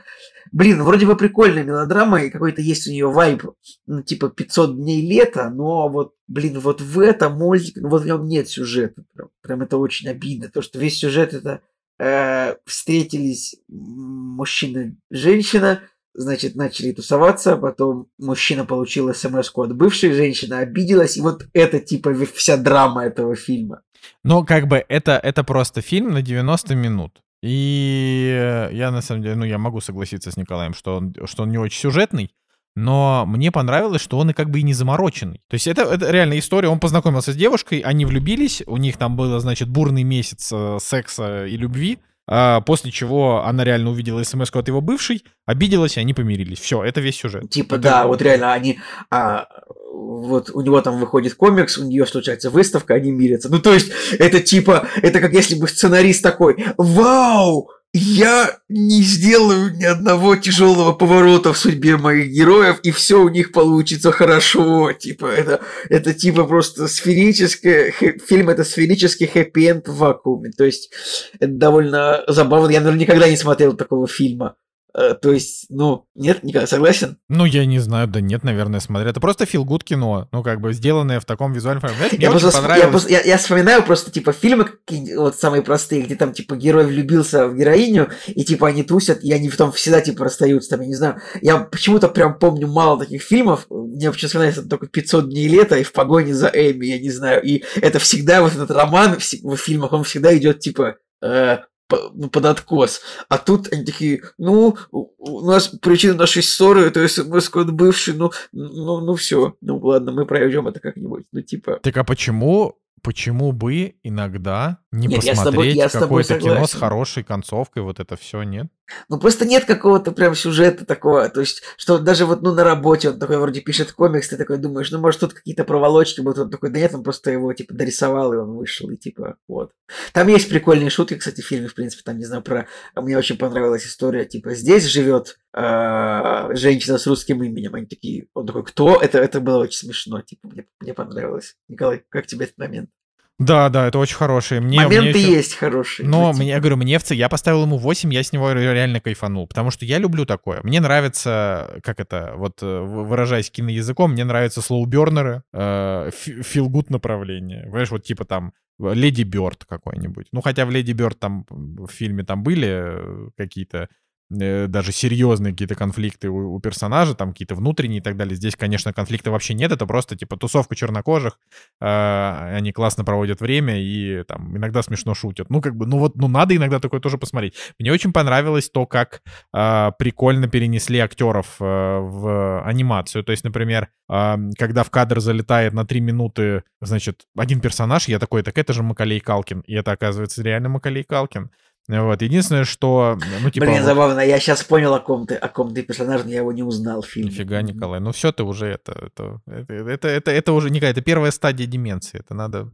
[0.53, 3.43] Блин, вроде бы прикольная мелодрама, и какой-то есть у нее вайб,
[3.87, 8.07] ну, типа 500 дней лета, но вот, блин, вот в этом мультике, ну, вот в
[8.07, 9.03] нем нет сюжета.
[9.15, 11.63] Прям, прям это очень обидно, то, что весь сюжет это
[11.99, 15.83] э, встретились мужчина женщина,
[16.15, 22.15] значит, начали тусоваться, потом мужчина получил смс от бывшей, женщина обиделась, и вот это типа
[22.35, 23.83] вся драма этого фильма.
[24.23, 27.23] Но как бы это, это просто фильм на 90 минут.
[27.43, 31.51] И я на самом деле, ну, я могу согласиться с Николаем, что он, что он
[31.51, 32.31] не очень сюжетный,
[32.77, 35.41] но мне понравилось, что он и как бы и не замороченный.
[35.49, 36.69] То есть это, это реальная история.
[36.69, 41.47] Он познакомился с девушкой, они влюбились, у них там было, значит, бурный месяц э, секса
[41.47, 46.15] и любви, а после чего она реально увидела смс от его бывшей, обиделась, и они
[46.15, 46.59] помирились.
[46.59, 47.51] Все, это весь сюжет.
[47.51, 47.83] Типа, это...
[47.83, 48.79] да, вот реально они...
[49.11, 49.47] А,
[49.93, 53.49] вот у него там выходит комикс, у нее случается выставка, они мирятся.
[53.49, 59.73] Ну, то есть, это типа, это как если бы сценарист такой, вау, я не сделаю
[59.77, 64.93] ни одного тяжелого поворота в судьбе моих героев, и все у них получится хорошо.
[64.93, 70.51] Типа, это, это типа просто сферическое, фильм это сферический хэппи-энд в вакууме.
[70.51, 70.91] То есть,
[71.39, 72.71] это довольно забавно.
[72.71, 74.57] Я, наверное, никогда не смотрел такого фильма.
[74.97, 77.19] Э, то есть, ну, нет, никогда согласен?
[77.29, 79.09] Ну, я не знаю, да нет, наверное, смотрю.
[79.09, 82.17] Это просто фил гуд кино, ну, как бы сделанное в таком визуальном формате.
[82.21, 83.09] Я просто.
[83.09, 86.87] Я, я, я вспоминаю просто, типа, фильмы какие вот самые простые, где там, типа, герой
[86.87, 90.87] влюбился в героиню, и, типа, они тусят, и они потом всегда, типа, расстаются, там, я
[90.87, 91.17] не знаю.
[91.43, 95.83] Я почему-то прям помню мало таких фильмов, мне вообще вспоминается только 500 дней лета и
[95.83, 97.43] в погоне за Эми, я не знаю.
[97.43, 101.59] И это всегда, вот этот роман в, в фильмах, он всегда идет, типа, э,
[101.89, 103.01] под откос.
[103.29, 109.01] А тут они такие, ну, у нас причина нашей ссоры, это смс-код бывший, ну, ну,
[109.01, 111.81] ну все, ну ладно, мы пройдем это как-нибудь, ну типа.
[111.83, 118.01] Так а почему почему бы иногда не нет, посмотреть какое-то кино с хорошей концовкой, вот
[118.01, 118.67] это все, нет?
[119.09, 123.11] Ну, просто нет какого-то прям сюжета такого, то есть, что даже вот, ну, на работе
[123.11, 126.51] он такой вроде пишет комикс, ты такой думаешь, ну, может, тут какие-то проволочки будут, он
[126.51, 129.73] такой, да нет, он просто его, типа, дорисовал, и он вышел, и типа, вот.
[130.13, 132.67] Там есть прикольные шутки, кстати, в фильме, в принципе, там, не знаю, про...
[132.95, 138.47] Мне очень понравилась история, типа, здесь живет э, женщина с русским именем, они такие, он
[138.47, 139.01] такой, кто?
[139.01, 141.57] Это, это было очень смешно, типа, мне, мне понравилось.
[141.69, 142.91] Николай, как тебе этот момент?
[143.39, 144.61] Да, да, это очень хороший.
[144.61, 145.33] Мне, Моменты мне еще...
[145.33, 146.09] есть хорошие.
[146.09, 149.49] Но мне, я говорю, мне в я поставил ему 8, я с него реально кайфанул,
[149.49, 150.61] потому что я люблю такое.
[150.63, 157.63] Мне нравится, как это, вот э, выражаясь киноязыком, мне нравятся слоубернеры, э, филгут направление.
[157.65, 160.29] Понимаешь, вот типа там Леди Бёрд какой-нибудь.
[160.33, 163.89] Ну, хотя в Леди Бёрд там в фильме там были э, какие-то
[164.31, 168.37] даже серьезные какие-то конфликты у, у персонажа, там какие-то внутренние и так далее.
[168.37, 171.39] Здесь, конечно, конфликта вообще нет, это просто типа тусовка чернокожих,
[171.81, 175.51] э, они классно проводят время и там иногда смешно шутят.
[175.51, 177.55] Ну, как бы, ну вот, ну надо иногда такое тоже посмотреть.
[177.79, 179.23] Мне очень понравилось то, как
[179.55, 183.25] э, прикольно перенесли актеров э, в анимацию.
[183.25, 188.19] То есть, например, э, когда в кадр залетает на три минуты, значит, один персонаж, я
[188.19, 191.51] такой, так это же Макалей Калкин, и это оказывается реально Макалей Калкин.
[191.87, 192.23] Вот.
[192.23, 193.67] Единственное, что, ну, типа...
[193.67, 196.53] Блин, забавно, я сейчас понял, о ком ты, о ком ты персонаж, но я его
[196.53, 197.31] не узнал в фильме.
[197.31, 198.01] Нифига, Николай.
[198.01, 201.67] Ну все, ты уже это, это, это, это, это, это уже, Николай, это первая стадия
[201.67, 202.21] деменции.
[202.21, 202.71] Это надо...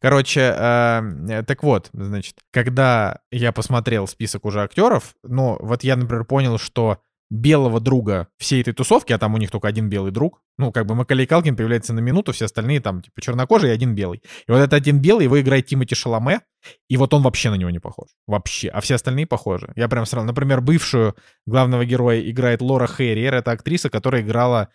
[0.00, 6.24] Короче, э, так вот, значит, когда я посмотрел список уже актеров, ну, вот я, например,
[6.24, 6.98] понял, что
[7.30, 10.86] белого друга всей этой тусовки, а там у них только один белый друг, ну, как
[10.86, 14.22] бы Макалей Калкин появляется на минуту, все остальные там, типа, чернокожий и один белый.
[14.46, 16.40] И вот этот один белый, его играет Тимоти Шаломе,
[16.88, 18.08] и вот он вообще на него не похож.
[18.26, 18.68] Вообще.
[18.68, 19.72] А все остальные похожи.
[19.76, 20.26] Я прям сразу...
[20.26, 21.14] Например, бывшую
[21.46, 23.34] главного героя играет Лора Хэрриер.
[23.34, 24.68] Это актриса, которая играла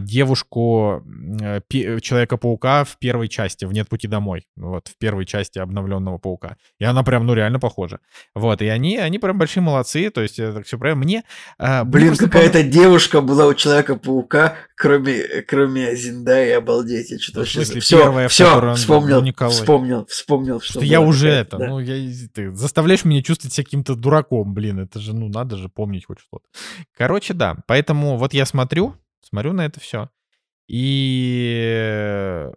[0.00, 1.04] девушку
[1.40, 4.46] э, Человека-паука в первой части, в «Нет пути домой».
[4.56, 6.56] Вот, в первой части обновленного Паука.
[6.78, 8.00] И она прям, ну, реально похожа.
[8.34, 10.08] Вот, и они, они прям большие молодцы.
[10.10, 11.04] То есть, это все правильно.
[11.04, 11.24] Мне...
[11.58, 17.10] мне Блин, какая-то девушка была у Человека-паука, кроме, кроме Зиндаи, обалдеть.
[17.10, 19.52] Я что-то В смысле, все, первая, все, вспомнил, ну, Николай.
[19.52, 21.68] вспомнил, вспомнил, что Что я уже это, да.
[21.68, 21.94] ну, я,
[22.32, 26.20] ты заставляешь меня чувствовать себя каким-то дураком, блин, это же, ну, надо же помнить хоть
[26.20, 26.44] что-то.
[26.96, 28.94] Короче, да, поэтому вот я смотрю,
[29.30, 30.10] смотрю на это все,
[30.68, 32.48] и...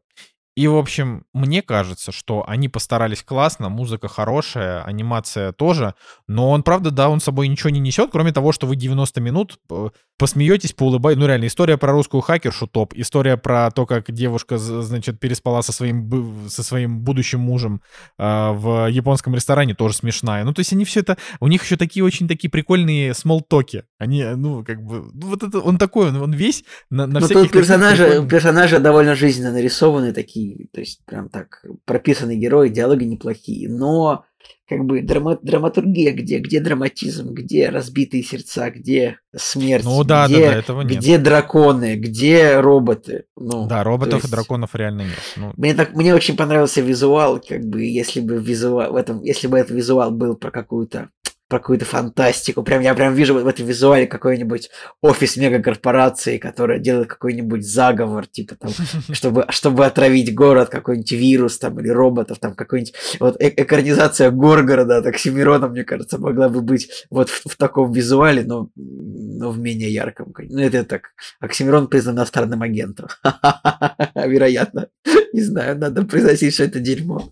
[0.55, 5.95] И, в общем, мне кажется, что они постарались классно, музыка хорошая, анимация тоже,
[6.27, 9.59] но он, правда, да, он собой ничего не несет, кроме того, что вы 90 минут
[9.71, 11.19] э, посмеетесь, поулыбаетесь.
[11.19, 15.71] Ну, реально, история про русскую хакершу топ, история про то, как девушка, значит, переспала со
[15.71, 17.81] своим, со своим будущим мужем
[18.17, 20.43] э, в японском ресторане, тоже смешная.
[20.43, 21.17] Ну, то есть они все это...
[21.39, 23.83] У них еще такие очень такие прикольные смолтоки.
[23.97, 25.09] Они, ну, как бы...
[25.13, 25.59] Ну, вот это...
[25.59, 29.51] Он такой, он, он весь на, на Ну, всяких тут персонажи, прикольных- персонажи довольно жизненно
[29.51, 34.25] нарисованы такие, то есть прям так прописанные герои, диалоги неплохие, но
[34.67, 40.33] как бы драма- драматургия где, где драматизм, где разбитые сердца, где смерть, Ну, да, да,
[40.33, 40.97] где, да, этого нет.
[40.99, 43.25] где драконы, где роботы.
[43.35, 45.19] Ну, Да, то роботов и есть- драконов реально нет.
[45.35, 49.47] Ну, Мне, так, мне очень понравился визуал, как бы, если бы визуал, в этом, если
[49.47, 51.09] бы этот визуал был про какую-то
[51.53, 52.63] про какую-то фантастику.
[52.63, 54.71] Прям я прям вижу в этом визуале какой-нибудь
[55.01, 58.71] офис мегакорпорации, которая делает какой-нибудь заговор, типа там,
[59.11, 62.95] чтобы, чтобы отравить город, какой-нибудь вирус там или роботов, там какой-нибудь...
[63.19, 67.91] Вот э- экранизация Горгорода, так Оксимирона, мне кажется, могла бы быть вот в, в таком
[67.91, 70.33] визуале, но, но в менее ярком.
[70.49, 71.11] Ну, это так.
[71.39, 73.09] Оксимирон признан иностранным агентом.
[74.15, 74.87] Вероятно.
[75.33, 77.31] Не знаю, надо произносить, что это дерьмо.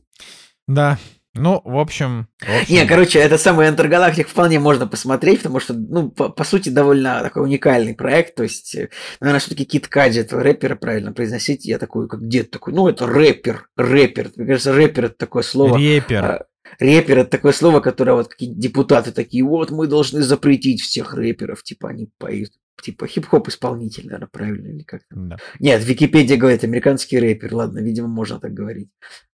[0.68, 1.00] да.
[1.34, 2.28] Ну, в общем...
[2.42, 6.44] в общем, Не, короче, это самый Интергалактик вполне можно посмотреть, потому что, ну, по, по
[6.44, 8.36] сути, довольно такой уникальный проект.
[8.36, 8.90] То есть, э,
[9.22, 11.66] наверное, все-таки Кит этого рэпера правильно произносить.
[11.66, 14.32] Я такой, как дед такой, ну, это рэпер, рэпер.
[14.36, 15.78] Мне кажется, рэпер это такое слово.
[15.78, 16.24] Репер.
[16.24, 16.46] а,
[16.80, 21.64] Рэпер это такое слово, которое вот какие депутаты такие, вот мы должны запретить всех рэперов,
[21.64, 22.52] типа они поют,
[22.82, 25.38] типа хип-хоп исполнитель, наверное, правильно или как то Да.
[25.60, 28.90] Нет, Википедия говорит американский рэпер, ладно, видимо, можно так говорить.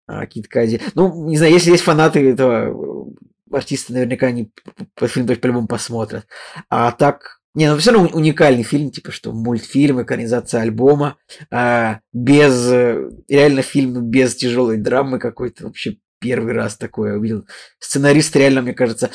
[0.07, 0.79] А, Кит Кади.
[0.93, 3.09] Ну, не знаю, если есть фанаты этого
[3.51, 6.27] э, артиста, наверняка они п- п- фильм по-любому посмотрят.
[6.69, 11.17] А так, не, ну все равно уникальный фильм, типа что мультфильм, экранизация альбома,
[11.51, 17.45] а, без, э, реально фильм без тяжелой драмы какой-то, вообще первый раз такое увидел.
[17.79, 19.09] Сценарист реально, мне кажется,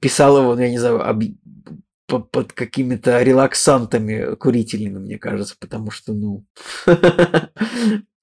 [0.00, 1.22] писал его, ну, я не знаю, об-
[1.64, 1.76] по-
[2.06, 6.44] под какими-то релаксантами курительными, мне кажется, потому что, ну...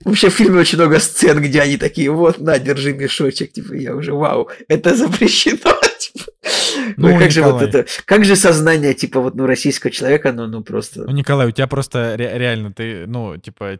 [0.05, 3.95] Вообще в фильме очень много сцен, где они такие, вот, на, держи мешочек, типа, я
[3.95, 6.31] уже, вау, это запрещено, типа.
[6.97, 10.61] Ну, как же вот это, как же сознание, типа, вот, ну, российского человека, оно, ну,
[10.61, 11.03] просто...
[11.03, 13.79] Ну, Николай, у тебя просто ре- реально, ты, ну, типа,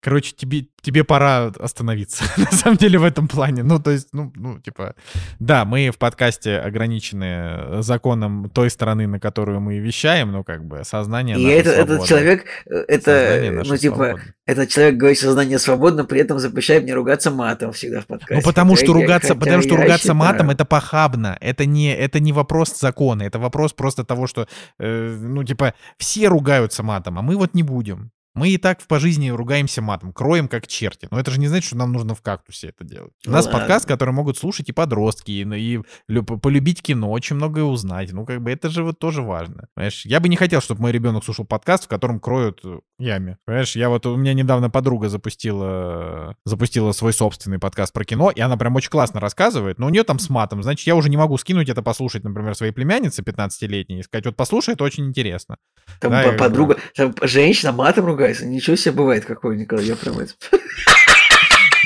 [0.00, 3.62] короче, тебе, тебе пора остановиться, на самом деле, в этом плане.
[3.62, 4.94] Ну, то есть, ну, ну, типа,
[5.38, 10.82] да, мы в подкасте ограничены законом той страны, на которую мы вещаем, ну, как бы,
[10.84, 14.22] сознание И это, этот человек, э, это, ну, типа, свободно.
[14.46, 18.34] этот человек говорит, сознание свободно, при этом запрещает мне ругаться матом всегда в подкасте.
[18.36, 21.36] Ну, потому Хотя что я- ругаться, хотя потому что я ругаться считаю- матом это похабно.
[21.40, 24.48] Это не, это не вопрос закона, это вопрос просто того, что,
[24.78, 28.10] э, ну, типа, все ругаются матом, а мы вот не будем.
[28.34, 31.08] Мы и так по жизни ругаемся матом, кроем как черти.
[31.10, 33.12] Но это же не значит, что нам нужно в кактусе это делать.
[33.26, 33.58] У Ну нас ладно.
[33.60, 38.12] подкаст, который могут слушать и подростки, и, и лю- полюбить кино, очень многое узнать.
[38.12, 39.66] Ну, как бы это же вот тоже важно.
[39.74, 43.38] Понимаешь, я бы не хотел, чтобы мой ребенок слушал подкаст, в котором кроют э, яме.
[43.44, 48.40] Понимаешь, я вот, у меня недавно подруга запустила, запустила свой собственный подкаст про кино, и
[48.40, 50.62] она прям очень классно рассказывает, но у нее там с матом.
[50.62, 54.36] Значит, я уже не могу скинуть это послушать, например, своей племяннице 15-летней и сказать, вот
[54.36, 55.56] послушай, это очень интересно.
[56.00, 60.32] Там Да, подруга, там женщина матом ругается, ничего себе бывает какой, Николай, я прям это...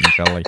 [0.01, 0.45] Николай.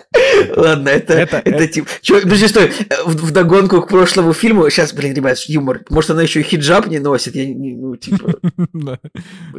[0.57, 1.89] Ладно, это, Это- это, это- типа...
[2.03, 2.73] Чё, подожди, стой,
[3.07, 6.99] в, догонку к прошлому фильму, сейчас, блин, ребят, юмор, может, она еще и хиджаб не
[6.99, 8.39] носит, я не, ну, типа.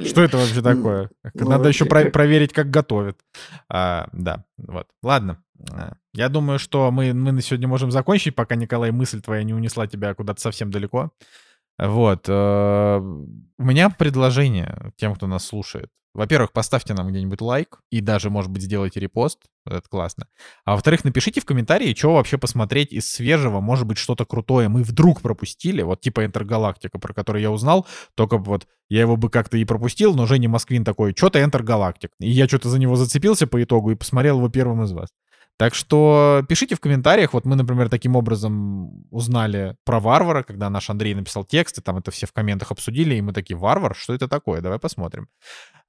[0.06, 1.10] Что это вообще такое?
[1.34, 3.18] ну, Надо еще проверить, как готовят.
[3.70, 4.88] А, да, вот.
[5.02, 5.42] Ладно.
[5.72, 9.54] А, Я думаю, что мы, мы на сегодня можем закончить, пока, Николай, мысль твоя не
[9.54, 11.12] унесла тебя куда-то совсем далеко.
[11.80, 12.26] Вот.
[12.28, 15.90] э, У меня предложение тем, кто нас слушает.
[16.18, 19.38] Во-первых, поставьте нам где-нибудь лайк и даже, может быть, сделайте репост.
[19.68, 20.28] Это классно.
[20.66, 23.60] А во-вторых, напишите в комментарии, что вообще посмотреть из свежего.
[23.60, 25.84] Может быть, что-то крутое мы вдруг пропустили.
[25.84, 27.86] Вот типа Интергалактика, про который я узнал.
[28.16, 32.10] Только вот я его бы как-то и пропустил, но Женя Москвин такой, что-то Интергалактик.
[32.20, 35.10] И я что-то за него зацепился по итогу и посмотрел его первым из вас.
[35.58, 37.34] Так что пишите в комментариях.
[37.34, 41.98] Вот мы, например, таким образом узнали про варвара, когда наш Андрей написал текст, и там
[41.98, 44.62] это все в комментах обсудили, и мы такие, варвар, что это такое?
[44.62, 45.28] Давай посмотрим.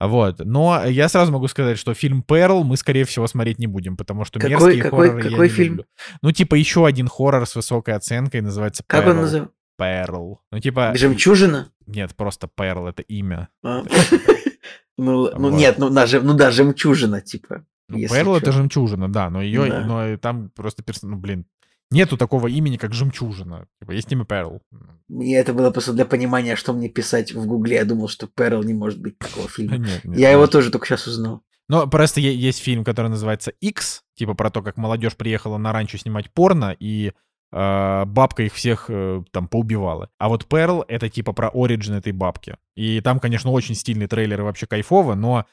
[0.00, 0.38] Вот.
[0.44, 4.24] Но я сразу могу сказать, что фильм «Перл» мы, скорее всего, смотреть не будем, потому
[4.24, 5.68] что Какой- мерзкие какой- хорроры я какой не фильм?
[5.72, 5.84] люблю.
[6.22, 9.10] Ну, типа еще один хоррор с высокой оценкой называется Как «Перл».
[9.16, 9.54] он называется?
[9.76, 10.40] «Перл».
[10.50, 10.92] Ну, типа...
[10.94, 11.70] Жемчужина?
[11.86, 13.48] Нет, просто «Перл»— это имя.
[13.62, 13.82] А.
[15.00, 17.64] Ну, ну нет, ну, даже, ну да, жемчужина, типа.
[17.88, 19.80] Ну, Перл— это жемчужина, да, но ее, Да.
[19.84, 21.02] но там просто перс...
[21.02, 21.46] ну, блин,
[21.90, 23.66] нету такого имени, как жемчужина.
[23.80, 24.60] Типа, есть имя Перл.
[25.08, 27.76] Мне это было просто для понимания, что мне писать в гугле.
[27.76, 29.78] Я думал, что Перл не может быть такого фильма.
[29.78, 30.50] Нет, нет, Я его нет.
[30.50, 31.42] тоже только сейчас узнал.
[31.70, 35.98] Но просто есть фильм, который называется X, типа про то, как молодежь приехала на ранчо
[35.98, 37.12] снимать порно, и
[37.52, 40.08] э, бабка их всех э, там поубивала.
[40.18, 42.56] А вот Перл— это типа про оригин этой бабки.
[42.78, 45.46] И там, конечно, очень стильный трейлер и вообще кайфово, но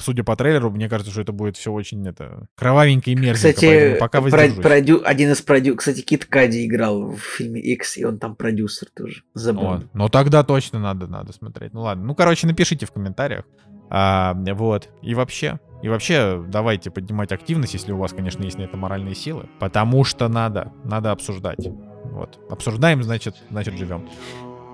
[0.00, 3.98] судя по трейлеру, мне кажется, что это будет все очень это кровавенько и мерзенько, Кстати,
[3.98, 5.76] пока про- продю- один из продю...
[5.76, 9.22] Кстати, Кит Кади играл в фильме X, и он там продюсер тоже.
[9.34, 9.62] Забыл.
[9.62, 9.86] Вот.
[9.92, 11.74] Ну тогда точно надо, надо смотреть.
[11.74, 12.04] Ну ладно.
[12.04, 13.44] Ну, короче, напишите в комментариях.
[13.90, 14.88] А, вот.
[15.02, 15.60] И вообще.
[15.82, 19.46] И вообще, давайте поднимать активность, если у вас, конечно, есть на это моральные силы.
[19.58, 20.72] Потому что надо.
[20.84, 21.68] Надо обсуждать.
[22.04, 22.38] Вот.
[22.50, 24.08] Обсуждаем, значит, значит, живем.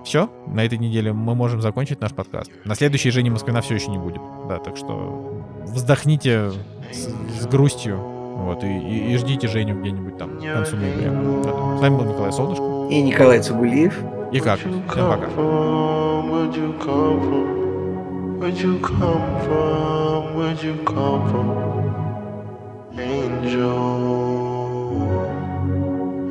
[0.05, 2.51] Все, на этой неделе мы можем закончить наш подкаст.
[2.63, 4.21] На следующей Жени Москвина все еще не будет.
[4.47, 6.51] Да, так что вздохните
[6.91, 7.09] с,
[7.41, 7.97] с грустью.
[7.97, 11.11] Вот, и, и- и ждите Женю где-нибудь там к концу ноября.
[11.11, 11.45] Вот.
[11.77, 12.63] С вами был Николай Солнышко.
[12.93, 13.97] И Николай Цугулиев.
[14.31, 14.59] И как?
[14.59, 15.25] Всем пока.
[15.27, 18.39] Where'd you come from?
[18.39, 20.35] Where'd you come from?
[20.35, 21.47] Where'd you come from?
[22.99, 24.45] Angel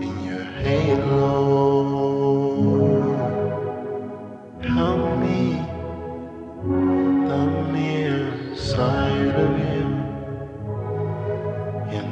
[0.01, 1.14] in your halo.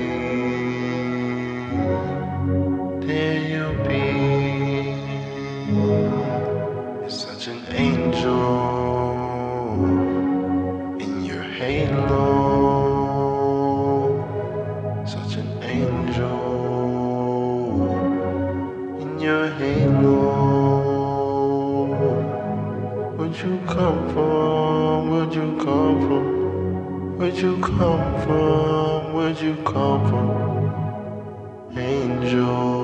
[25.65, 27.19] come from?
[27.19, 29.15] Where'd you come from?
[29.15, 31.79] Where'd you come from?
[31.79, 32.84] Angel